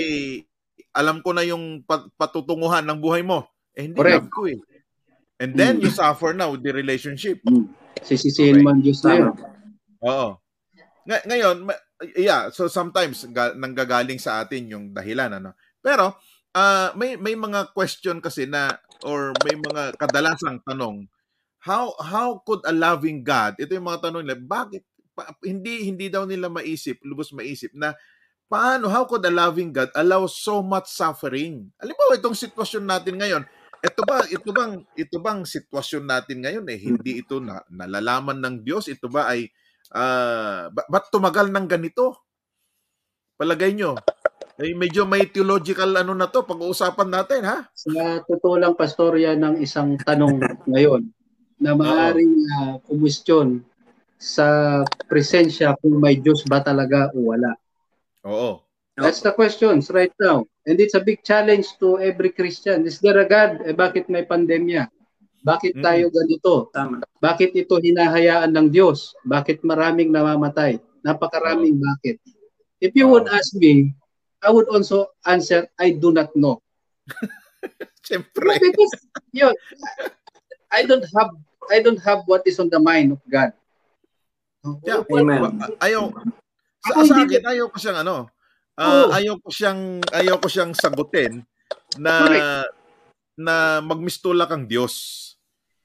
alam 0.93 1.25
ko 1.25 1.33
na 1.33 1.43
yung 1.43 1.81
pat- 1.83 2.13
patutunguhan 2.15 2.85
ng 2.85 3.01
buhay 3.01 3.25
mo. 3.25 3.49
Eh 3.73 3.89
hindi 3.89 3.97
Correct. 3.97 4.29
love 4.29 4.31
ko 4.31 4.43
eh. 4.47 4.61
And 5.41 5.57
then 5.57 5.81
Mm. 5.81 5.89
you 5.89 5.91
suffer 5.91 6.37
now 6.37 6.53
with 6.53 6.61
the 6.61 6.71
relationship. 6.71 7.41
Mm. 7.43 7.73
Sisisihin 8.05 8.61
Okay. 8.61 8.63
mo 8.63 8.69
ang 8.71 8.83
Diyos 8.85 9.01
na. 9.03 9.33
Oo. 10.05 10.29
Ngay- 11.03 11.27
ngayon, 11.27 11.57
yeah, 12.15 12.47
so 12.51 12.69
sometimes 12.69 13.27
ga- 13.27 13.57
nanggagaling 13.57 14.21
sa 14.21 14.39
atin 14.39 14.71
yung 14.71 14.85
dahilan 14.93 15.33
ano. 15.33 15.57
Pero 15.83 16.15
ah, 16.57 16.93
may 16.95 17.17
may 17.17 17.37
mga 17.37 17.73
question 17.77 18.21
kasi 18.21 18.45
na 18.49 18.77
or 19.03 19.35
may 19.45 19.57
mga 19.59 19.97
kadalasang 19.99 20.63
tanong, 20.65 21.09
how 21.63 21.95
how 21.99 22.39
could 22.43 22.63
a 22.67 22.75
loving 22.75 23.23
God, 23.27 23.59
ito 23.59 23.75
yung 23.75 23.89
mga 23.89 24.09
tanong 24.11 24.23
nila, 24.27 24.39
bakit 24.39 24.83
pa- 25.17 25.35
hindi 25.45 25.87
hindi 25.87 26.09
daw 26.09 26.25
nila 26.25 26.49
maisip, 26.49 27.03
lubos 27.05 27.31
maisip 27.35 27.73
na 27.77 27.95
paano 28.47 28.89
how 28.93 29.09
could 29.09 29.25
a 29.25 29.33
loving 29.33 29.73
God 29.73 29.89
allow 29.97 30.29
so 30.29 30.61
much 30.61 30.91
suffering? 30.93 31.73
Mo 31.83 32.15
itong 32.15 32.37
sitwasyon 32.37 32.85
natin 32.85 33.17
ngayon, 33.19 33.43
ito 33.83 34.01
ba 34.07 34.23
ito 34.31 34.51
bang 34.55 34.87
ito 34.95 35.17
bang 35.19 35.43
sitwasyon 35.43 36.05
natin 36.07 36.39
ngayon 36.45 36.67
eh 36.71 36.79
hindi 36.79 37.23
ito 37.25 37.43
na 37.43 37.63
nalalaman 37.67 38.39
ng 38.39 38.57
Diyos, 38.63 38.87
ito 38.87 39.11
ba 39.11 39.31
ay 39.33 39.51
ah 39.93 40.71
ba- 40.71 40.89
ba't 40.89 41.11
tumagal 41.11 41.51
ng 41.51 41.67
ganito? 41.67 42.23
Palagay 43.35 43.75
nyo, 43.75 43.99
ay 44.63 44.79
medyo 44.79 45.03
may 45.03 45.27
theological 45.27 45.91
ano 45.99 46.15
na 46.15 46.31
to 46.31 46.47
pag-uusapan 46.47 47.11
natin 47.11 47.43
ha? 47.43 47.67
Sa 47.75 48.23
totoo 48.23 48.55
lang, 48.63 48.79
Pastor, 48.79 49.19
yan 49.19 49.43
ang 49.43 49.59
isang 49.59 49.99
tanong 49.99 50.39
ngayon 50.71 51.11
na 51.59 51.75
maaaring 51.75 52.35
uh, 52.63 52.75
kumustyon 52.87 53.67
sa 54.23 54.79
presensya 55.11 55.75
kung 55.83 55.99
may 55.99 56.15
Diyos 56.15 56.47
ba 56.47 56.63
talaga 56.63 57.11
o 57.11 57.35
wala. 57.35 57.59
Oo. 58.23 58.63
That's 58.95 59.19
the 59.19 59.35
questions 59.35 59.91
right 59.91 60.15
now. 60.23 60.47
And 60.63 60.79
it's 60.79 60.95
a 60.95 61.03
big 61.03 61.27
challenge 61.27 61.67
to 61.83 61.99
every 61.99 62.31
Christian. 62.31 62.87
Is 62.87 63.03
there 63.03 63.19
a 63.19 63.27
God? 63.27 63.67
Eh, 63.67 63.75
bakit 63.75 64.07
may 64.07 64.23
pandemya? 64.23 64.87
Bakit 65.43 65.75
Mm. 65.75 65.83
tayo 65.83 66.05
ganito? 66.15 66.71
Tama. 66.71 67.03
Bakit 67.19 67.51
ito 67.59 67.83
hinahayaan 67.83 68.55
ng 68.55 68.71
Diyos? 68.71 69.19
Bakit 69.27 69.67
maraming 69.67 70.15
namamatay? 70.15 70.79
Napakaraming 71.03 71.83
bakit. 71.83 72.23
If 72.79 72.95
you 72.95 73.11
would 73.11 73.27
ask 73.27 73.51
me, 73.59 73.91
I 74.43 74.51
would 74.51 74.67
also 74.69 75.15
answer, 75.25 75.71
I 75.79 75.95
do 75.95 76.11
not 76.11 76.35
know. 76.35 76.59
Siyempre. 78.07 78.59
Because 78.59 78.93
yun, 79.31 79.55
I 80.75 80.83
don't 80.83 81.07
have 81.15 81.31
I 81.71 81.79
don't 81.79 82.03
have 82.03 82.27
what 82.27 82.43
is 82.45 82.59
on 82.59 82.67
the 82.67 82.83
mind 82.83 83.15
of 83.15 83.23
God. 83.31 83.55
Yeah. 84.83 85.07
Amen. 85.07 85.63
Ayaw 85.79 86.11
sa, 86.83 87.07
sa 87.07 87.15
akin 87.23 87.43
ayaw 87.47 87.71
ko 87.71 87.79
siyang 87.79 88.03
ano, 88.03 88.27
ah, 88.75 89.07
Oo. 89.07 89.15
ayaw 89.15 89.35
ko 89.39 89.49
siyang 89.55 90.03
ayaw 90.11 90.43
ko 90.43 90.51
siyang 90.51 90.75
sagutin 90.75 91.47
na 91.99 92.13
Correct. 92.27 92.43
na 93.39 93.55
magmistula 93.79 94.51
kang 94.51 94.67
Diyos. 94.67 94.95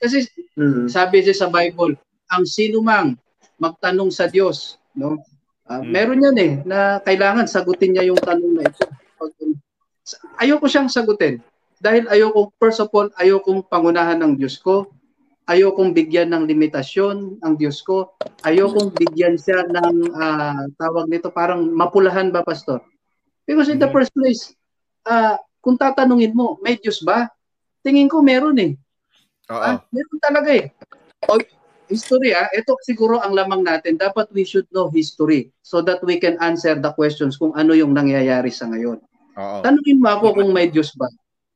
Kasi 0.01 0.25
Mm. 0.57 0.89
sabi 0.89 1.21
siya 1.21 1.45
sa 1.45 1.49
Bible, 1.53 1.93
ang 2.33 2.41
sino 2.49 2.81
mang 2.81 3.13
magtanong 3.61 4.09
sa 4.09 4.25
Diyos, 4.25 4.81
no? 4.97 5.21
Ah, 5.67 5.83
Mm. 5.83 5.91
Meron 5.91 6.23
yan 6.23 6.37
eh 6.39 6.51
na 6.63 6.79
kailangan 7.03 7.43
sagutin 7.45 7.91
niya 7.91 8.07
yung 8.07 8.19
tanong 8.19 8.53
na 8.55 8.63
ito. 8.63 8.87
Ayoko 10.39 10.65
siyang 10.71 10.87
sagutin 10.87 11.43
dahil 11.77 12.07
ayoko 12.07 12.55
first 12.55 12.79
of 12.79 12.87
all 12.95 13.11
ayokong 13.19 13.59
pangunahan 13.67 14.15
ng 14.15 14.39
Diyos 14.39 14.55
ko. 14.63 14.87
Ayokong 15.47 15.91
bigyan 15.91 16.31
ng 16.31 16.47
limitasyon 16.47 17.43
ang 17.43 17.53
Diyos 17.59 17.83
ko. 17.83 18.15
Ayokong 18.43 18.95
bigyan 18.95 19.35
siya 19.35 19.67
ng 19.67 20.15
ah, 20.15 20.63
tawag 20.79 21.11
nito 21.11 21.27
parang 21.31 21.67
mapulahan 21.67 22.31
ba 22.31 22.47
pastor? 22.47 22.79
Because 23.43 23.67
in 23.67 23.79
the 23.79 23.87
Mhm. 23.87 23.95
first 23.95 24.11
place, 24.15 24.55
ah, 25.03 25.35
kung 25.59 25.75
tatanungin 25.75 26.31
mo, 26.31 26.55
may 26.63 26.79
Diyos 26.79 27.03
ba? 27.03 27.27
Tingin 27.83 28.07
ko 28.07 28.23
meron 28.23 28.55
eh. 28.59 28.71
Oo. 29.47 29.59
Ah, 29.59 29.83
meron 29.91 30.19
talaga 30.19 30.51
eh. 30.51 30.71
O, 31.27 31.39
history 31.87 32.31
ah, 32.31 32.47
ito 32.51 32.75
siguro 32.83 33.19
ang 33.19 33.33
lamang 33.33 33.63
natin. 33.63 33.95
Dapat 33.95 34.31
we 34.31 34.43
should 34.43 34.67
know 34.71 34.87
history 34.87 35.51
so 35.59 35.79
that 35.83 35.99
we 36.03 36.19
can 36.19 36.35
answer 36.39 36.75
the 36.75 36.91
questions 36.93 37.35
kung 37.35 37.51
ano 37.55 37.71
yung 37.73 37.91
nangyayari 37.91 38.51
sa 38.51 38.67
ngayon. 38.67 38.99
Oo. 39.35 39.57
Tanungin 39.63 39.99
mo 39.99 40.11
ako 40.11 40.37
kung 40.37 40.51
may 40.51 40.67
Diyos 40.67 40.93
ba? 40.95 41.07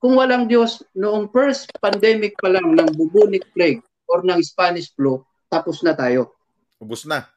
Kung 0.02 0.18
walang 0.18 0.50
Diyos, 0.50 0.82
noong 0.98 1.30
first 1.30 1.70
pandemic 1.78 2.34
pa 2.42 2.50
lang 2.50 2.74
ng 2.74 2.90
bubonic 2.98 3.46
plague 3.54 3.86
or 4.10 4.26
ng 4.26 4.42
Spanish 4.42 4.90
flu, 4.98 5.22
tapos 5.46 5.86
na 5.86 5.94
tayo. 5.94 6.34
Ubus 6.82 7.06
na. 7.06 7.30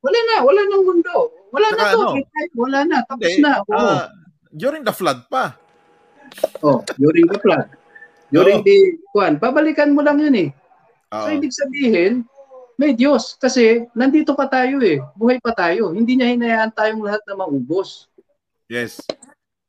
Wala 0.00 0.16
na, 0.16 0.36
wala 0.40 0.60
nang 0.64 0.88
mundo. 0.88 1.14
Wala 1.52 1.68
na 1.74 1.84
Saka 1.84 1.92
to. 1.92 2.00
ano? 2.16 2.22
Wala 2.56 2.78
na, 2.88 2.98
tapos 3.04 3.28
Hindi, 3.28 3.44
na. 3.44 3.52
Oo. 3.60 3.76
ah, 3.76 4.06
during 4.48 4.82
the 4.88 4.94
flood 4.94 5.20
pa. 5.28 5.52
oh, 6.64 6.80
during 6.96 7.28
the 7.28 7.36
flood. 7.40 7.68
During 8.28 8.60
Oo. 8.60 8.64
the, 8.64 8.76
kuan, 9.12 9.36
babalikan 9.36 9.92
mo 9.92 10.00
lang 10.00 10.20
yun 10.20 10.36
eh. 10.36 10.48
So 11.08 11.28
ibig 11.32 11.56
sabihin, 11.56 12.28
may 12.78 12.92
Diyos 12.92 13.34
kasi 13.40 13.88
nandito 13.96 14.36
pa 14.36 14.46
tayo 14.46 14.78
eh. 14.84 15.00
Buhay 15.16 15.40
pa 15.40 15.56
tayo. 15.56 15.90
Hindi 15.90 16.20
niya 16.20 16.30
hinayaan 16.30 16.70
tayong 16.76 17.02
lahat 17.02 17.24
na 17.26 17.34
maubos. 17.42 18.06
Yes. 18.68 19.00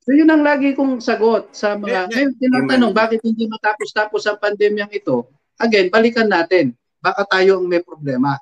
So 0.04 0.12
yun 0.12 0.28
ang 0.30 0.44
lagi 0.44 0.76
kong 0.76 1.00
sagot 1.00 1.54
sa 1.56 1.80
mga, 1.80 1.88
Yeah, 1.88 1.94
yeah. 1.94 2.08
ngayon 2.12 2.32
tinatanong, 2.38 2.94
bakit 2.94 3.20
hindi 3.24 3.48
matapos-tapos 3.48 4.28
ang 4.28 4.38
pandemyang 4.38 4.92
ito? 4.92 5.26
Again, 5.58 5.88
balikan 5.90 6.28
natin. 6.28 6.76
Baka 7.00 7.24
tayo 7.30 7.64
ang 7.64 7.68
may 7.68 7.80
problema. 7.80 8.36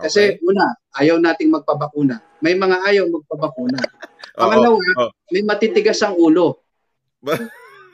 Kasi 0.00 0.40
Okay. 0.40 0.48
una, 0.48 0.72
ayaw 0.96 1.20
nating 1.20 1.52
magpabakuna. 1.52 2.24
May 2.40 2.56
mga 2.56 2.76
ayaw 2.88 3.04
magpabakuna. 3.12 3.76
Pangalawa, 4.40 4.80
Oo. 4.80 5.08
may 5.28 5.44
matitigas 5.44 6.00
ang 6.00 6.16
ulo. 6.16 6.64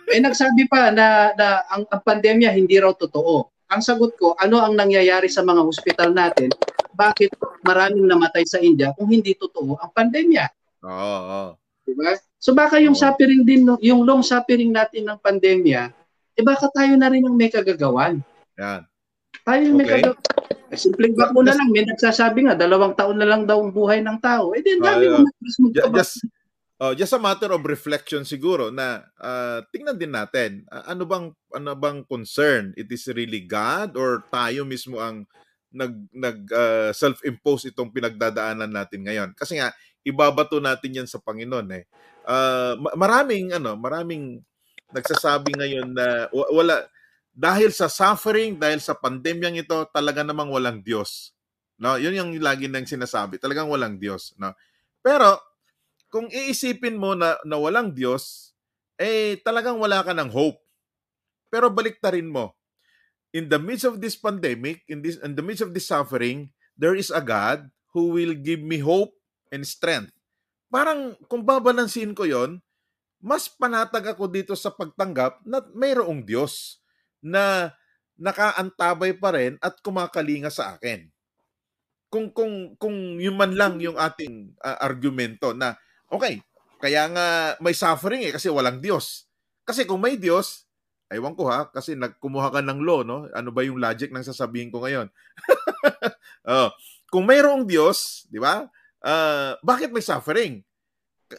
May 0.07 0.21
nagsabi 0.25 0.71
pa 0.71 0.95
na, 0.95 1.35
na 1.35 1.67
ang, 1.67 1.83
ang 1.91 2.03
pandemya 2.07 2.55
hindi 2.55 2.79
raw 2.79 2.95
totoo. 2.95 3.51
Ang 3.67 3.83
sagot 3.83 4.15
ko, 4.15 4.39
ano 4.39 4.63
ang 4.63 4.79
nangyayari 4.79 5.27
sa 5.27 5.43
mga 5.43 5.63
hospital 5.67 6.15
natin? 6.15 6.55
Bakit 6.95 7.35
maraming 7.67 8.07
namatay 8.07 8.47
sa 8.47 8.63
India 8.63 8.95
kung 8.95 9.11
hindi 9.11 9.35
totoo 9.35 9.75
ang 9.83 9.91
pandemya? 9.91 10.47
Oo. 10.87 11.19
oo. 11.27 11.51
Diba? 11.83 12.15
So 12.39 12.55
baka 12.55 12.79
yung 12.79 12.95
Oo. 12.95 13.03
suffering 13.03 13.43
din, 13.43 13.67
no- 13.67 13.83
yung 13.83 14.07
long 14.07 14.23
suffering 14.23 14.71
natin 14.71 15.07
ng 15.11 15.19
pandemya, 15.19 15.83
eh 16.37 16.43
baka 16.47 16.71
tayo 16.71 16.95
na 16.95 17.11
rin 17.11 17.27
ang 17.27 17.35
may 17.35 17.51
kagagawan. 17.51 18.23
Yan. 18.55 18.87
Tayo 19.43 19.61
yung 19.67 19.77
may 19.83 19.87
Okay. 19.87 19.95
kagagawan. 20.03 20.25
Eh, 20.67 20.79
simpleng 20.79 21.15
bakuna 21.15 21.55
lang, 21.55 21.71
may 21.71 21.87
nagsasabi 21.87 22.47
nga, 22.47 22.59
dalawang 22.59 22.95
taon 22.99 23.19
na 23.19 23.27
lang 23.27 23.47
daw 23.47 23.63
ang 23.63 23.71
buhay 23.71 24.03
ng 24.03 24.19
tao. 24.19 24.51
Eh 24.51 24.63
then, 24.67 24.83
dami 24.83 25.07
yeah. 25.07 25.23
Ju- 25.23 25.27
magpabak- 25.63 25.95
just 26.03 26.27
oh, 26.81 26.93
just 26.93 27.17
a 27.17 27.21
matter 27.21 27.49
of 27.53 27.65
reflection 27.65 28.23
siguro 28.27 28.69
na 28.69 29.05
ah, 29.21 29.61
tingnan 29.73 29.97
din 29.97 30.13
natin 30.13 30.65
ah, 30.69 30.93
ano 30.93 31.09
bang 31.09 31.27
ano 31.55 31.71
bang 31.77 32.05
concern? 32.05 32.77
It 32.77 32.91
is 32.93 33.09
really 33.13 33.45
God 33.45 33.97
or 33.97 34.25
tayo 34.29 34.65
mismo 34.69 35.01
ang 35.01 35.25
nag 35.73 35.95
nag 36.13 36.39
ah, 36.53 36.91
self-impose 36.93 37.73
itong 37.73 37.93
pinagdadaanan 37.93 38.71
natin 38.71 39.05
ngayon? 39.09 39.31
Kasi 39.37 39.61
nga 39.61 39.73
ibabato 40.07 40.61
natin 40.63 41.03
yan 41.03 41.09
sa 41.11 41.19
Panginoon 41.19 41.69
eh. 41.75 41.85
Ma- 42.79 42.95
maraming 42.95 43.55
ano 43.55 43.75
maraming 43.75 44.39
nagsasabi 44.95 45.51
ngayon 45.59 45.89
na 45.91 46.31
wa- 46.31 46.51
wala 46.55 46.87
dahil 47.35 47.75
sa 47.75 47.91
suffering 47.91 48.57
dahil 48.57 48.79
sa 48.79 48.95
pandemyang 48.95 49.59
ito 49.59 49.75
talaga 49.91 50.23
namang 50.23 50.49
walang 50.49 50.79
Diyos 50.81 51.35
no? 51.83 51.99
Yun 52.01 52.17
yung 52.17 52.31
lagi 52.41 52.71
nang 52.71 52.87
sinasabi 52.87 53.43
talagang 53.43 53.69
walang 53.69 53.99
Diyos 54.01 54.33
no? 54.39 54.55
Pero 55.03 55.39
kung 56.17 56.33
iisipin 56.33 56.97
mo 56.97 57.13
na, 57.13 57.37
na 57.45 57.61
walang 57.61 57.93
Diyos, 57.93 58.57
eh 58.97 59.37
talagang 59.45 59.77
wala 59.77 60.01
ka 60.01 60.17
ng 60.17 60.33
hope. 60.33 60.57
Pero 61.53 61.69
baliktarin 61.69 62.33
mo. 62.33 62.57
In 63.37 63.53
the 63.53 63.61
midst 63.61 63.85
of 63.85 64.01
this 64.01 64.17
pandemic, 64.17 64.81
in 64.89 65.05
this 65.05 65.21
in 65.21 65.37
the 65.37 65.45
midst 65.45 65.61
of 65.61 65.77
this 65.77 65.93
suffering, 65.93 66.49
there 66.73 66.97
is 66.97 67.13
a 67.13 67.21
God 67.21 67.69
who 67.93 68.17
will 68.17 68.33
give 68.33 68.65
me 68.65 68.81
hope 68.81 69.13
and 69.53 69.69
strength. 69.69 70.17
parang 70.71 71.15
kung 71.31 71.47
babalansin 71.47 72.13
ko 72.13 72.27
yon 72.27 72.61
mas 73.23 73.49
panatag 73.49 74.13
ako 74.13 74.29
dito 74.29 74.53
sa 74.53 74.69
pagtanggap 74.69 75.41
na 75.49 75.65
mayroong 75.73 76.21
Diyos 76.21 76.85
na 77.25 77.73
nakaantabay 78.21 79.17
pa 79.17 79.33
rin 79.33 79.57
at 79.65 79.81
kumakalinga 79.81 80.53
sa 80.53 80.77
akin. 80.77 81.09
Kung 82.13 82.31
kung 82.31 82.77
kung 82.79 83.19
yun 83.19 83.35
man 83.35 83.57
lang 83.57 83.81
yung 83.83 83.99
ating 83.99 84.55
uh, 84.63 84.79
argumento 84.85 85.57
na 85.57 85.75
okay, 86.11 86.43
kaya 86.83 87.09
nga 87.11 87.29
may 87.59 87.73
suffering 87.73 88.29
eh 88.29 88.33
kasi 88.35 88.53
walang 88.53 88.79
Diyos. 88.83 89.27
Kasi 89.67 89.89
kung 89.89 90.03
may 90.03 90.15
Diyos, 90.15 90.67
aywan 91.11 91.35
ko 91.35 91.51
ha, 91.51 91.71
kasi 91.71 91.95
nagkumuha 91.99 92.55
ka 92.55 92.61
ng 92.63 92.81
law, 92.83 93.03
no? 93.03 93.27
Ano 93.35 93.51
ba 93.51 93.67
yung 93.67 93.79
logic 93.79 94.11
ng 94.11 94.27
sasabihin 94.27 94.71
ko 94.71 94.83
ngayon? 94.83 95.11
oh, 96.51 96.71
kung 97.11 97.27
mayroong 97.27 97.67
Diyos, 97.67 98.27
di 98.31 98.39
ba? 98.39 98.67
Uh, 99.03 99.55
bakit 99.63 99.91
may 99.95 100.03
suffering? 100.03 100.63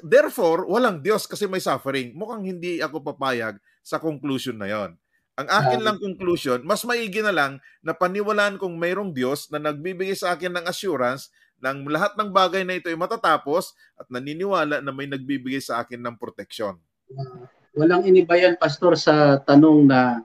Therefore, 0.04 0.68
walang 0.68 1.00
Diyos 1.00 1.28
kasi 1.28 1.48
may 1.48 1.64
suffering. 1.64 2.12
Mukhang 2.12 2.44
hindi 2.44 2.84
ako 2.84 3.04
papayag 3.16 3.56
sa 3.84 4.04
conclusion 4.04 4.60
na 4.60 4.68
yon. 4.68 5.00
Ang 5.38 5.48
akin 5.54 5.80
lang 5.86 6.02
conclusion, 6.02 6.66
mas 6.66 6.82
maigi 6.82 7.22
na 7.22 7.30
lang 7.30 7.62
na 7.86 7.94
paniwalaan 7.94 8.58
kong 8.58 8.74
mayroong 8.74 9.14
Diyos 9.14 9.54
na 9.54 9.62
nagbibigay 9.62 10.18
sa 10.18 10.34
akin 10.34 10.58
ng 10.58 10.66
assurance 10.66 11.30
ng 11.58 11.90
lahat 11.90 12.14
ng 12.14 12.30
bagay 12.30 12.62
na 12.62 12.78
ito 12.78 12.88
ay 12.90 12.98
matatapos 12.98 13.74
at 13.98 14.06
naniniwala 14.10 14.82
na 14.82 14.92
may 14.94 15.10
nagbibigay 15.10 15.62
sa 15.62 15.82
akin 15.82 15.98
ng 15.98 16.16
proteksyon. 16.18 16.78
Walang 17.74 18.06
inibayan, 18.06 18.58
Pastor, 18.58 18.98
sa 18.98 19.42
tanong 19.42 19.90
na 19.90 20.22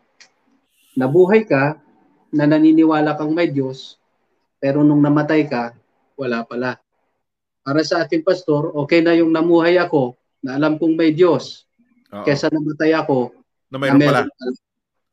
nabuhay 0.97 1.45
ka, 1.49 1.81
na 2.33 2.49
naniniwala 2.49 3.13
kang 3.21 3.37
may 3.37 3.53
Diyos, 3.53 4.01
pero 4.57 4.81
nung 4.81 5.05
namatay 5.05 5.45
ka, 5.45 5.77
wala 6.17 6.49
pala. 6.49 6.81
Para 7.61 7.85
sa 7.85 8.09
akin, 8.09 8.25
Pastor, 8.25 8.73
okay 8.73 9.05
na 9.05 9.13
yung 9.13 9.29
namuhay 9.29 9.77
ako 9.77 10.17
na 10.41 10.57
alam 10.57 10.81
kong 10.81 10.97
may 10.97 11.13
Diyos 11.13 11.69
Oo. 12.09 12.25
kesa 12.25 12.49
namatay 12.49 12.97
ako 12.97 13.37
na 13.69 13.77
mayroon 13.77 14.01
na 14.01 14.09
pala. 14.09 14.21
pala. 14.25 14.51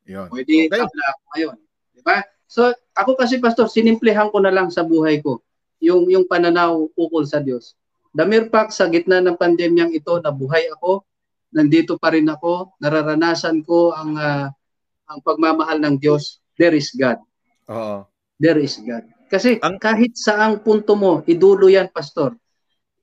Yun. 0.07 0.27
Pwede 0.31 0.53
okay. 0.65 0.79
tabla 0.79 1.05
ako 1.11 1.21
ngayon. 1.35 1.55
Di 1.91 2.01
ba? 2.01 2.17
So, 2.49 2.61
ako 2.95 3.11
kasi, 3.19 3.37
Pastor, 3.37 3.67
sinimplihan 3.69 4.31
ko 4.31 4.41
na 4.41 4.49
lang 4.49 4.71
sa 4.73 4.81
buhay 4.81 5.19
ko 5.21 5.43
yung, 5.79 6.07
yung 6.11 6.25
pananaw 6.27 6.87
ukol 6.95 7.25
sa 7.27 7.39
Diyos. 7.43 7.75
The 8.15 8.25
mere 8.25 8.47
fact, 8.49 8.73
sa 8.73 8.89
gitna 8.89 9.21
ng 9.21 9.37
pandemyang 9.37 9.93
ito, 9.93 10.17
nabuhay 10.19 10.67
ako, 10.79 11.05
nandito 11.53 11.97
pa 11.97 12.13
rin 12.13 12.29
ako, 12.29 12.77
nararanasan 12.81 13.65
ko 13.65 13.93
ang 13.93 14.13
uh, 14.17 14.47
ang 15.09 15.19
pagmamahal 15.25 15.81
ng 15.81 15.97
Diyos, 15.97 16.37
there 16.61 16.77
is 16.77 16.93
God. 16.93 17.17
Oo. 17.65 18.05
There 18.37 18.61
is 18.61 18.77
God. 18.77 19.09
Kasi 19.29 19.57
ang, 19.61 19.81
kahit 19.81 20.13
sa 20.17 20.37
ang 20.37 20.61
punto 20.61 20.93
mo, 20.93 21.25
idulo 21.25 21.69
yan, 21.69 21.89
Pastor. 21.89 22.37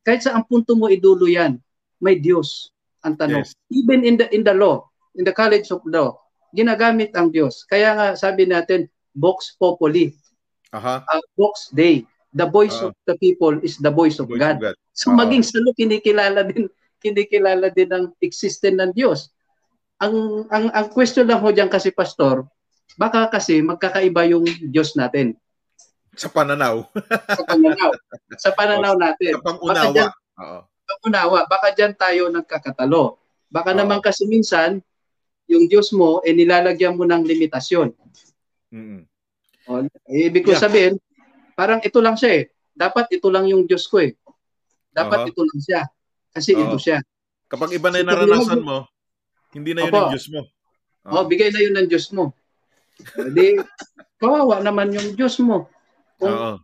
Kahit 0.06 0.22
sa 0.22 0.38
ang 0.38 0.46
punto 0.46 0.78
mo, 0.78 0.86
idulo 0.86 1.26
yan, 1.26 1.58
may 1.98 2.18
Diyos 2.18 2.70
ang 3.02 3.18
tanong. 3.18 3.42
Yes. 3.42 3.54
Even 3.70 4.06
in 4.06 4.14
the 4.18 4.26
in 4.30 4.46
the 4.46 4.54
law, 4.54 4.86
in 5.18 5.26
the 5.26 5.34
college 5.34 5.70
of 5.74 5.82
law, 5.86 6.14
ginagamit 6.54 7.14
ang 7.14 7.30
Diyos. 7.30 7.66
Kaya 7.66 7.94
nga 7.94 8.06
sabi 8.14 8.46
natin, 8.46 8.86
Vox 9.14 9.54
Populi. 9.58 10.14
Aha. 10.74 11.02
Uh, 11.06 11.22
Vox 11.34 11.70
Dei. 11.74 12.06
The 12.36 12.44
voice 12.44 12.76
uh, 12.84 12.92
of 12.92 12.94
the 13.08 13.16
people 13.16 13.56
is 13.64 13.80
the 13.80 13.88
voice 13.88 14.20
of, 14.20 14.28
voice 14.28 14.44
God. 14.44 14.60
of 14.60 14.72
God. 14.72 14.76
So 14.92 15.08
uh, 15.12 15.16
maging 15.16 15.40
sa 15.40 15.56
kinikilala 15.72 16.44
din 16.44 16.68
kinikilala 17.04 17.72
din 17.72 17.88
ang 17.92 18.04
existence 18.20 18.76
ng 18.76 18.92
Diyos. 18.92 19.32
Ang 20.04 20.44
ang 20.52 20.68
ang 20.76 20.86
question 20.92 21.24
lang 21.24 21.40
ho 21.40 21.48
diyan 21.48 21.72
kasi 21.72 21.88
pastor, 21.88 22.44
baka 23.00 23.32
kasi 23.32 23.64
magkakaiba 23.64 24.28
yung 24.28 24.44
Diyos 24.68 24.92
natin. 24.92 25.32
Sa 26.16 26.28
pananaw. 26.28 26.84
sa 27.28 27.42
pananaw. 27.44 27.90
Sa 28.36 28.50
pananaw 28.52 28.94
natin. 29.04 29.32
Sa 29.36 29.44
pangunawa. 29.44 30.04
Oo. 30.40 30.58
Pangunawa. 30.86 31.38
Baka 31.48 31.72
diyan 31.76 31.92
tayo 31.96 32.28
nagkakatalo. 32.32 33.20
Baka 33.52 33.72
Oo. 33.72 33.78
naman 33.80 34.00
kasi 34.00 34.24
minsan 34.28 34.80
yung 35.46 35.70
Diyos 35.70 35.94
mo, 35.94 36.20
eh 36.26 36.34
nilalagyan 36.34 36.98
mo 36.98 37.06
ng 37.06 37.22
limitasyon. 37.22 37.94
Mm-hmm. 38.74 39.00
O, 39.66 39.82
ibig 40.10 40.42
ko 40.46 40.54
yeah. 40.54 40.62
sabihin, 40.62 40.94
parang 41.56 41.80
ito 41.80 41.98
lang 42.04 42.14
siya 42.14 42.44
eh. 42.44 42.52
Dapat 42.76 43.16
ito 43.16 43.32
lang 43.32 43.48
yung 43.48 43.64
Diyos 43.64 43.88
ko 43.88 44.04
eh. 44.04 44.12
Dapat 44.92 45.26
uh-huh. 45.26 45.30
ito 45.32 45.42
lang 45.42 45.60
siya. 45.64 45.82
Kasi 46.30 46.52
uh-huh. 46.52 46.68
ito 46.68 46.76
siya. 46.76 47.00
Kapag 47.48 47.72
iba 47.72 47.88
na 47.88 48.04
yung 48.04 48.10
naranasan 48.12 48.60
mo, 48.60 48.84
hindi 49.56 49.72
na 49.72 49.88
yun 49.88 49.92
Opo. 49.96 49.98
yung 49.98 50.12
Diyos 50.12 50.28
mo. 50.28 50.40
Uh-huh. 50.44 51.16
Oh, 51.16 51.24
bigay 51.24 51.48
na 51.50 51.60
yun 51.64 51.74
ng 51.80 51.88
Diyos 51.88 52.12
mo. 52.12 52.36
Hindi, 53.16 53.56
kawawa 54.20 54.60
naman 54.60 54.92
yung 54.92 55.16
Diyos 55.16 55.40
mo. 55.40 55.72
Kung, 56.20 56.30
uh-huh 56.30 56.56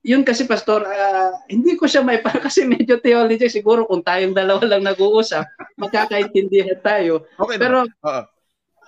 yun 0.00 0.24
kasi 0.24 0.48
pastor, 0.48 0.88
uh, 0.88 1.32
hindi 1.48 1.76
ko 1.76 1.84
siya 1.84 2.00
may 2.00 2.20
para 2.24 2.40
kasi 2.40 2.64
medyo 2.64 2.96
theology 3.00 3.48
siguro 3.52 3.84
kung 3.84 4.00
tayong 4.00 4.32
dalawa 4.32 4.64
lang 4.64 4.84
nag-uusap, 4.84 5.44
magkakaintindihan 5.76 6.80
tayo. 6.80 7.28
Okay 7.36 7.56
Pero 7.60 7.84
na. 7.84 7.92
Oo. 8.08 8.22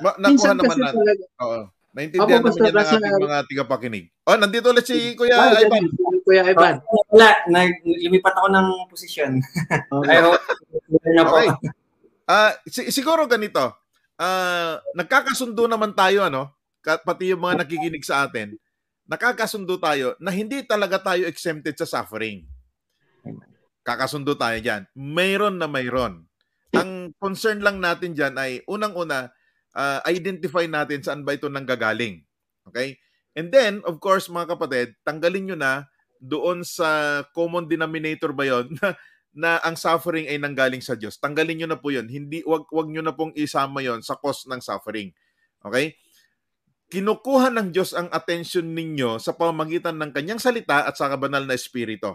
Ma- 0.02 0.18
nakuha 0.18 0.52
naman 0.56 0.76
na. 0.80 0.90
Talaga, 0.90 1.24
Oo. 1.44 1.60
Naintindihan 1.92 2.40
Opo, 2.40 2.56
naman 2.56 2.64
yan 2.64 2.72
ng 2.72 2.88
ating 2.88 3.24
mga 3.28 3.38
tigapakinig. 3.52 4.04
Oh, 4.24 4.40
nandito 4.40 4.72
ulit 4.72 4.88
si 4.88 5.12
Kuya 5.12 5.36
ah, 5.36 5.60
Ivan. 5.60 5.84
Kuya 6.24 6.42
Ivan. 6.48 6.80
Oh, 6.88 7.04
wala, 7.12 7.36
lumipat 7.84 8.32
ako 8.32 8.48
ng 8.48 8.68
posisyon. 8.88 9.32
Okay. 9.92 10.16
I 10.16 10.24
hope 10.24 10.40
na 11.12 11.24
po. 11.28 11.36
Okay. 11.36 11.48
Uh, 12.24 12.52
si- 12.64 12.88
siguro 12.88 13.28
ganito. 13.28 13.76
Uh, 14.16 14.80
nagkakasundo 14.96 15.68
naman 15.68 15.92
tayo 15.92 16.24
ano, 16.24 16.56
pati 16.80 17.28
yung 17.28 17.44
mga 17.44 17.64
nakikinig 17.64 18.04
sa 18.08 18.24
atin 18.24 18.56
nakakasundo 19.12 19.76
tayo 19.76 20.14
na 20.22 20.30
hindi 20.30 20.62
talaga 20.64 20.96
tayo 20.96 21.26
exempted 21.26 21.76
sa 21.76 21.84
suffering. 21.84 22.46
Kakasundo 23.82 24.38
tayo 24.38 24.56
dyan. 24.62 24.86
Mayroon 24.94 25.58
na 25.58 25.66
mayroon. 25.66 26.24
Ang 26.72 27.12
concern 27.20 27.60
lang 27.60 27.82
natin 27.82 28.16
dyan 28.16 28.32
ay 28.38 28.64
unang-una, 28.64 29.34
uh, 29.76 30.00
identify 30.08 30.64
natin 30.68 31.04
saan 31.04 31.22
ba 31.26 31.36
ito 31.36 31.48
nanggagaling. 31.48 32.24
Okay? 32.68 32.96
And 33.32 33.48
then, 33.48 33.80
of 33.88 33.98
course, 33.98 34.28
mga 34.28 34.56
kapatid, 34.56 34.94
tanggalin 35.02 35.52
nyo 35.52 35.56
na 35.56 35.88
doon 36.22 36.62
sa 36.62 37.22
common 37.34 37.66
denominator 37.66 38.30
ba 38.30 38.46
yon 38.46 38.72
na, 38.78 38.94
na 39.32 39.50
ang 39.64 39.74
suffering 39.74 40.28
ay 40.28 40.38
nanggaling 40.38 40.84
sa 40.84 40.94
Diyos. 40.94 41.16
Tanggalin 41.18 41.64
nyo 41.64 41.68
na 41.72 41.80
po 41.80 41.90
yon 41.90 42.06
Hindi, 42.06 42.44
wag, 42.44 42.68
wag 42.68 42.88
nyo 42.92 43.02
na 43.02 43.16
pong 43.16 43.32
isama 43.34 43.80
yon 43.80 44.04
sa 44.04 44.14
cause 44.20 44.46
ng 44.46 44.60
suffering. 44.60 45.10
Okay? 45.64 45.96
kinukuha 46.92 47.48
ng 47.48 47.72
Diyos 47.72 47.96
ang 47.96 48.12
attention 48.12 48.68
ninyo 48.68 49.16
sa 49.16 49.32
pamamagitan 49.32 49.96
ng 49.96 50.12
kanyang 50.12 50.36
salita 50.36 50.84
at 50.84 50.92
sa 50.92 51.08
kabanal 51.08 51.48
na 51.48 51.56
espiritu. 51.56 52.12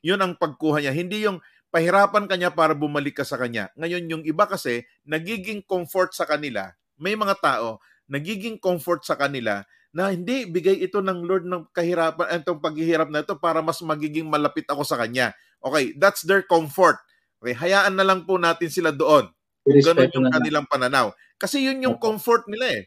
Yun 0.00 0.24
ang 0.24 0.32
pagkuha 0.40 0.80
niya. 0.80 0.96
Hindi 0.96 1.28
yung 1.28 1.36
pahirapan 1.70 2.26
kanya 2.26 2.50
para 2.50 2.74
bumalik 2.74 3.22
ka 3.22 3.24
sa 3.24 3.38
kanya. 3.38 3.70
Ngayon, 3.78 4.04
yung 4.10 4.24
iba 4.26 4.44
kasi, 4.46 4.84
nagiging 5.06 5.62
comfort 5.64 6.12
sa 6.14 6.26
kanila. 6.26 6.74
May 7.00 7.16
mga 7.16 7.38
tao, 7.40 7.80
nagiging 8.10 8.58
comfort 8.60 9.06
sa 9.06 9.16
kanila 9.16 9.64
na 9.90 10.14
hindi, 10.14 10.46
bigay 10.46 10.82
ito 10.86 11.02
ng 11.02 11.26
Lord 11.26 11.46
ng 11.46 11.74
kahirapan, 11.74 12.42
itong 12.42 12.62
paghihirap 12.62 13.10
na 13.10 13.26
ito 13.26 13.34
para 13.38 13.58
mas 13.58 13.82
magiging 13.82 14.30
malapit 14.30 14.66
ako 14.70 14.86
sa 14.86 14.94
Kanya. 14.94 15.34
Okay, 15.58 15.98
that's 15.98 16.22
their 16.22 16.46
comfort. 16.46 16.98
Okay, 17.42 17.56
hayaan 17.56 17.98
na 17.98 18.06
lang 18.06 18.22
po 18.22 18.38
natin 18.38 18.70
sila 18.70 18.94
doon. 18.94 19.26
Kung 19.66 19.82
ganun 19.82 20.12
yung 20.14 20.28
kanilang 20.30 20.66
pananaw. 20.70 21.10
Kasi 21.40 21.64
yun 21.64 21.82
yung 21.82 21.96
comfort 21.98 22.46
nila 22.46 22.80
eh 22.80 22.82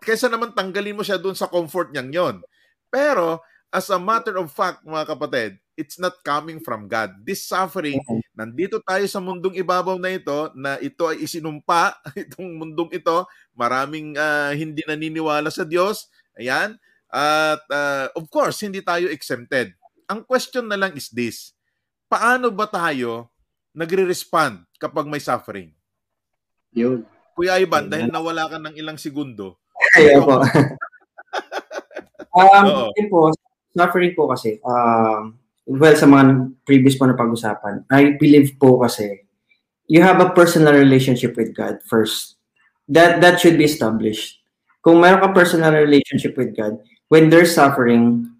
kaysa 0.00 0.32
naman 0.32 0.56
tanggalin 0.56 0.96
mo 0.96 1.04
siya 1.04 1.20
doon 1.20 1.36
sa 1.36 1.46
comfort 1.46 1.92
niyang 1.92 2.10
yon. 2.10 2.36
Pero, 2.88 3.44
as 3.70 3.86
a 3.92 4.00
matter 4.00 4.34
of 4.40 4.48
fact, 4.50 4.82
mga 4.82 5.04
kapatid, 5.06 5.50
it's 5.80 5.96
not 5.96 6.20
coming 6.20 6.60
from 6.60 6.84
God. 6.84 7.16
This 7.24 7.48
suffering, 7.48 7.96
nandito 8.36 8.76
tayo 8.84 9.08
sa 9.08 9.16
mundong 9.16 9.56
ibabaw 9.56 9.96
na 9.96 10.12
ito, 10.12 10.52
na 10.52 10.76
ito 10.76 11.08
ay 11.08 11.24
isinumpa, 11.24 11.96
itong 12.28 12.60
mundong 12.60 12.92
ito, 12.92 13.24
maraming 13.56 14.12
uh, 14.20 14.52
hindi 14.52 14.84
naniniwala 14.84 15.48
sa 15.48 15.64
Diyos. 15.64 16.12
Ayan. 16.36 16.76
At 17.08 17.64
uh, 17.72 18.12
of 18.12 18.28
course, 18.28 18.60
hindi 18.60 18.84
tayo 18.84 19.08
exempted. 19.08 19.72
Ang 20.04 20.28
question 20.28 20.68
na 20.68 20.76
lang 20.76 20.92
is 20.92 21.08
this, 21.08 21.56
paano 22.12 22.52
ba 22.52 22.68
tayo 22.68 23.32
nagre-respond 23.72 24.68
kapag 24.76 25.08
may 25.08 25.22
suffering? 25.22 25.72
Yun. 26.76 27.08
Kuya 27.32 27.56
Ivan, 27.56 27.88
dahil 27.88 28.12
nawala 28.12 28.52
ka 28.52 28.60
ng 28.60 28.76
ilang 28.76 29.00
segundo, 29.00 29.56
Kaya 29.96 30.20
po. 30.20 30.44
um, 32.36 32.92
yun 32.92 33.08
po, 33.08 33.32
suffering 33.72 34.12
po 34.12 34.28
kasi, 34.28 34.60
um, 34.60 35.39
well, 35.66 35.96
sa 35.96 36.06
mga 36.08 36.54
previous 36.64 36.96
po 36.96 37.08
na 37.08 37.18
pag-usapan, 37.18 37.84
I 37.90 38.16
believe 38.16 38.56
po 38.56 38.80
kasi, 38.80 39.26
you 39.90 40.00
have 40.06 40.22
a 40.22 40.30
personal 40.30 40.74
relationship 40.78 41.34
with 41.34 41.50
God 41.50 41.82
first. 41.82 42.38
That 42.90 43.22
that 43.22 43.38
should 43.38 43.58
be 43.58 43.66
established. 43.66 44.42
Kung 44.82 44.98
mayroon 44.98 45.22
ka 45.22 45.30
personal 45.30 45.74
relationship 45.76 46.34
with 46.34 46.54
God, 46.56 46.82
when 47.10 47.30
there's 47.30 47.54
suffering, 47.54 48.30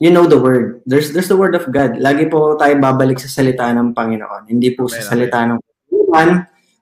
you 0.00 0.08
know 0.08 0.24
the 0.24 0.40
word. 0.40 0.80
There's 0.88 1.12
there's 1.12 1.28
the 1.28 1.36
word 1.36 1.56
of 1.58 1.68
God. 1.68 2.00
Lagi 2.00 2.30
po 2.30 2.56
tayo 2.56 2.76
babalik 2.80 3.20
sa 3.20 3.28
salita 3.28 3.68
ng 3.68 3.92
Panginoon. 3.92 4.48
Hindi 4.48 4.72
po 4.72 4.88
sa 4.88 5.04
salita 5.04 5.44
ng 5.44 5.58
Panginoon 5.60 6.30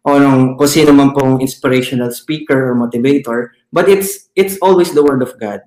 o 0.06 0.22
nung 0.22 0.54
kung 0.54 0.70
sino 0.70 0.94
man 0.94 1.10
pong 1.10 1.42
inspirational 1.42 2.14
speaker 2.14 2.70
or 2.70 2.78
motivator, 2.78 3.50
but 3.74 3.90
it's 3.90 4.30
it's 4.38 4.54
always 4.62 4.94
the 4.94 5.02
word 5.02 5.18
of 5.18 5.34
God. 5.42 5.66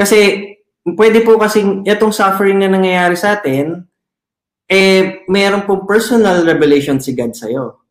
Kasi 0.00 0.55
pwede 0.94 1.26
po 1.26 1.34
kasi 1.34 1.82
itong 1.82 2.14
suffering 2.14 2.62
na 2.62 2.70
nangyayari 2.70 3.18
sa 3.18 3.34
atin, 3.34 3.82
eh, 4.70 5.26
meron 5.26 5.66
po 5.66 5.82
personal 5.82 6.46
revelation 6.46 7.02
si 7.02 7.10
God 7.10 7.34
sa'yo. 7.34 7.82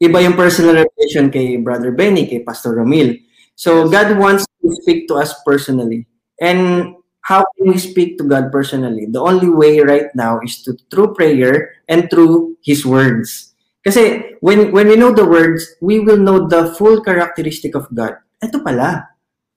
Iba 0.00 0.24
yung 0.24 0.34
personal 0.34 0.82
revelation 0.82 1.30
kay 1.30 1.60
Brother 1.62 1.94
Benny, 1.94 2.26
kay 2.26 2.42
Pastor 2.42 2.74
Ramil. 2.74 3.20
So, 3.54 3.86
God 3.86 4.16
wants 4.16 4.48
to 4.48 4.66
speak 4.80 5.06
to 5.12 5.20
us 5.20 5.36
personally. 5.44 6.08
And 6.40 6.96
how 7.20 7.44
can 7.54 7.70
we 7.70 7.78
speak 7.78 8.16
to 8.18 8.24
God 8.24 8.50
personally? 8.50 9.06
The 9.06 9.20
only 9.20 9.52
way 9.52 9.80
right 9.84 10.08
now 10.16 10.40
is 10.40 10.64
to 10.64 10.74
through 10.90 11.14
prayer 11.14 11.84
and 11.86 12.08
through 12.08 12.56
His 12.64 12.82
words. 12.86 13.52
Kasi 13.84 14.36
when 14.40 14.72
when 14.72 14.88
we 14.88 14.96
know 14.96 15.12
the 15.12 15.24
words, 15.24 15.76
we 15.80 16.00
will 16.00 16.20
know 16.20 16.48
the 16.48 16.72
full 16.76 17.00
characteristic 17.04 17.76
of 17.76 17.88
God. 17.92 18.16
Ito 18.40 18.60
pala. 18.64 19.08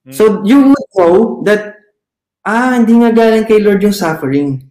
Hmm. 0.04 0.12
So 0.12 0.24
you 0.44 0.72
would 0.72 0.88
know 0.96 1.44
that 1.48 1.73
ah, 2.44 2.76
hindi 2.76 3.00
nga 3.00 3.12
galing 3.12 3.48
kay 3.48 3.60
Lord 3.60 3.84
yung 3.84 3.96
suffering. 3.96 4.64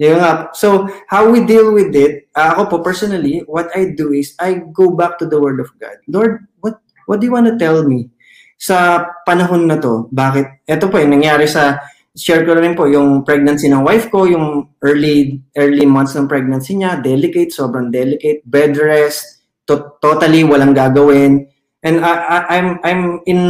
Yung 0.00 0.20
nga. 0.20 0.50
So, 0.52 0.88
how 1.08 1.30
we 1.30 1.44
deal 1.44 1.72
with 1.72 1.94
it, 1.94 2.28
uh, 2.34 2.56
ako 2.56 2.62
po 2.66 2.76
personally, 2.82 3.42
what 3.46 3.70
I 3.72 3.94
do 3.94 4.12
is, 4.12 4.34
I 4.38 4.60
go 4.74 4.92
back 4.92 5.18
to 5.22 5.26
the 5.26 5.40
Word 5.40 5.60
of 5.60 5.70
God. 5.80 5.96
Lord, 6.10 6.44
what 6.60 6.82
what 7.06 7.20
do 7.22 7.26
you 7.26 7.34
want 7.34 7.46
to 7.46 7.56
tell 7.56 7.84
me? 7.86 8.10
Sa 8.58 9.06
panahon 9.26 9.66
na 9.70 9.78
to, 9.78 10.10
bakit? 10.10 10.64
Ito 10.66 10.90
po, 10.90 10.98
yung 10.98 11.14
nangyari 11.20 11.46
sa, 11.46 11.78
share 12.14 12.46
ko 12.46 12.54
rin 12.54 12.78
po, 12.78 12.86
yung 12.86 13.26
pregnancy 13.26 13.66
ng 13.66 13.82
wife 13.82 14.06
ko, 14.08 14.24
yung 14.24 14.70
early 14.86 15.42
early 15.58 15.82
months 15.84 16.14
ng 16.14 16.30
pregnancy 16.30 16.78
niya, 16.78 17.02
delicate, 17.02 17.50
sobrang 17.50 17.90
delicate, 17.90 18.40
bed 18.46 18.78
rest, 18.78 19.42
to- 19.66 19.98
totally 19.98 20.46
walang 20.46 20.72
gagawin. 20.72 21.50
And 21.84 22.00
I, 22.00 22.12
I, 22.14 22.38
I'm, 22.56 22.68
I'm 22.80 23.02
in 23.28 23.40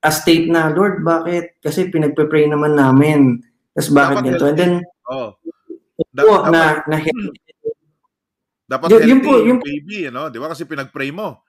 a 0.00 0.10
state 0.10 0.48
na, 0.48 0.72
Lord, 0.72 1.04
bakit? 1.04 1.60
Kasi 1.60 1.92
pinagpe-pray 1.92 2.48
naman 2.48 2.76
namin. 2.76 3.44
Tapos 3.76 3.90
bakit 3.92 4.16
Dapat 4.16 4.26
ganito? 4.26 4.44
And 4.48 4.58
then, 4.58 4.74
oh. 5.12 5.36
Da- 6.10 6.24
po, 6.24 6.34
dapat, 6.48 6.52
na, 6.52 6.62
na 6.88 6.96
dapat 8.64 8.88
y- 8.88 9.08
yung 9.12 9.20
po, 9.20 9.32
yung 9.44 9.60
baby, 9.60 10.08
ano? 10.08 10.32
Di 10.32 10.40
ba? 10.40 10.48
Kasi 10.48 10.64
pinag-pray 10.64 11.12
mo. 11.12 11.44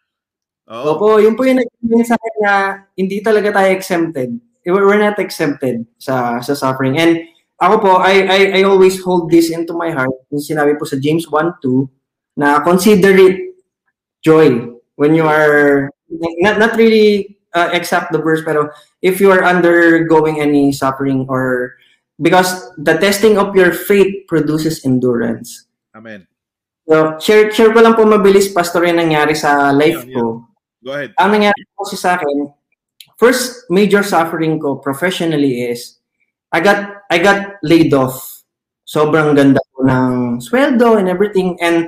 Oo. 0.71 0.85
Opo, 0.95 1.07
yun 1.17 1.35
po 1.35 1.47
yung 1.47 1.63
nag 1.63 1.69
sa 2.05 2.15
akin 2.15 2.35
na 2.43 2.53
hindi 2.95 3.19
talaga 3.23 3.49
tayo 3.55 3.69
exempted. 3.71 4.29
We're 4.61 5.01
not 5.01 5.17
exempted 5.17 5.89
sa 5.97 6.37
sa 6.39 6.53
suffering. 6.53 7.01
And 7.01 7.25
ako 7.57 7.75
po, 7.81 7.91
I, 7.97 8.25
I, 8.25 8.39
I 8.57 8.61
always 8.65 9.01
hold 9.01 9.29
this 9.29 9.49
into 9.49 9.73
my 9.73 9.89
heart. 9.89 10.13
Yung 10.29 10.41
sinabi 10.41 10.77
po 10.77 10.85
sa 10.85 11.01
James 11.01 11.25
1.2 11.29 11.89
na 12.37 12.61
consider 12.61 13.13
it 13.17 13.57
joy 14.21 14.77
when 14.97 15.17
you 15.17 15.25
are 15.25 15.89
not, 16.41 16.57
not 16.61 16.73
really 16.77 17.40
uh, 17.53 17.69
exact 17.73 18.11
the 18.11 18.19
verse, 18.19 18.41
pero 18.43 18.69
if 19.01 19.19
you 19.19 19.31
are 19.31 19.43
undergoing 19.43 20.39
any 20.39 20.71
suffering 20.71 21.25
or 21.29 21.75
because 22.21 22.71
the 22.77 22.97
testing 22.97 23.37
of 23.37 23.55
your 23.55 23.73
faith 23.73 24.27
produces 24.27 24.85
endurance. 24.85 25.65
Amen. 25.95 26.27
So, 26.87 27.17
share, 27.19 27.51
share 27.51 27.71
ko 27.73 27.81
lang 27.81 27.95
po 27.95 28.03
mabilis, 28.03 28.51
Pastor, 28.51 28.83
yung 28.85 28.99
nangyari 28.99 29.37
sa 29.37 29.71
life 29.71 30.03
yeah, 30.05 30.11
yeah. 30.11 30.17
ko. 30.17 30.23
Go 30.81 30.91
ahead. 30.97 31.11
Ang 31.21 31.29
nangyari 31.37 31.61
po 31.77 31.85
sa 31.85 32.17
akin, 32.17 32.51
first 33.21 33.69
major 33.69 34.01
suffering 34.01 34.57
ko 34.57 34.81
professionally 34.81 35.69
is 35.69 36.01
I 36.49 36.59
got 36.59 37.05
I 37.13 37.21
got 37.21 37.61
laid 37.61 37.93
off. 37.93 38.43
Sobrang 38.83 39.37
ganda 39.37 39.61
ko 39.71 39.85
ng 39.85 40.41
sweldo 40.41 40.97
and 40.99 41.07
everything 41.07 41.55
and 41.61 41.87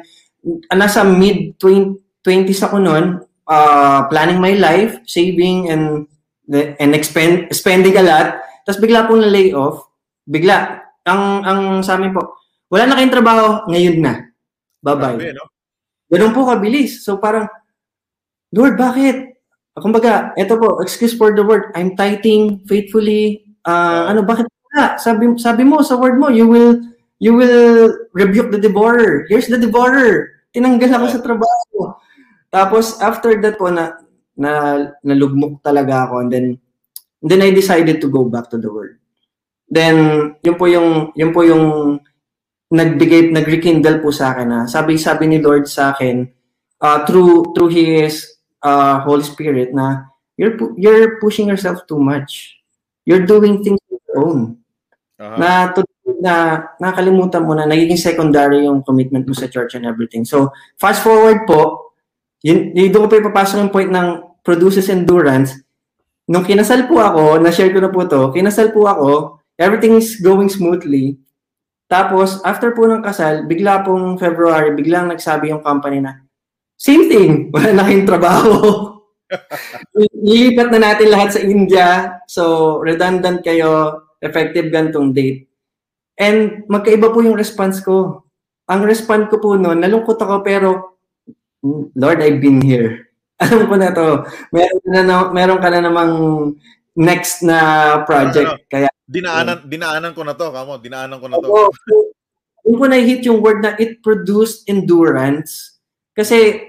nasa 0.71 1.03
mid 1.03 1.57
20s 1.59 2.61
ako 2.63 2.79
noon 2.79 3.19
uh, 3.53 4.09
planning 4.09 4.41
my 4.41 4.57
life, 4.57 4.97
saving 5.05 5.69
and 5.69 6.09
and 6.49 6.91
expend 6.97 7.53
spending 7.53 7.93
a 8.01 8.03
lot. 8.03 8.41
Tapos 8.65 8.81
bigla 8.81 9.05
pong 9.05 9.21
na-lay 9.21 9.53
off. 9.53 9.85
Bigla. 10.25 10.81
Ang 11.05 11.23
ang 11.45 11.61
sa 11.85 11.99
amin 11.99 12.15
po, 12.15 12.39
wala 12.73 12.89
na 12.89 12.97
kayong 12.97 13.13
trabaho, 13.13 13.45
ngayon 13.69 13.97
na. 14.01 14.13
Bye-bye. 14.81 15.19
Grabe, 15.19 15.35
no? 15.35 15.45
Ganun 16.09 16.33
po 16.35 16.47
kabilis. 16.47 17.05
So 17.05 17.21
parang, 17.21 17.47
Lord, 18.53 18.75
bakit? 18.77 19.37
Kumbaga, 19.73 20.31
eto 20.37 20.61
po, 20.61 20.77
excuse 20.85 21.17
for 21.17 21.33
the 21.33 21.41
word, 21.41 21.73
I'm 21.73 21.97
tithing 21.97 22.61
faithfully. 22.69 23.41
Uh, 23.65 24.09
ano, 24.11 24.21
bakit 24.21 24.45
wala? 24.45 24.97
Sabi, 25.01 25.33
sabi 25.41 25.65
mo 25.65 25.81
sa 25.81 25.97
word 25.97 26.21
mo, 26.21 26.29
you 26.29 26.45
will 26.45 26.77
you 27.17 27.33
will 27.33 27.93
rebuke 28.13 28.53
the 28.53 28.61
devourer. 28.61 29.25
Here's 29.31 29.49
the 29.49 29.57
devourer. 29.57 30.43
Tinanggal 30.53 30.93
ako 30.93 31.05
sa 31.09 31.21
trabaho. 31.23 31.97
Tapos 32.53 33.01
after 33.01 33.33
that 33.41 33.57
po 33.57 33.73
na 33.73 33.97
na 34.37 34.77
nalugmok 35.01 35.65
talaga 35.65 36.05
ako 36.05 36.21
and 36.21 36.29
then 36.29 36.47
and 37.25 37.27
then 37.33 37.41
I 37.41 37.49
decided 37.49 37.97
to 38.05 38.13
go 38.13 38.29
back 38.29 38.53
to 38.53 38.61
the 38.61 38.69
word. 38.69 39.01
Then 39.65 40.37
yun 40.45 40.61
po 40.61 40.69
yung 40.69 41.09
yun 41.17 41.33
po 41.33 41.41
yung 41.41 41.97
nagbigay 42.69 43.33
nagrekindle 43.33 44.05
po 44.05 44.13
sa 44.13 44.37
akin 44.37 44.47
na 44.49 44.59
sabi 44.69 45.01
sabi 45.01 45.25
ni 45.25 45.41
Lord 45.41 45.65
sa 45.65 45.97
akin 45.97 46.29
uh, 46.77 47.01
through 47.09 47.57
through 47.57 47.73
his 47.73 48.37
uh, 48.61 49.01
Holy 49.01 49.25
Spirit 49.25 49.73
na 49.73 50.13
you're 50.37 50.53
you're 50.77 51.17
pushing 51.17 51.49
yourself 51.49 51.81
too 51.89 51.97
much. 51.97 52.61
You're 53.01 53.25
doing 53.25 53.65
things 53.65 53.81
on 53.89 53.97
your 53.97 54.17
own. 54.21 54.39
Uh-huh. 55.17 55.37
Na 55.37 55.73
to, 55.73 55.81
na 56.21 56.65
nakalimutan 56.77 57.45
mo 57.45 57.57
na 57.57 57.65
nagiging 57.65 57.99
secondary 57.99 58.65
yung 58.65 58.85
commitment 58.85 59.25
mo 59.25 59.33
sa 59.33 59.49
church 59.49 59.73
and 59.73 59.89
everything. 59.89 60.21
So 60.21 60.53
fast 60.77 61.01
forward 61.01 61.49
po 61.49 61.92
yun, 62.43 62.75
yun 62.75 62.91
doon 62.91 63.07
ko 63.07 63.09
pa 63.09 63.21
ipapasok 63.23 63.57
yung 63.63 63.73
point 63.73 63.87
ng 63.87 64.07
produces 64.43 64.91
endurance. 64.91 65.63
Nung 66.27 66.43
kinasal 66.43 66.91
po 66.91 66.99
ako, 66.99 67.39
na-share 67.39 67.71
ko 67.71 67.79
na 67.79 67.91
po 67.91 68.03
to, 68.03 68.35
kinasal 68.35 68.75
po 68.75 68.83
ako, 68.87 69.39
everything 69.55 69.95
is 69.95 70.19
going 70.19 70.51
smoothly. 70.51 71.15
Tapos, 71.87 72.43
after 72.43 72.75
po 72.75 72.83
ng 72.87 73.03
kasal, 73.03 73.47
bigla 73.47 73.83
pong 73.87 74.19
February, 74.19 74.75
biglang 74.75 75.07
nagsabi 75.07 75.55
yung 75.55 75.63
company 75.63 76.03
na, 76.03 76.19
same 76.75 77.07
thing, 77.07 77.31
wala 77.55 77.71
na 77.71 77.83
kayong 77.87 78.07
trabaho. 78.07 78.51
Lilipat 80.27 80.67
na 80.75 80.79
natin 80.91 81.07
lahat 81.09 81.39
sa 81.39 81.41
India. 81.41 81.87
So, 82.27 82.79
redundant 82.83 83.39
kayo, 83.39 84.03
effective 84.19 84.67
gantong 84.71 85.15
date. 85.15 85.47
And 86.19 86.67
magkaiba 86.69 87.09
po 87.11 87.23
yung 87.23 87.39
response 87.39 87.81
ko. 87.81 88.27
Ang 88.69 88.87
response 88.87 89.27
ko 89.27 89.41
po 89.43 89.59
noon, 89.59 89.83
nalungkot 89.83 90.15
ako 90.15 90.45
pero 90.45 90.92
Lord, 91.95 92.19
I've 92.19 92.43
been 92.43 92.59
here. 92.59 93.07
Alam 93.43 93.71
ko 93.71 93.75
na 93.79 93.89
to. 93.95 94.27
Meron 94.51 94.79
ka 94.83 94.89
na, 94.91 95.15
meron 95.31 95.59
ka 95.63 95.67
na 95.71 95.79
namang 95.79 96.13
next 96.93 97.41
na 97.41 97.57
project. 98.03 98.51
Ano, 98.51 98.59
ano, 98.59 98.69
Kaya 98.69 98.89
dinaanan 99.03 99.57
um, 99.63 99.67
dinaanan 99.67 100.11
ko 100.13 100.21
na 100.27 100.35
to, 100.35 100.47
kamo, 100.51 100.77
dinaanan 100.79 101.17
ko 101.17 101.27
na 101.31 101.39
to. 101.39 101.47
Yung 102.63 102.79
ko 102.79 102.85
na-hit 102.87 103.21
yung 103.27 103.43
word 103.43 103.59
na 103.59 103.75
it 103.75 103.99
produced 103.99 104.63
endurance 104.71 105.79
kasi 106.15 106.63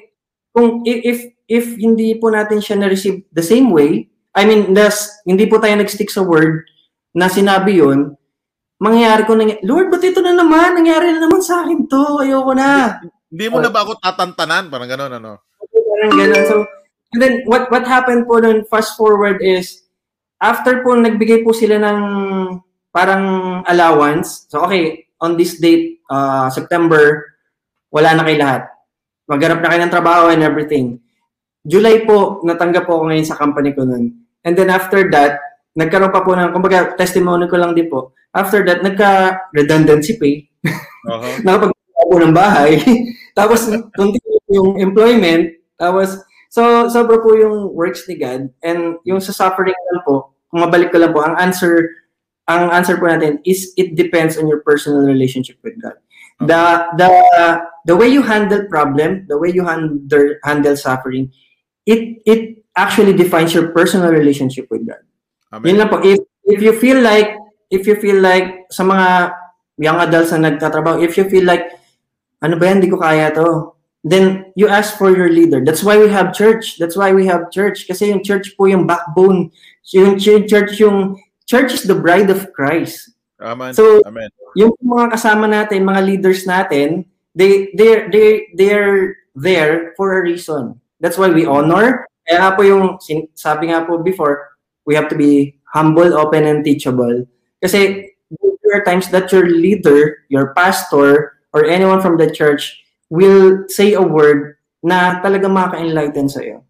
kung 0.50 0.82
if 0.82 1.22
if 1.46 1.76
hindi 1.78 2.18
po 2.18 2.32
natin 2.34 2.58
siya 2.58 2.80
na-receive 2.80 3.22
the 3.30 3.44
same 3.44 3.70
way, 3.70 4.10
I 4.34 4.42
mean, 4.48 4.74
das, 4.74 5.22
hindi 5.22 5.46
po 5.46 5.62
tayo 5.62 5.76
nag-stick 5.78 6.10
sa 6.10 6.26
word 6.26 6.66
na 7.14 7.30
sinabi 7.30 7.78
yon 7.78 8.18
mangyayari 8.82 9.22
ko 9.24 9.38
na, 9.38 9.54
Lord, 9.62 9.88
ba't 9.92 10.02
ito 10.02 10.18
na 10.18 10.34
naman? 10.34 10.76
Nangyari 10.76 11.14
na 11.14 11.24
naman 11.24 11.40
sa 11.40 11.62
akin 11.62 11.86
to. 11.86 12.20
Ayoko 12.20 12.52
na. 12.52 13.00
Hindi 13.34 13.50
mo 13.50 13.58
uh, 13.58 13.66
na 13.66 13.70
ba 13.74 13.82
ako 13.82 13.98
tatantanan? 13.98 14.70
Parang 14.70 14.86
gano'n, 14.86 15.12
ano? 15.18 15.42
Parang 15.58 16.14
gano'n. 16.14 16.44
So, 16.46 16.62
and 17.10 17.18
then, 17.18 17.34
what 17.50 17.66
what 17.66 17.82
happened 17.82 18.30
po 18.30 18.38
nun, 18.38 18.62
fast 18.70 18.94
forward 18.94 19.42
is, 19.42 19.82
after 20.38 20.86
po 20.86 20.94
nagbigay 20.94 21.42
po 21.42 21.50
sila 21.50 21.82
ng 21.82 21.98
parang 22.94 23.24
allowance, 23.66 24.46
so 24.46 24.62
okay, 24.62 25.10
on 25.18 25.34
this 25.34 25.58
date, 25.58 25.98
uh, 26.06 26.46
September, 26.46 27.34
wala 27.90 28.14
na 28.14 28.22
kay 28.22 28.38
lahat. 28.38 28.70
Maghanap 29.26 29.58
na 29.66 29.70
kayo 29.74 29.80
ng 29.82 29.94
trabaho 29.98 30.24
and 30.30 30.46
everything. 30.46 31.02
July 31.66 32.06
po, 32.06 32.38
natanggap 32.46 32.86
po 32.86 33.02
ako 33.02 33.10
ngayon 33.10 33.26
sa 33.26 33.34
company 33.34 33.74
ko 33.74 33.82
nun. 33.82 34.14
And 34.46 34.54
then 34.54 34.70
after 34.70 35.10
that, 35.10 35.42
nagkaroon 35.74 36.14
pa 36.14 36.22
po 36.22 36.38
ng, 36.38 36.54
kumbaga, 36.54 36.94
testimony 36.94 37.50
ko 37.50 37.58
lang 37.58 37.74
din 37.74 37.90
po. 37.90 38.14
After 38.30 38.62
that, 38.62 38.86
nagka-redundancy 38.86 40.22
pay. 40.22 40.46
Uh-huh. 41.10 41.34
Nakapag 41.46 41.74
ako 41.98 42.14
ng 42.20 42.34
bahay. 42.36 42.78
Tapos, 43.34 43.66
continue 43.98 44.40
yung 44.54 44.78
employment. 44.78 45.50
Tapos, 45.74 46.22
so, 46.48 46.86
sobra 46.86 47.18
po 47.18 47.34
yung 47.34 47.74
works 47.74 48.06
ni 48.06 48.14
God. 48.14 48.54
And 48.62 49.02
yung 49.02 49.18
sa 49.18 49.34
suffering 49.34 49.74
lang 49.74 50.02
po, 50.06 50.38
kung 50.54 50.62
mabalik 50.62 50.94
ko 50.94 51.02
lang 51.02 51.10
po, 51.10 51.26
ang 51.26 51.34
answer, 51.36 51.90
ang 52.46 52.70
answer 52.70 52.94
po 52.94 53.10
natin 53.10 53.42
is 53.42 53.74
it 53.74 53.98
depends 53.98 54.38
on 54.38 54.46
your 54.46 54.62
personal 54.62 55.02
relationship 55.02 55.58
with 55.66 55.74
God. 55.82 55.98
The, 56.38 56.86
the, 56.98 57.10
the 57.86 57.96
way 57.98 58.06
you 58.06 58.22
handle 58.22 58.66
problem, 58.70 59.26
the 59.26 59.38
way 59.38 59.50
you 59.50 59.66
handle, 59.66 60.38
handle 60.42 60.76
suffering, 60.78 61.34
it, 61.86 62.22
it 62.26 62.62
actually 62.76 63.14
defines 63.14 63.54
your 63.54 63.74
personal 63.74 64.10
relationship 64.10 64.70
with 64.70 64.86
God. 64.86 65.02
Amen. 65.52 65.74
Yun 65.74 65.78
lang 65.82 65.88
po. 65.90 65.98
If, 66.02 66.22
if 66.46 66.62
you 66.62 66.74
feel 66.74 67.02
like, 67.02 67.34
if 67.70 67.86
you 67.86 67.98
feel 67.98 68.18
like, 68.22 68.66
sa 68.70 68.82
mga 68.82 69.34
young 69.78 69.98
adults 69.98 70.30
na 70.34 70.50
nagtatrabaho, 70.50 71.02
if 71.02 71.18
you 71.18 71.26
feel 71.26 71.46
like, 71.46 71.66
ano 72.44 72.60
ba 72.60 72.68
yan, 72.68 72.84
hindi 72.84 72.92
ko 72.92 73.00
kaya 73.00 73.32
to. 73.32 73.72
Then, 74.04 74.52
you 74.52 74.68
ask 74.68 75.00
for 75.00 75.08
your 75.08 75.32
leader. 75.32 75.64
That's 75.64 75.80
why 75.80 75.96
we 75.96 76.12
have 76.12 76.36
church. 76.36 76.76
That's 76.76 76.92
why 76.92 77.16
we 77.16 77.24
have 77.24 77.48
church. 77.48 77.88
Kasi 77.88 78.12
yung 78.12 78.20
church 78.20 78.52
po 78.52 78.68
yung 78.68 78.84
backbone. 78.84 79.48
Yung 79.96 80.20
church, 80.20 80.76
yung 80.76 81.16
church 81.48 81.72
is 81.72 81.88
the 81.88 81.96
bride 81.96 82.28
of 82.28 82.52
Christ. 82.52 83.16
Amen. 83.40 83.72
So, 83.72 84.04
Amen. 84.04 84.28
yung 84.54 84.76
mga 84.84 85.16
kasama 85.16 85.48
natin, 85.48 85.88
mga 85.88 86.04
leaders 86.04 86.44
natin, 86.44 87.08
they 87.34 87.72
they 87.74 88.06
they 88.12 88.28
they're 88.54 89.16
there 89.34 89.96
for 89.96 90.14
a 90.16 90.22
reason. 90.22 90.78
That's 91.00 91.18
why 91.18 91.32
we 91.32 91.48
honor. 91.48 92.06
Kaya 92.24 92.38
nga 92.40 92.52
po 92.56 92.62
yung 92.62 93.00
sabi 93.34 93.72
nga 93.72 93.84
po 93.84 94.00
before, 94.00 94.54
we 94.86 94.94
have 94.94 95.08
to 95.10 95.18
be 95.18 95.58
humble, 95.72 96.14
open, 96.14 96.44
and 96.44 96.64
teachable. 96.64 97.26
Kasi 97.60 98.12
there 98.30 98.80
are 98.80 98.86
times 98.86 99.10
that 99.10 99.28
your 99.32 99.50
leader, 99.50 100.24
your 100.30 100.54
pastor, 100.54 101.36
or 101.54 101.64
anyone 101.64 102.02
from 102.02 102.18
the 102.18 102.28
church 102.28 102.82
will 103.08 103.64
say 103.70 103.94
a 103.94 104.02
word 104.02 104.58
na 104.82 105.22
talaga 105.22 105.48
maka-enlighten 105.48 106.28
sa 106.28 106.42
iyo. 106.42 106.66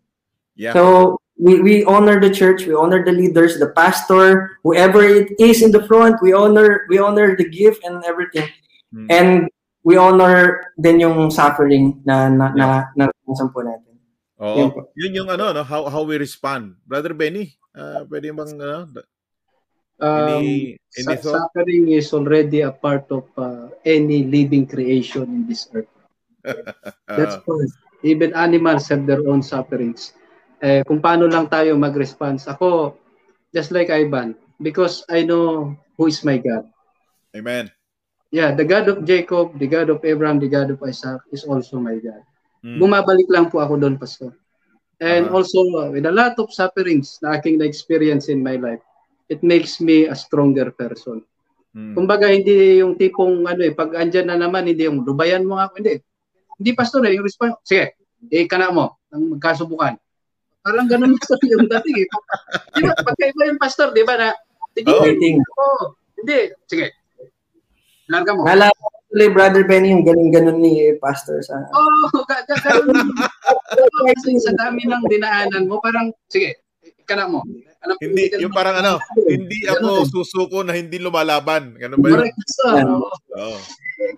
Yeah. 0.54 0.76
So, 0.76 1.16
we, 1.40 1.58
we 1.60 1.74
honor 1.84 2.20
the 2.20 2.30
church, 2.30 2.66
we 2.66 2.74
honor 2.74 3.02
the 3.02 3.10
leaders, 3.10 3.58
the 3.58 3.74
pastor, 3.74 4.60
whoever 4.62 5.02
it 5.02 5.34
is 5.40 5.62
in 5.62 5.72
the 5.72 5.82
front, 5.88 6.22
we 6.22 6.32
honor 6.32 6.86
we 6.88 6.98
honor 6.98 7.34
the 7.34 7.48
gift 7.48 7.82
and 7.82 8.04
everything. 8.06 8.46
Hmm. 8.94 9.10
And 9.10 9.30
we 9.82 9.96
honor 9.98 10.70
din 10.78 11.00
yung 11.00 11.30
suffering 11.30 12.02
na 12.06 12.28
na 12.30 12.54
na, 12.54 12.66
na, 12.94 13.04
na 13.10 13.48
po 13.50 13.60
natin. 13.66 13.94
Oo. 14.38 14.56
Yun 14.58 14.70
po. 14.70 14.80
Yun 14.94 15.12
yung 15.14 15.30
ano, 15.30 15.54
no? 15.54 15.62
how, 15.62 15.86
how 15.90 16.02
we 16.02 16.18
respond. 16.18 16.74
Brother 16.86 17.14
Benny, 17.14 17.54
uh, 17.74 18.02
pwede 18.06 18.34
bang, 18.34 18.54
ano, 18.58 18.86
Um, 20.00 20.26
any, 20.26 20.78
any 20.98 21.16
thought? 21.16 21.50
suffering 21.54 21.90
is 21.92 22.12
already 22.12 22.62
a 22.62 22.72
part 22.72 23.06
of 23.10 23.24
uh, 23.38 23.70
any 23.84 24.24
living 24.24 24.66
creation 24.66 25.24
in 25.24 25.42
this 25.46 25.68
earth. 25.72 25.90
That's 27.08 27.38
true. 27.44 27.68
Even 28.02 28.34
animals 28.34 28.88
have 28.88 29.06
their 29.06 29.22
own 29.26 29.42
sufferings. 29.42 30.12
Eh, 30.60 30.82
kung 30.84 31.00
paano 31.00 31.28
lang 31.30 31.48
tayo 31.48 31.76
mag-response. 31.78 32.48
Ako, 32.48 32.96
just 33.54 33.70
like 33.70 33.88
Ivan, 33.88 34.34
because 34.60 35.04
I 35.08 35.24
know 35.24 35.76
who 35.96 36.08
is 36.08 36.24
my 36.24 36.36
God. 36.38 36.68
amen. 37.34 37.70
Yeah, 38.34 38.50
the 38.50 38.66
God 38.66 38.90
of 38.90 39.06
Jacob, 39.06 39.54
the 39.58 39.70
God 39.70 39.90
of 39.94 40.02
Abraham, 40.02 40.42
the 40.42 40.50
God 40.50 40.70
of 40.74 40.82
Isaac 40.82 41.22
is 41.30 41.46
also 41.46 41.78
my 41.78 41.94
God. 42.02 42.22
Mm. 42.66 42.82
Bumabalik 42.82 43.30
lang 43.30 43.46
po 43.46 43.62
ako 43.62 43.78
doon, 43.78 43.94
Pastor. 43.94 44.34
And 44.98 45.30
Ah. 45.30 45.38
also, 45.38 45.62
uh, 45.78 45.90
with 45.94 46.06
a 46.06 46.14
lot 46.14 46.34
of 46.42 46.50
sufferings 46.50 47.18
na 47.22 47.38
aking 47.38 47.62
na-experience 47.62 48.26
in 48.26 48.42
my 48.42 48.58
life, 48.58 48.82
it 49.34 49.42
makes 49.42 49.82
me 49.82 50.06
a 50.06 50.14
stronger 50.14 50.70
person. 50.70 51.26
Mm. 51.74 51.98
Kumbaga, 51.98 52.30
hindi 52.30 52.78
yung 52.78 52.94
tipong, 52.94 53.42
ano 53.50 53.66
eh, 53.66 53.74
pag 53.74 53.90
andyan 53.98 54.30
na 54.30 54.38
naman, 54.38 54.70
hindi 54.70 54.86
yung 54.86 55.02
lubayan 55.02 55.42
mo 55.42 55.58
ako, 55.58 55.82
hindi. 55.82 55.98
Hindi, 56.54 56.70
Pastor, 56.78 57.02
eh, 57.10 57.18
yung 57.18 57.26
response, 57.26 57.58
sige, 57.66 57.98
eh, 58.30 58.46
kana 58.46 58.70
mo, 58.70 59.02
ang 59.10 59.34
magkasubukan. 59.34 59.98
Parang 60.62 60.86
ganun 60.86 61.16
Pastor 61.18 61.42
yung 61.42 61.66
dating 61.66 62.06
eh. 62.06 62.08
Di 62.78 62.80
ba, 62.86 62.94
pagkaiba 62.94 63.42
yung 63.50 63.60
Pastor, 63.60 63.90
di 63.90 64.06
ba, 64.06 64.14
na, 64.14 64.28
sige, 64.70 64.86
Oo. 64.86 65.02
Waiting. 65.02 65.42
oh, 65.58 65.98
hindi, 66.22 66.54
sige, 66.70 66.94
larga 68.06 68.38
mo. 68.38 68.46
Naalala 68.46 68.70
ko 68.70 68.94
tuloy, 69.14 69.30
Brother 69.30 69.62
Benny, 69.62 69.94
yung 69.94 70.02
ganun-ganun 70.02 70.58
ni 70.58 70.90
Pastor 70.98 71.38
sa... 71.42 71.54
Oo, 71.70 71.90
oh, 72.18 72.22
ga- 72.26 72.42
ga- 72.50 72.62
ganun. 72.66 73.14
Sa 74.42 74.52
dami 74.58 74.82
ng 74.90 75.06
dinaanan 75.06 75.70
mo, 75.70 75.78
parang, 75.78 76.10
sige, 76.26 76.63
kana 77.04 77.28
mo. 77.28 77.40
Alam 77.84 77.94
ko, 77.96 78.02
Hindi, 78.04 78.22
yung 78.40 78.54
parang 78.56 78.76
ano, 78.80 78.96
hindi 79.28 79.68
ako 79.68 80.08
susuko 80.08 80.64
na 80.64 80.72
hindi 80.72 80.96
lumalaban. 80.96 81.76
Ganun 81.76 82.00
ba 82.00 82.08
yun? 82.08 82.16
Correct. 82.24 82.38
Yan. 82.64 82.86
Oo. 82.88 83.08
Oo. 83.12 83.58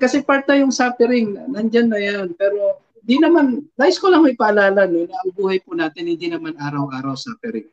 kasi 0.03 0.25
part 0.25 0.43
na 0.51 0.61
yung 0.61 0.75
suffering, 0.75 1.37
nandyan 1.51 1.91
na 1.91 1.99
yan. 1.99 2.35
Pero 2.39 2.81
di 3.03 3.19
naman, 3.19 3.67
nais 3.79 3.99
ko 3.99 4.11
lang 4.11 4.23
may 4.27 4.35
paalala 4.35 4.87
no, 4.87 5.07
na 5.07 5.15
ang 5.15 5.33
buhay 5.35 5.63
po 5.63 5.75
natin 5.75 6.11
hindi 6.11 6.27
naman 6.27 6.59
araw-araw 6.59 7.15
suffering. 7.15 7.67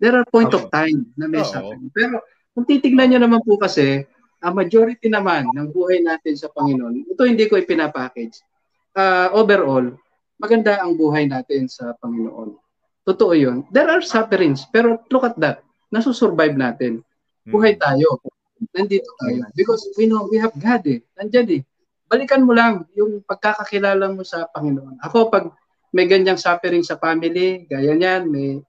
There 0.00 0.16
are 0.16 0.24
point 0.24 0.52
of 0.56 0.72
time 0.72 1.12
na 1.16 1.28
may 1.28 1.44
Oo. 1.44 1.50
suffering. 1.50 1.92
Pero 1.92 2.24
kung 2.56 2.64
titignan 2.64 3.12
nyo 3.12 3.20
naman 3.20 3.40
po 3.44 3.60
kasi, 3.60 4.04
ang 4.40 4.56
majority 4.56 5.12
naman 5.12 5.44
ng 5.52 5.68
buhay 5.68 6.00
natin 6.00 6.32
sa 6.32 6.48
Panginoon, 6.48 7.12
ito 7.12 7.22
hindi 7.28 7.44
ko 7.44 7.60
ipinapackage. 7.60 8.40
Uh, 8.96 9.28
overall, 9.36 9.92
maganda 10.40 10.80
ang 10.80 10.96
buhay 10.96 11.28
natin 11.28 11.68
sa 11.68 11.92
Panginoon. 12.00 12.56
Totoo 13.04 13.32
yun. 13.32 13.64
There 13.72 13.88
are 13.88 14.04
sufferings, 14.04 14.68
pero 14.68 15.00
look 15.08 15.24
at 15.24 15.36
that. 15.40 15.64
Nasusurvive 15.88 16.54
natin. 16.54 17.00
Mm. 17.48 17.52
Buhay 17.52 17.74
tayo. 17.80 18.20
Nandito 18.76 19.08
tayo. 19.18 19.48
Because 19.56 19.82
we 19.96 20.04
know 20.04 20.28
we 20.28 20.36
have 20.36 20.52
God 20.54 20.84
eh. 20.84 21.00
Nandyan 21.16 21.48
eh. 21.58 21.62
Balikan 22.10 22.44
mo 22.44 22.52
lang 22.52 22.84
yung 22.92 23.24
pagkakakilala 23.24 24.12
mo 24.12 24.20
sa 24.26 24.46
Panginoon. 24.52 25.00
Ako, 25.00 25.32
pag 25.32 25.48
may 25.90 26.06
ganyang 26.06 26.38
suffering 26.38 26.84
sa 26.84 26.98
family, 27.00 27.66
gaya 27.66 27.96
niyan, 27.96 28.30
may 28.30 28.60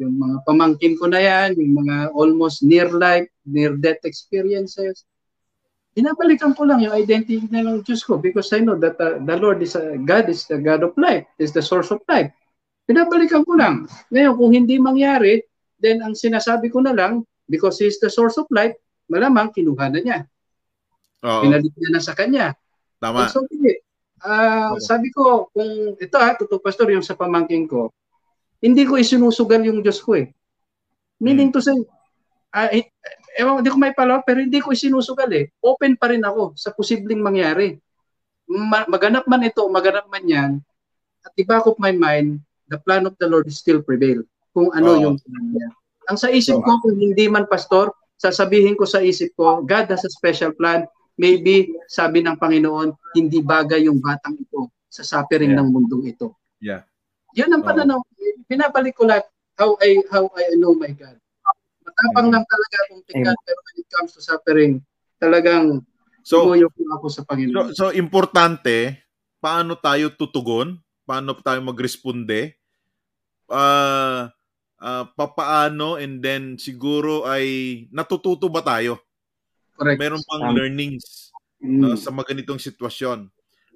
yung 0.00 0.16
mga 0.16 0.36
pamangkin 0.48 0.96
ko 0.96 1.12
na 1.12 1.20
yan, 1.20 1.60
yung 1.60 1.84
mga 1.84 2.16
almost 2.16 2.64
near 2.64 2.88
life, 2.88 3.28
near 3.44 3.76
death 3.76 4.00
experiences, 4.08 5.04
binabalikan 5.92 6.56
ko 6.56 6.64
lang 6.64 6.80
yung 6.80 6.96
identity 6.96 7.44
na 7.52 7.60
ng 7.60 7.84
Diyos 7.84 8.00
ko 8.00 8.16
because 8.16 8.48
I 8.56 8.64
know 8.64 8.80
that 8.80 8.96
uh, 8.96 9.20
the 9.20 9.36
Lord 9.36 9.60
is 9.60 9.76
a, 9.76 10.00
God 10.00 10.32
is 10.32 10.48
the 10.48 10.56
God 10.56 10.80
of 10.80 10.96
life, 10.96 11.28
is 11.36 11.52
the 11.52 11.60
source 11.60 11.92
of 11.92 12.00
life. 12.08 12.32
Binabalikan 12.90 13.46
ko 13.46 13.54
lang. 13.54 13.86
Ngayon, 14.10 14.34
kung 14.34 14.50
hindi 14.50 14.82
mangyari, 14.82 15.46
then 15.78 16.02
ang 16.02 16.18
sinasabi 16.18 16.66
ko 16.74 16.82
na 16.82 16.90
lang, 16.90 17.22
because 17.46 17.78
He 17.78 17.86
is 17.86 18.02
the 18.02 18.10
source 18.10 18.34
of 18.34 18.50
life, 18.50 18.74
malamang 19.06 19.54
kinuha 19.54 19.86
na 19.94 20.02
niya. 20.02 20.18
Oo. 21.22 21.46
Pinalik 21.46 21.70
niya 21.78 21.90
na 21.94 22.02
sa 22.02 22.18
kanya. 22.18 22.58
Tama. 22.98 23.30
So, 23.30 23.46
hindi. 23.46 23.78
Ah, 24.26 24.74
Oo. 24.74 24.82
sabi 24.82 25.14
ko, 25.14 25.46
kung 25.54 25.94
ito 25.94 26.16
ha, 26.18 26.34
totoo 26.34 26.58
pastor, 26.58 26.90
yung 26.90 27.06
sa 27.06 27.14
pamangking 27.14 27.70
ko, 27.70 27.94
hindi 28.58 28.82
ko 28.82 28.98
isinusugal 28.98 29.62
yung 29.62 29.86
Diyos 29.86 30.02
ko 30.02 30.18
eh. 30.18 30.34
Meaning 31.22 31.54
to 31.54 31.62
say, 31.62 31.78
ah, 32.50 32.74
eh, 32.74 32.90
ewan, 33.38 33.62
hindi 33.62 33.70
ko 33.70 33.78
may 33.78 33.94
palaw, 33.94 34.20
pero 34.26 34.42
hindi 34.42 34.58
ko 34.58 34.74
isinusugal 34.74 35.30
eh. 35.30 35.54
Open 35.62 35.94
pa 35.94 36.10
rin 36.10 36.26
ako 36.26 36.58
sa 36.58 36.74
posibleng 36.74 37.22
mangyari. 37.22 37.78
Ma- 38.50 38.88
maganap 38.90 39.30
man 39.30 39.46
ito, 39.46 39.62
maganap 39.70 40.10
man 40.10 40.24
yan, 40.26 40.50
at 41.22 41.32
the 41.38 41.44
back 41.46 41.64
of 41.64 41.78
my 41.78 41.94
mind, 41.94 42.42
the 42.70 42.78
plan 42.80 43.04
of 43.04 43.18
the 43.18 43.26
Lord 43.26 43.50
is 43.50 43.58
still 43.58 43.82
prevail. 43.82 44.22
Kung 44.54 44.70
ano 44.70 44.94
Oo. 44.94 45.02
yung 45.02 45.16
plan 45.18 45.44
niya. 45.50 45.68
Ang 46.08 46.18
sa 46.18 46.30
isip 46.30 46.58
ko, 46.58 46.72
kung 46.80 46.96
hindi 46.96 47.26
man 47.26 47.46
pastor, 47.46 47.90
sasabihin 48.16 48.74
ko 48.74 48.86
sa 48.86 49.02
isip 49.02 49.34
ko, 49.34 49.62
God 49.62 49.90
has 49.90 50.02
a 50.02 50.10
special 50.10 50.54
plan. 50.54 50.86
Maybe, 51.14 51.70
sabi 51.86 52.24
ng 52.24 52.38
Panginoon, 52.38 52.96
hindi 53.14 53.42
bagay 53.42 53.86
yung 53.86 54.00
batang 54.00 54.38
ito 54.38 54.70
sa 54.90 55.02
suffering 55.02 55.54
Yeah. 55.54 55.60
ng 55.62 55.68
mundong 55.70 56.04
ito. 56.08 56.34
Yeah. 56.58 56.82
Yun 57.36 57.54
ang 57.54 57.62
pananaw. 57.62 58.02
Pinabalik 58.50 58.98
ko 58.98 59.06
lahat 59.06 59.28
how 59.54 59.78
I 59.78 60.02
how 60.10 60.26
I 60.34 60.50
know 60.58 60.74
my 60.74 60.90
God. 60.90 61.14
Matapang 61.86 62.28
Mm. 62.30 62.34
lang 62.34 62.44
talaga 62.48 62.76
akong 62.86 63.02
tingnan, 63.06 63.36
pero 63.46 63.58
when 63.62 63.76
it 63.78 63.88
comes 63.94 64.10
to 64.16 64.20
suffering, 64.24 64.82
talagang 65.22 65.84
So, 66.20 66.44
ako 66.52 67.06
sa 67.08 67.24
so, 67.24 67.26
Panginoon. 67.26 67.72
so, 67.72 67.84
importante, 67.96 69.00
paano 69.40 69.72
tayo 69.72 70.12
tutugon? 70.12 70.76
Paano 71.08 71.32
tayo 71.40 71.64
magresponde? 71.64 72.59
Ah, 73.50 74.30
ah, 74.80 75.04
papaano 75.12 75.98
and 75.98 76.22
then 76.22 76.56
siguro 76.56 77.26
ay 77.26 77.86
natututo 77.90 78.46
ba 78.48 78.62
tayo? 78.62 79.02
Correct. 79.76 79.98
Meron 79.98 80.22
pang 80.24 80.44
Tama. 80.48 80.56
learnings 80.56 81.30
Mm. 81.60 81.80
no, 81.84 81.92
sa 81.96 82.08
mga 82.08 82.32
ganitong 82.32 82.60
sitwasyon. 82.60 83.28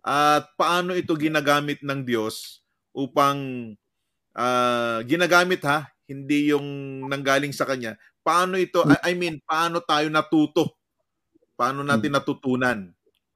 At 0.05 0.49
paano 0.57 0.97
ito 0.97 1.13
ginagamit 1.17 1.85
ng 1.85 2.01
Diyos 2.05 2.65
upang 2.97 3.73
ah, 4.33 5.01
ginagamit 5.05 5.61
ha, 5.69 5.89
hindi 6.09 6.53
yung 6.53 6.65
nanggaling 7.09 7.53
sa 7.53 7.69
kanya. 7.69 7.97
Paano 8.25 8.57
ito, 8.57 8.81
I, 8.89 9.13
I 9.13 9.15
mean, 9.17 9.41
paano 9.45 9.85
tayo 9.85 10.09
natuto? 10.09 10.81
Paano 11.55 11.85
natin 11.85 12.17
natutunan? 12.17 12.79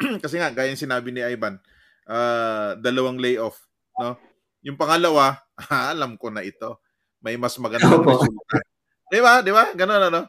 Kasi 0.25 0.41
nga, 0.41 0.49
gaya 0.53 0.73
yung 0.73 0.81
sinabi 0.81 1.13
ni 1.13 1.21
Ivan, 1.21 1.61
ah, 2.09 2.73
dalawang 2.81 3.21
layoff. 3.21 3.57
No? 4.01 4.17
Yung 4.65 4.81
pangalawa, 4.81 5.39
alam 5.93 6.15
ko 6.15 6.31
na 6.31 6.47
ito. 6.47 6.79
May 7.19 7.35
mas 7.35 7.59
magandang 7.59 8.03
Opo. 8.03 8.15
resulta. 8.15 8.57
Di 9.11 9.19
ba? 9.19 9.43
Di 9.43 9.51
ba? 9.51 9.75
Ganun 9.75 10.03
ano? 10.07 10.23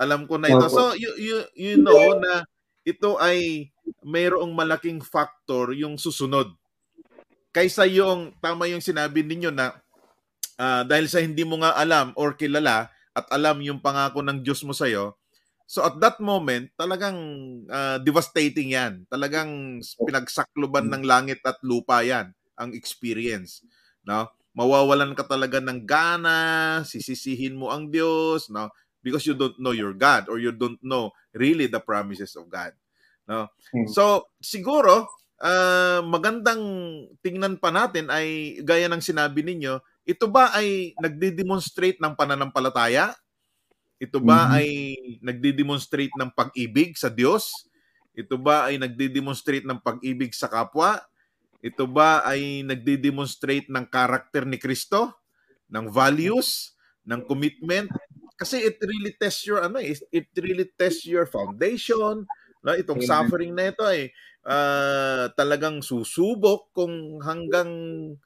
Alam 0.00 0.26
ko 0.26 0.36
na 0.36 0.50
ito. 0.50 0.66
Opo. 0.66 0.74
So, 0.74 0.82
you, 0.98 1.14
you, 1.18 1.36
you 1.54 1.74
know 1.78 2.18
na 2.18 2.42
ito 2.82 3.14
ay 3.22 3.70
mayroong 4.02 4.50
malaking 4.50 4.98
factor 4.98 5.70
yung 5.70 5.94
susunod. 5.94 6.50
Kaysa 7.54 7.86
yung, 7.86 8.34
tama 8.42 8.66
yung 8.66 8.82
sinabi 8.82 9.22
ninyo 9.22 9.54
na 9.54 9.78
ah, 10.58 10.82
dahil 10.82 11.06
sa 11.06 11.22
hindi 11.22 11.46
mo 11.46 11.62
nga 11.62 11.78
alam 11.78 12.10
or 12.18 12.34
kilala 12.34 12.90
at 13.12 13.28
alam 13.30 13.62
yung 13.62 13.78
pangako 13.78 14.24
ng 14.24 14.40
Diyos 14.40 14.64
mo 14.64 14.72
sa'yo, 14.72 15.14
so 15.68 15.84
at 15.84 16.00
that 16.00 16.16
moment, 16.18 16.72
talagang 16.80 17.16
ah, 17.68 18.00
devastating 18.00 18.72
yan. 18.72 19.04
Talagang 19.06 19.78
pinagsakloban 20.00 20.88
ng 20.90 21.04
langit 21.04 21.44
at 21.44 21.60
lupa 21.62 22.00
yan, 22.02 22.32
ang 22.56 22.72
experience. 22.74 23.62
No? 24.02 24.26
Mawawalan 24.52 25.16
ka 25.16 25.24
talaga 25.24 25.58
ng 25.64 25.88
gana, 25.88 26.38
sisisihin 26.84 27.56
mo 27.56 27.72
ang 27.72 27.88
Diyos, 27.88 28.52
no? 28.52 28.68
because 29.02 29.26
you 29.26 29.34
don't 29.34 29.58
know 29.58 29.74
your 29.74 29.92
God 29.92 30.30
or 30.30 30.38
you 30.38 30.54
don't 30.54 30.78
know 30.80 31.10
really 31.34 31.66
the 31.66 31.82
promises 31.82 32.38
of 32.38 32.46
God. 32.46 32.70
No? 33.26 33.50
Hmm. 33.74 33.90
So, 33.90 34.30
siguro, 34.38 35.10
ah, 35.42 36.00
magandang 36.06 36.62
tingnan 37.20 37.58
pa 37.58 37.74
natin 37.74 38.08
ay 38.08 38.58
gaya 38.62 38.86
ng 38.86 39.02
sinabi 39.02 39.42
ninyo, 39.42 39.82
ito 40.06 40.30
ba 40.30 40.54
ay 40.54 40.94
nagde-demonstrate 41.02 41.98
ng 41.98 42.14
pananampalataya? 42.14 43.14
Ito 44.02 44.18
ba 44.18 44.50
Mhm. 44.50 44.54
ay 44.58 44.68
nagdi-demonstrate 45.22 46.14
ng 46.18 46.30
pag-ibig 46.34 46.98
sa 46.98 47.10
Diyos? 47.10 47.70
Ito 48.14 48.38
ba 48.38 48.70
ay 48.70 48.78
nagdi-demonstrate 48.78 49.66
ng 49.66 49.78
pag-ibig 49.82 50.34
sa 50.34 50.50
kapwa? 50.50 50.98
Ito 51.62 51.86
ba 51.86 52.26
ay 52.26 52.66
nagdi-demonstrate 52.66 53.70
ng 53.70 53.86
karakter 53.86 54.42
ni 54.42 54.58
Kristo? 54.58 55.14
Ng 55.70 55.86
values? 55.88 56.74
Ng 57.06 57.22
commitment? 57.24 57.86
Kasi 58.34 58.58
it 58.66 58.82
really 58.82 59.14
tests 59.14 59.46
your 59.46 59.62
ano 59.62 59.78
eh, 59.78 59.94
it 60.10 60.26
really 60.34 60.66
tests 60.74 61.06
your 61.06 61.30
foundation. 61.30 62.26
No, 62.62 62.74
itong 62.74 62.98
Amen. 62.98 63.06
suffering 63.06 63.52
na 63.54 63.70
ito 63.70 63.86
ay 63.86 64.10
ah, 64.42 65.30
talagang 65.38 65.78
susubok 65.86 66.74
kung 66.74 67.22
hanggang 67.22 67.70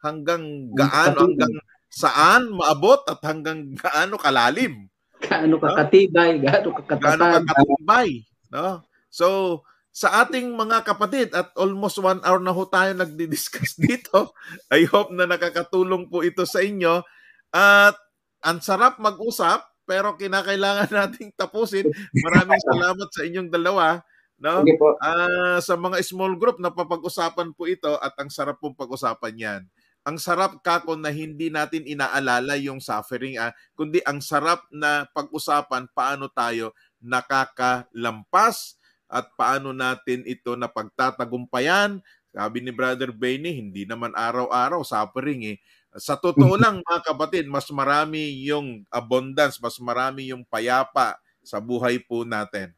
hanggang 0.01 0.73
gaano 0.73 1.29
hanggang 1.29 1.53
saan 1.93 2.49
maabot 2.53 3.05
at 3.09 3.21
hanggang 3.25 3.77
gaano 3.77 4.17
kalalim 4.17 4.89
Gaano 5.17 5.57
ka 5.57 5.69
katibay, 5.73 6.37
gaano 6.39 6.69
ka 6.77 6.83
gaano 7.01 7.25
katatag. 7.25 7.45
ka 7.45 7.53
katumbay, 7.57 8.11
no? 8.53 8.85
So, 9.09 9.61
sa 9.97 10.21
ating 10.21 10.53
mga 10.53 10.85
kapatid 10.85 11.33
at 11.33 11.57
almost 11.57 11.97
one 11.97 12.21
hour 12.21 12.37
na 12.37 12.53
ho 12.53 12.69
tayo 12.69 12.93
nagdi-discuss 12.93 13.81
dito, 13.89 14.37
I 14.69 14.85
hope 14.85 15.09
na 15.09 15.25
nakakatulong 15.25 16.13
po 16.13 16.21
ito 16.21 16.45
sa 16.45 16.61
inyo. 16.61 17.01
At 17.49 17.97
ang 18.45 18.61
sarap 18.61 19.01
mag-usap, 19.01 19.65
pero 19.89 20.13
kinakailangan 20.21 20.93
nating 21.01 21.33
tapusin. 21.33 21.89
Maraming 22.13 22.61
salamat 22.69 23.09
sa 23.09 23.25
inyong 23.25 23.49
dalawa, 23.49 24.05
no? 24.37 24.61
Ah, 25.01 25.65
sa 25.65 25.81
mga 25.81 25.97
small 26.05 26.37
group 26.37 26.61
na 26.61 26.69
papag-usapan 26.69 27.57
po 27.57 27.65
ito 27.65 27.97
at 27.97 28.13
ang 28.21 28.29
sarap 28.29 28.61
pong 28.61 28.77
pag-usapan 28.77 29.33
'yan. 29.33 29.63
Ang 30.05 30.21
sarap 30.21 30.61
kako 30.61 30.95
na 31.01 31.09
hindi 31.09 31.49
natin 31.49 31.89
inaalala 31.89 32.61
yung 32.61 32.85
suffering 32.85 33.41
ah, 33.41 33.57
kundi 33.73 34.05
ang 34.05 34.21
sarap 34.21 34.69
na 34.69 35.09
pag-usapan 35.17 35.89
paano 35.97 36.29
tayo 36.29 36.77
nakakalampas 37.01 38.77
at 39.07 39.31
paano 39.39 39.71
natin 39.71 40.27
ito 40.27 40.55
na 40.59 40.67
pagtatagumpayan. 40.67 42.03
Sabi 42.37 42.59
ni 42.61 42.73
Brother 42.75 43.15
Benny, 43.15 43.57
hindi 43.65 43.89
naman 43.89 44.13
araw-araw 44.13 44.85
suffering 44.85 45.57
eh. 45.57 45.57
Sa 45.97 46.19
totoo 46.21 46.55
lang 46.63 46.85
mga 46.85 47.01
kapatid, 47.15 47.49
mas 47.49 47.71
marami 47.73 48.45
yung 48.45 48.85
abundance, 48.93 49.57
mas 49.63 49.81
marami 49.81 50.31
yung 50.31 50.45
payapa 50.45 51.17
sa 51.41 51.63
buhay 51.63 52.03
po 52.03 52.27
natin. 52.27 52.75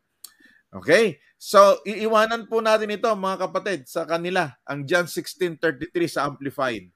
Okay? 0.70 1.18
So, 1.40 1.80
iiwanan 1.86 2.50
po 2.50 2.60
natin 2.60 2.92
ito 2.92 3.08
mga 3.08 3.48
kapatid 3.48 3.86
sa 3.88 4.04
kanila, 4.04 4.52
ang 4.66 4.84
John 4.84 5.06
16.33 5.06 5.90
sa 6.06 6.28
Amplified. 6.28 6.90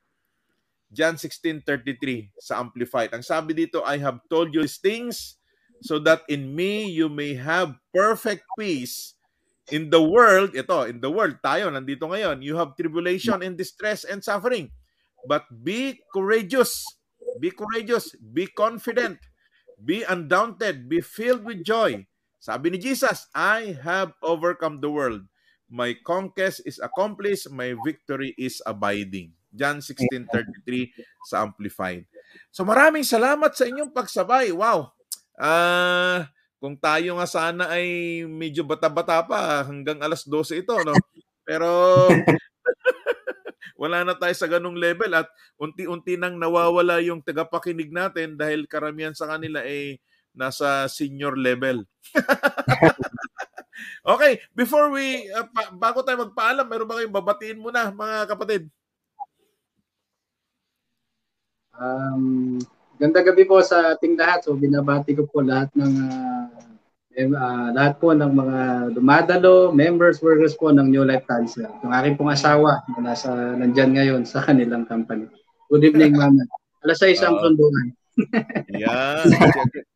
John 0.92 1.16
16.33 1.16 2.36
sa 2.36 2.60
Amplified. 2.60 3.16
Ang 3.16 3.24
sabi 3.24 3.56
dito, 3.56 3.80
I 3.80 3.96
have 3.96 4.20
told 4.28 4.52
you 4.52 4.60
these 4.60 4.76
things 4.76 5.40
so 5.80 5.96
that 6.04 6.20
in 6.28 6.52
me 6.52 6.92
you 6.92 7.08
may 7.08 7.32
have 7.32 7.72
perfect 7.96 8.44
peace. 8.60 9.16
In 9.70 9.94
the 9.94 10.02
world, 10.02 10.58
ito, 10.58 10.90
in 10.90 10.98
the 10.98 11.06
world, 11.06 11.38
tayo, 11.38 11.70
nandito 11.70 12.10
ngayon, 12.10 12.42
you 12.42 12.58
have 12.58 12.74
tribulation 12.74 13.38
and 13.46 13.54
distress 13.54 14.02
and 14.02 14.18
suffering. 14.18 14.74
But 15.22 15.46
be 15.62 16.02
courageous. 16.10 16.82
Be 17.38 17.54
courageous. 17.54 18.10
Be 18.18 18.50
confident. 18.50 19.22
Be 19.78 20.02
undaunted. 20.02 20.90
Be 20.90 20.98
filled 20.98 21.46
with 21.46 21.62
joy. 21.62 22.02
Sabi 22.42 22.74
ni 22.74 22.78
Jesus, 22.82 23.30
I 23.30 23.78
have 23.86 24.18
overcome 24.18 24.82
the 24.82 24.90
world. 24.90 25.22
My 25.70 25.94
conquest 26.02 26.66
is 26.66 26.82
accomplished. 26.82 27.46
My 27.54 27.78
victory 27.86 28.34
is 28.34 28.58
abiding. 28.66 29.30
John 29.54 29.78
16.33 29.78 30.90
sa 31.22 31.46
Amplified. 31.46 32.08
So 32.50 32.66
maraming 32.66 33.06
salamat 33.06 33.54
sa 33.54 33.68
inyong 33.68 33.94
pagsabay. 33.94 34.50
Wow! 34.50 34.90
Ah, 35.38 36.28
kung 36.62 36.78
tayo 36.78 37.18
nga 37.18 37.26
sana 37.26 37.74
ay 37.74 38.22
medyo 38.30 38.62
bata-bata 38.62 39.18
pa 39.26 39.66
hanggang 39.66 39.98
alas 39.98 40.22
12 40.22 40.62
ito, 40.62 40.78
no? 40.86 40.94
Pero 41.42 41.66
wala 43.82 44.06
na 44.06 44.14
tayo 44.14 44.30
sa 44.30 44.46
ganung 44.46 44.78
level 44.78 45.10
at 45.10 45.26
unti-unti 45.58 46.14
nang 46.14 46.38
nawawala 46.38 47.02
yung 47.02 47.18
tagapakinig 47.18 47.90
natin 47.90 48.38
dahil 48.38 48.70
karamihan 48.70 49.10
sa 49.10 49.26
kanila 49.26 49.66
ay 49.66 49.98
nasa 50.38 50.86
senior 50.86 51.34
level. 51.34 51.82
okay, 54.14 54.38
before 54.54 54.94
we, 54.94 55.26
uh, 55.34 55.50
bago 55.74 56.06
tayo 56.06 56.30
magpaalam, 56.30 56.70
meron 56.70 56.86
ba 56.86 57.02
kayong 57.02 57.18
babatiin 57.18 57.58
muna 57.58 57.90
mga 57.90 58.30
kapatid? 58.30 58.70
Um, 61.74 62.62
ganda 63.02 63.18
gabi 63.18 63.42
po 63.42 63.58
sa 63.58 63.98
ating 63.98 64.14
lahat. 64.14 64.46
So 64.46 64.54
binabati 64.54 65.18
ko 65.18 65.26
po 65.26 65.42
lahat 65.42 65.74
ng 65.74 65.92
ah, 66.06 66.46
em- 67.18 67.34
ah, 67.34 67.74
lahat 67.74 67.98
po 67.98 68.14
ng 68.14 68.30
mga 68.30 68.58
dumadalo, 68.94 69.74
members, 69.74 70.22
workers 70.22 70.54
po 70.54 70.70
ng 70.70 70.86
New 70.86 71.02
Life 71.02 71.26
Cancer. 71.26 71.66
Yung 71.82 71.90
aking 71.90 72.14
pong 72.14 72.30
asawa 72.30 72.78
na 72.94 73.10
nasa 73.10 73.58
nandyan 73.58 73.90
ngayon 73.90 74.22
sa 74.22 74.38
kanilang 74.38 74.86
company. 74.86 75.26
Good 75.66 75.90
evening, 75.90 76.14
mama. 76.14 76.46
Alas 76.86 77.02
6 77.02 77.18
ang 77.26 77.42
Oo. 77.42 77.42
sunduan. 77.42 77.86
Yan. 78.70 79.26
Si- 79.26 79.90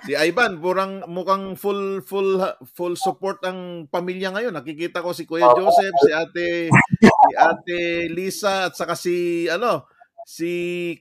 Si 0.00 0.16
Ivan, 0.16 0.64
purang 0.64 1.04
mukhang 1.12 1.60
full 1.60 2.00
full 2.00 2.40
full 2.72 2.96
support 2.96 3.36
ang 3.44 3.84
pamilya 3.84 4.32
ngayon. 4.32 4.56
Nakikita 4.56 5.04
ko 5.04 5.12
si 5.12 5.28
Kuya 5.28 5.52
Joseph, 5.52 5.92
si 6.00 6.08
Ate 6.08 6.48
si 6.96 7.32
Ate 7.36 7.80
Lisa 8.08 8.72
at 8.72 8.80
saka 8.80 8.96
si 8.96 9.44
ano, 9.44 9.84
si 10.24 10.50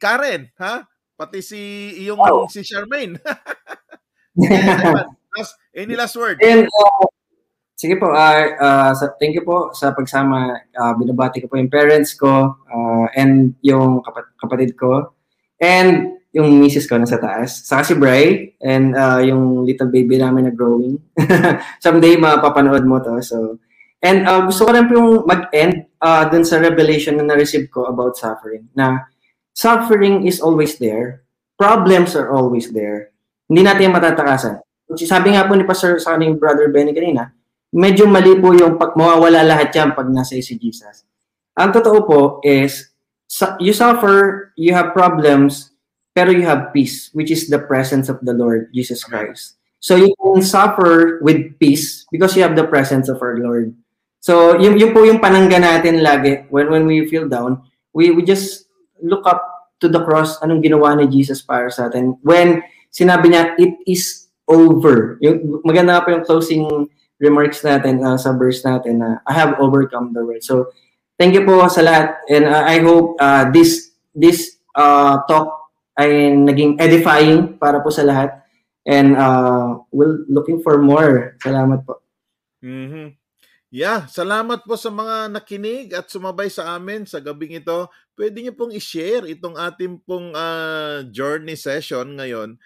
Karen, 0.04 0.52
ha? 0.60 0.84
Pati 1.20 1.44
si 1.44 1.60
yung 2.08 2.24
si 2.48 2.64
Charmaine. 2.64 3.20
Sige, 4.40 4.56
Ivan, 4.56 5.12
last, 5.36 5.54
any 5.76 5.96
last 6.00 6.16
word? 6.16 6.40
And, 6.40 6.64
uh, 6.64 7.04
sige 7.76 8.00
po, 8.00 8.16
ah, 8.16 8.40
ah, 8.56 8.92
sa- 8.96 9.12
thank 9.20 9.36
you 9.36 9.44
po 9.44 9.76
sa 9.76 9.92
pagsama. 9.92 10.64
Ah, 10.72 10.96
binabati 10.96 11.44
ko 11.44 11.52
po 11.52 11.60
yung 11.60 11.68
parents 11.68 12.16
ko 12.16 12.56
ah, 12.56 13.06
and 13.20 13.60
yung 13.60 14.00
kapat- 14.00 14.32
kapatid 14.40 14.80
ko. 14.80 15.12
And 15.60 16.24
yung 16.32 16.62
misis 16.64 16.88
ko 16.88 16.96
nasa 16.96 17.20
taas. 17.20 17.68
Saka 17.68 17.84
si 17.84 17.94
Bray 18.00 18.56
and 18.64 18.96
ah, 18.96 19.20
yung 19.20 19.68
little 19.68 19.92
baby 19.92 20.16
namin 20.16 20.48
na 20.48 20.54
growing. 20.56 21.04
Someday 21.84 22.16
mapapanood 22.16 22.88
mo 22.88 23.04
to. 23.04 23.20
So, 23.20 23.60
and 24.00 24.24
ah, 24.24 24.48
gusto 24.48 24.68
ko 24.68 24.72
rin 24.72 24.88
po 24.88 24.96
yung 24.96 25.12
mag-end 25.28 25.84
ah, 26.00 26.32
dun 26.32 26.48
sa 26.48 26.64
revelation 26.64 27.20
na 27.20 27.28
na-receive 27.28 27.68
ko 27.68 27.92
about 27.92 28.16
suffering. 28.16 28.72
Na 28.72 29.04
suffering 29.60 30.24
is 30.24 30.40
always 30.40 30.80
there. 30.80 31.28
Problems 31.60 32.16
are 32.16 32.32
always 32.32 32.72
there. 32.72 33.12
Hindi 33.52 33.68
natin 33.68 33.92
matatakasan. 33.92 34.64
Sabi 35.04 35.36
nga 35.36 35.44
po 35.44 35.60
ni 35.60 35.68
Pastor 35.68 36.00
sa 36.00 36.16
aning 36.16 36.40
brother 36.40 36.72
Benny 36.72 36.96
kanina, 36.96 37.36
medyo 37.76 38.08
mali 38.08 38.40
po 38.40 38.56
yung 38.56 38.80
pag 38.80 38.96
mawawala 38.96 39.44
lahat 39.44 39.76
yan 39.76 39.92
pag 39.92 40.08
nasa 40.08 40.40
si 40.40 40.56
Jesus. 40.56 41.04
Ang 41.60 41.76
totoo 41.76 42.00
po 42.08 42.22
is, 42.40 42.96
you 43.60 43.76
suffer, 43.76 44.50
you 44.56 44.72
have 44.72 44.96
problems, 44.96 45.76
pero 46.16 46.32
you 46.32 46.48
have 46.48 46.72
peace, 46.72 47.12
which 47.12 47.28
is 47.28 47.52
the 47.52 47.60
presence 47.60 48.08
of 48.08 48.24
the 48.24 48.32
Lord 48.32 48.72
Jesus 48.72 49.04
Christ. 49.04 49.60
So 49.84 50.00
you 50.00 50.16
can 50.16 50.40
suffer 50.40 51.20
with 51.20 51.60
peace 51.60 52.08
because 52.08 52.32
you 52.40 52.48
have 52.48 52.56
the 52.56 52.68
presence 52.68 53.12
of 53.12 53.20
our 53.20 53.36
Lord. 53.36 53.76
So 54.24 54.56
yun, 54.56 54.80
yun 54.80 54.96
po 54.96 55.04
yung 55.04 55.20
panangga 55.20 55.60
natin 55.60 56.00
lagi 56.00 56.48
when 56.48 56.72
when 56.72 56.84
we 56.88 57.08
feel 57.08 57.28
down, 57.28 57.64
we 57.92 58.12
we 58.12 58.24
just 58.24 58.69
look 59.02 59.26
up 59.28 59.72
to 59.80 59.88
the 59.88 60.04
cross, 60.04 60.40
anong 60.44 60.64
ginawa 60.64 60.96
ni 60.96 61.08
Jesus 61.08 61.40
para 61.40 61.72
sa 61.72 61.88
atin. 61.88 62.20
When 62.24 62.64
sinabi 62.92 63.32
niya, 63.32 63.56
it 63.56 63.80
is 63.88 64.28
over. 64.50 65.16
Yung, 65.24 65.62
maganda 65.64 66.04
pa 66.04 66.12
yung 66.12 66.26
closing 66.26 66.90
remarks 67.20 67.62
natin 67.62 68.02
uh, 68.04 68.18
sa 68.18 68.34
verse 68.34 68.64
natin 68.64 69.04
na 69.04 69.20
I 69.28 69.34
have 69.36 69.60
overcome 69.60 70.16
the 70.16 70.24
world. 70.24 70.44
So, 70.44 70.72
thank 71.20 71.36
you 71.36 71.44
po 71.44 71.68
sa 71.68 71.84
lahat 71.84 72.16
and 72.32 72.48
uh, 72.48 72.64
I 72.64 72.80
hope 72.80 73.20
uh, 73.20 73.52
this 73.52 73.92
this 74.16 74.58
uh, 74.74 75.20
talk 75.28 75.70
ay 76.00 76.32
naging 76.32 76.80
edifying 76.80 77.60
para 77.60 77.84
po 77.84 77.92
sa 77.92 78.08
lahat 78.08 78.40
and 78.88 79.20
uh, 79.20 79.84
we're 79.92 80.24
looking 80.32 80.64
for 80.64 80.80
more. 80.80 81.36
Salamat 81.44 81.84
po. 81.84 82.00
Mhm. 82.64 83.19
Yeah, 83.70 84.10
salamat 84.10 84.66
po 84.66 84.74
sa 84.82 84.90
mga 84.90 85.30
nakinig 85.30 85.94
at 85.94 86.10
sumabay 86.10 86.50
sa 86.50 86.74
amin 86.74 87.06
sa 87.06 87.22
gabing 87.22 87.62
ito. 87.62 87.86
Pwede 88.18 88.42
niyo 88.42 88.58
pong 88.58 88.74
i-share 88.74 89.30
itong 89.30 89.54
ating 89.62 90.02
pong 90.10 90.34
ah, 90.34 91.06
journey 91.14 91.54
session 91.54 92.18
ngayon 92.18 92.58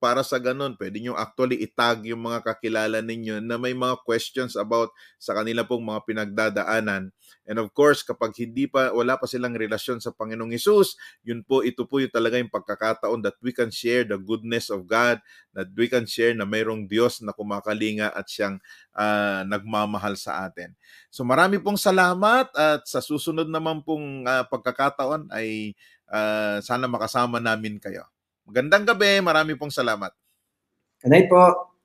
para 0.00 0.24
sa 0.24 0.40
ganun. 0.40 0.78
Pwede 0.80 1.00
niyo 1.02 1.12
actually 1.16 1.60
itag 1.60 2.08
yung 2.08 2.24
mga 2.24 2.40
kakilala 2.44 3.04
ninyo 3.04 3.44
na 3.44 3.60
may 3.60 3.76
mga 3.76 4.00
questions 4.08 4.56
about 4.56 4.92
sa 5.20 5.36
kanila 5.36 5.66
pong 5.68 5.84
mga 5.84 6.00
pinagdadaanan. 6.08 7.12
And 7.46 7.62
of 7.62 7.70
course, 7.70 8.02
kapag 8.02 8.34
hindi 8.42 8.66
pa 8.66 8.90
wala 8.90 9.14
pa 9.14 9.30
silang 9.30 9.54
relasyon 9.54 10.02
sa 10.02 10.10
Panginoong 10.10 10.50
Hesus, 10.50 10.98
yun 11.22 11.46
po 11.46 11.62
ito 11.62 11.86
po 11.86 12.02
yung 12.02 12.10
talaga 12.10 12.36
yung 12.42 12.50
pagkakataon 12.50 13.22
that 13.22 13.38
we 13.38 13.54
can 13.54 13.70
share 13.70 14.02
the 14.02 14.18
goodness 14.18 14.68
of 14.68 14.84
God, 14.84 15.22
that 15.54 15.70
we 15.78 15.86
can 15.86 16.04
share 16.04 16.34
na 16.34 16.42
mayroong 16.42 16.90
Diyos 16.90 17.22
na 17.22 17.30
kumakalinga 17.30 18.10
at 18.10 18.26
siyang 18.26 18.58
ah, 18.98 19.46
nagmamahal 19.46 20.18
sa 20.18 20.44
atin. 20.50 20.74
So 21.08 21.22
marami 21.22 21.62
pong 21.62 21.78
salamat 21.78 22.50
at 22.52 22.82
sa 22.84 22.98
susunod 22.98 23.46
naman 23.46 23.86
pong 23.86 24.26
ah, 24.26 24.42
pagkakataon 24.42 25.30
ay 25.30 25.78
ah, 26.10 26.58
sana 26.60 26.90
makasama 26.90 27.38
namin 27.38 27.78
kayo. 27.78 28.02
Magandang 28.46 28.86
gabi, 28.86 29.22
marami 29.22 29.54
pong 29.54 29.70
salamat. 29.70 30.10
Good 31.02 31.10
night 31.14 31.30
po. 31.30 31.75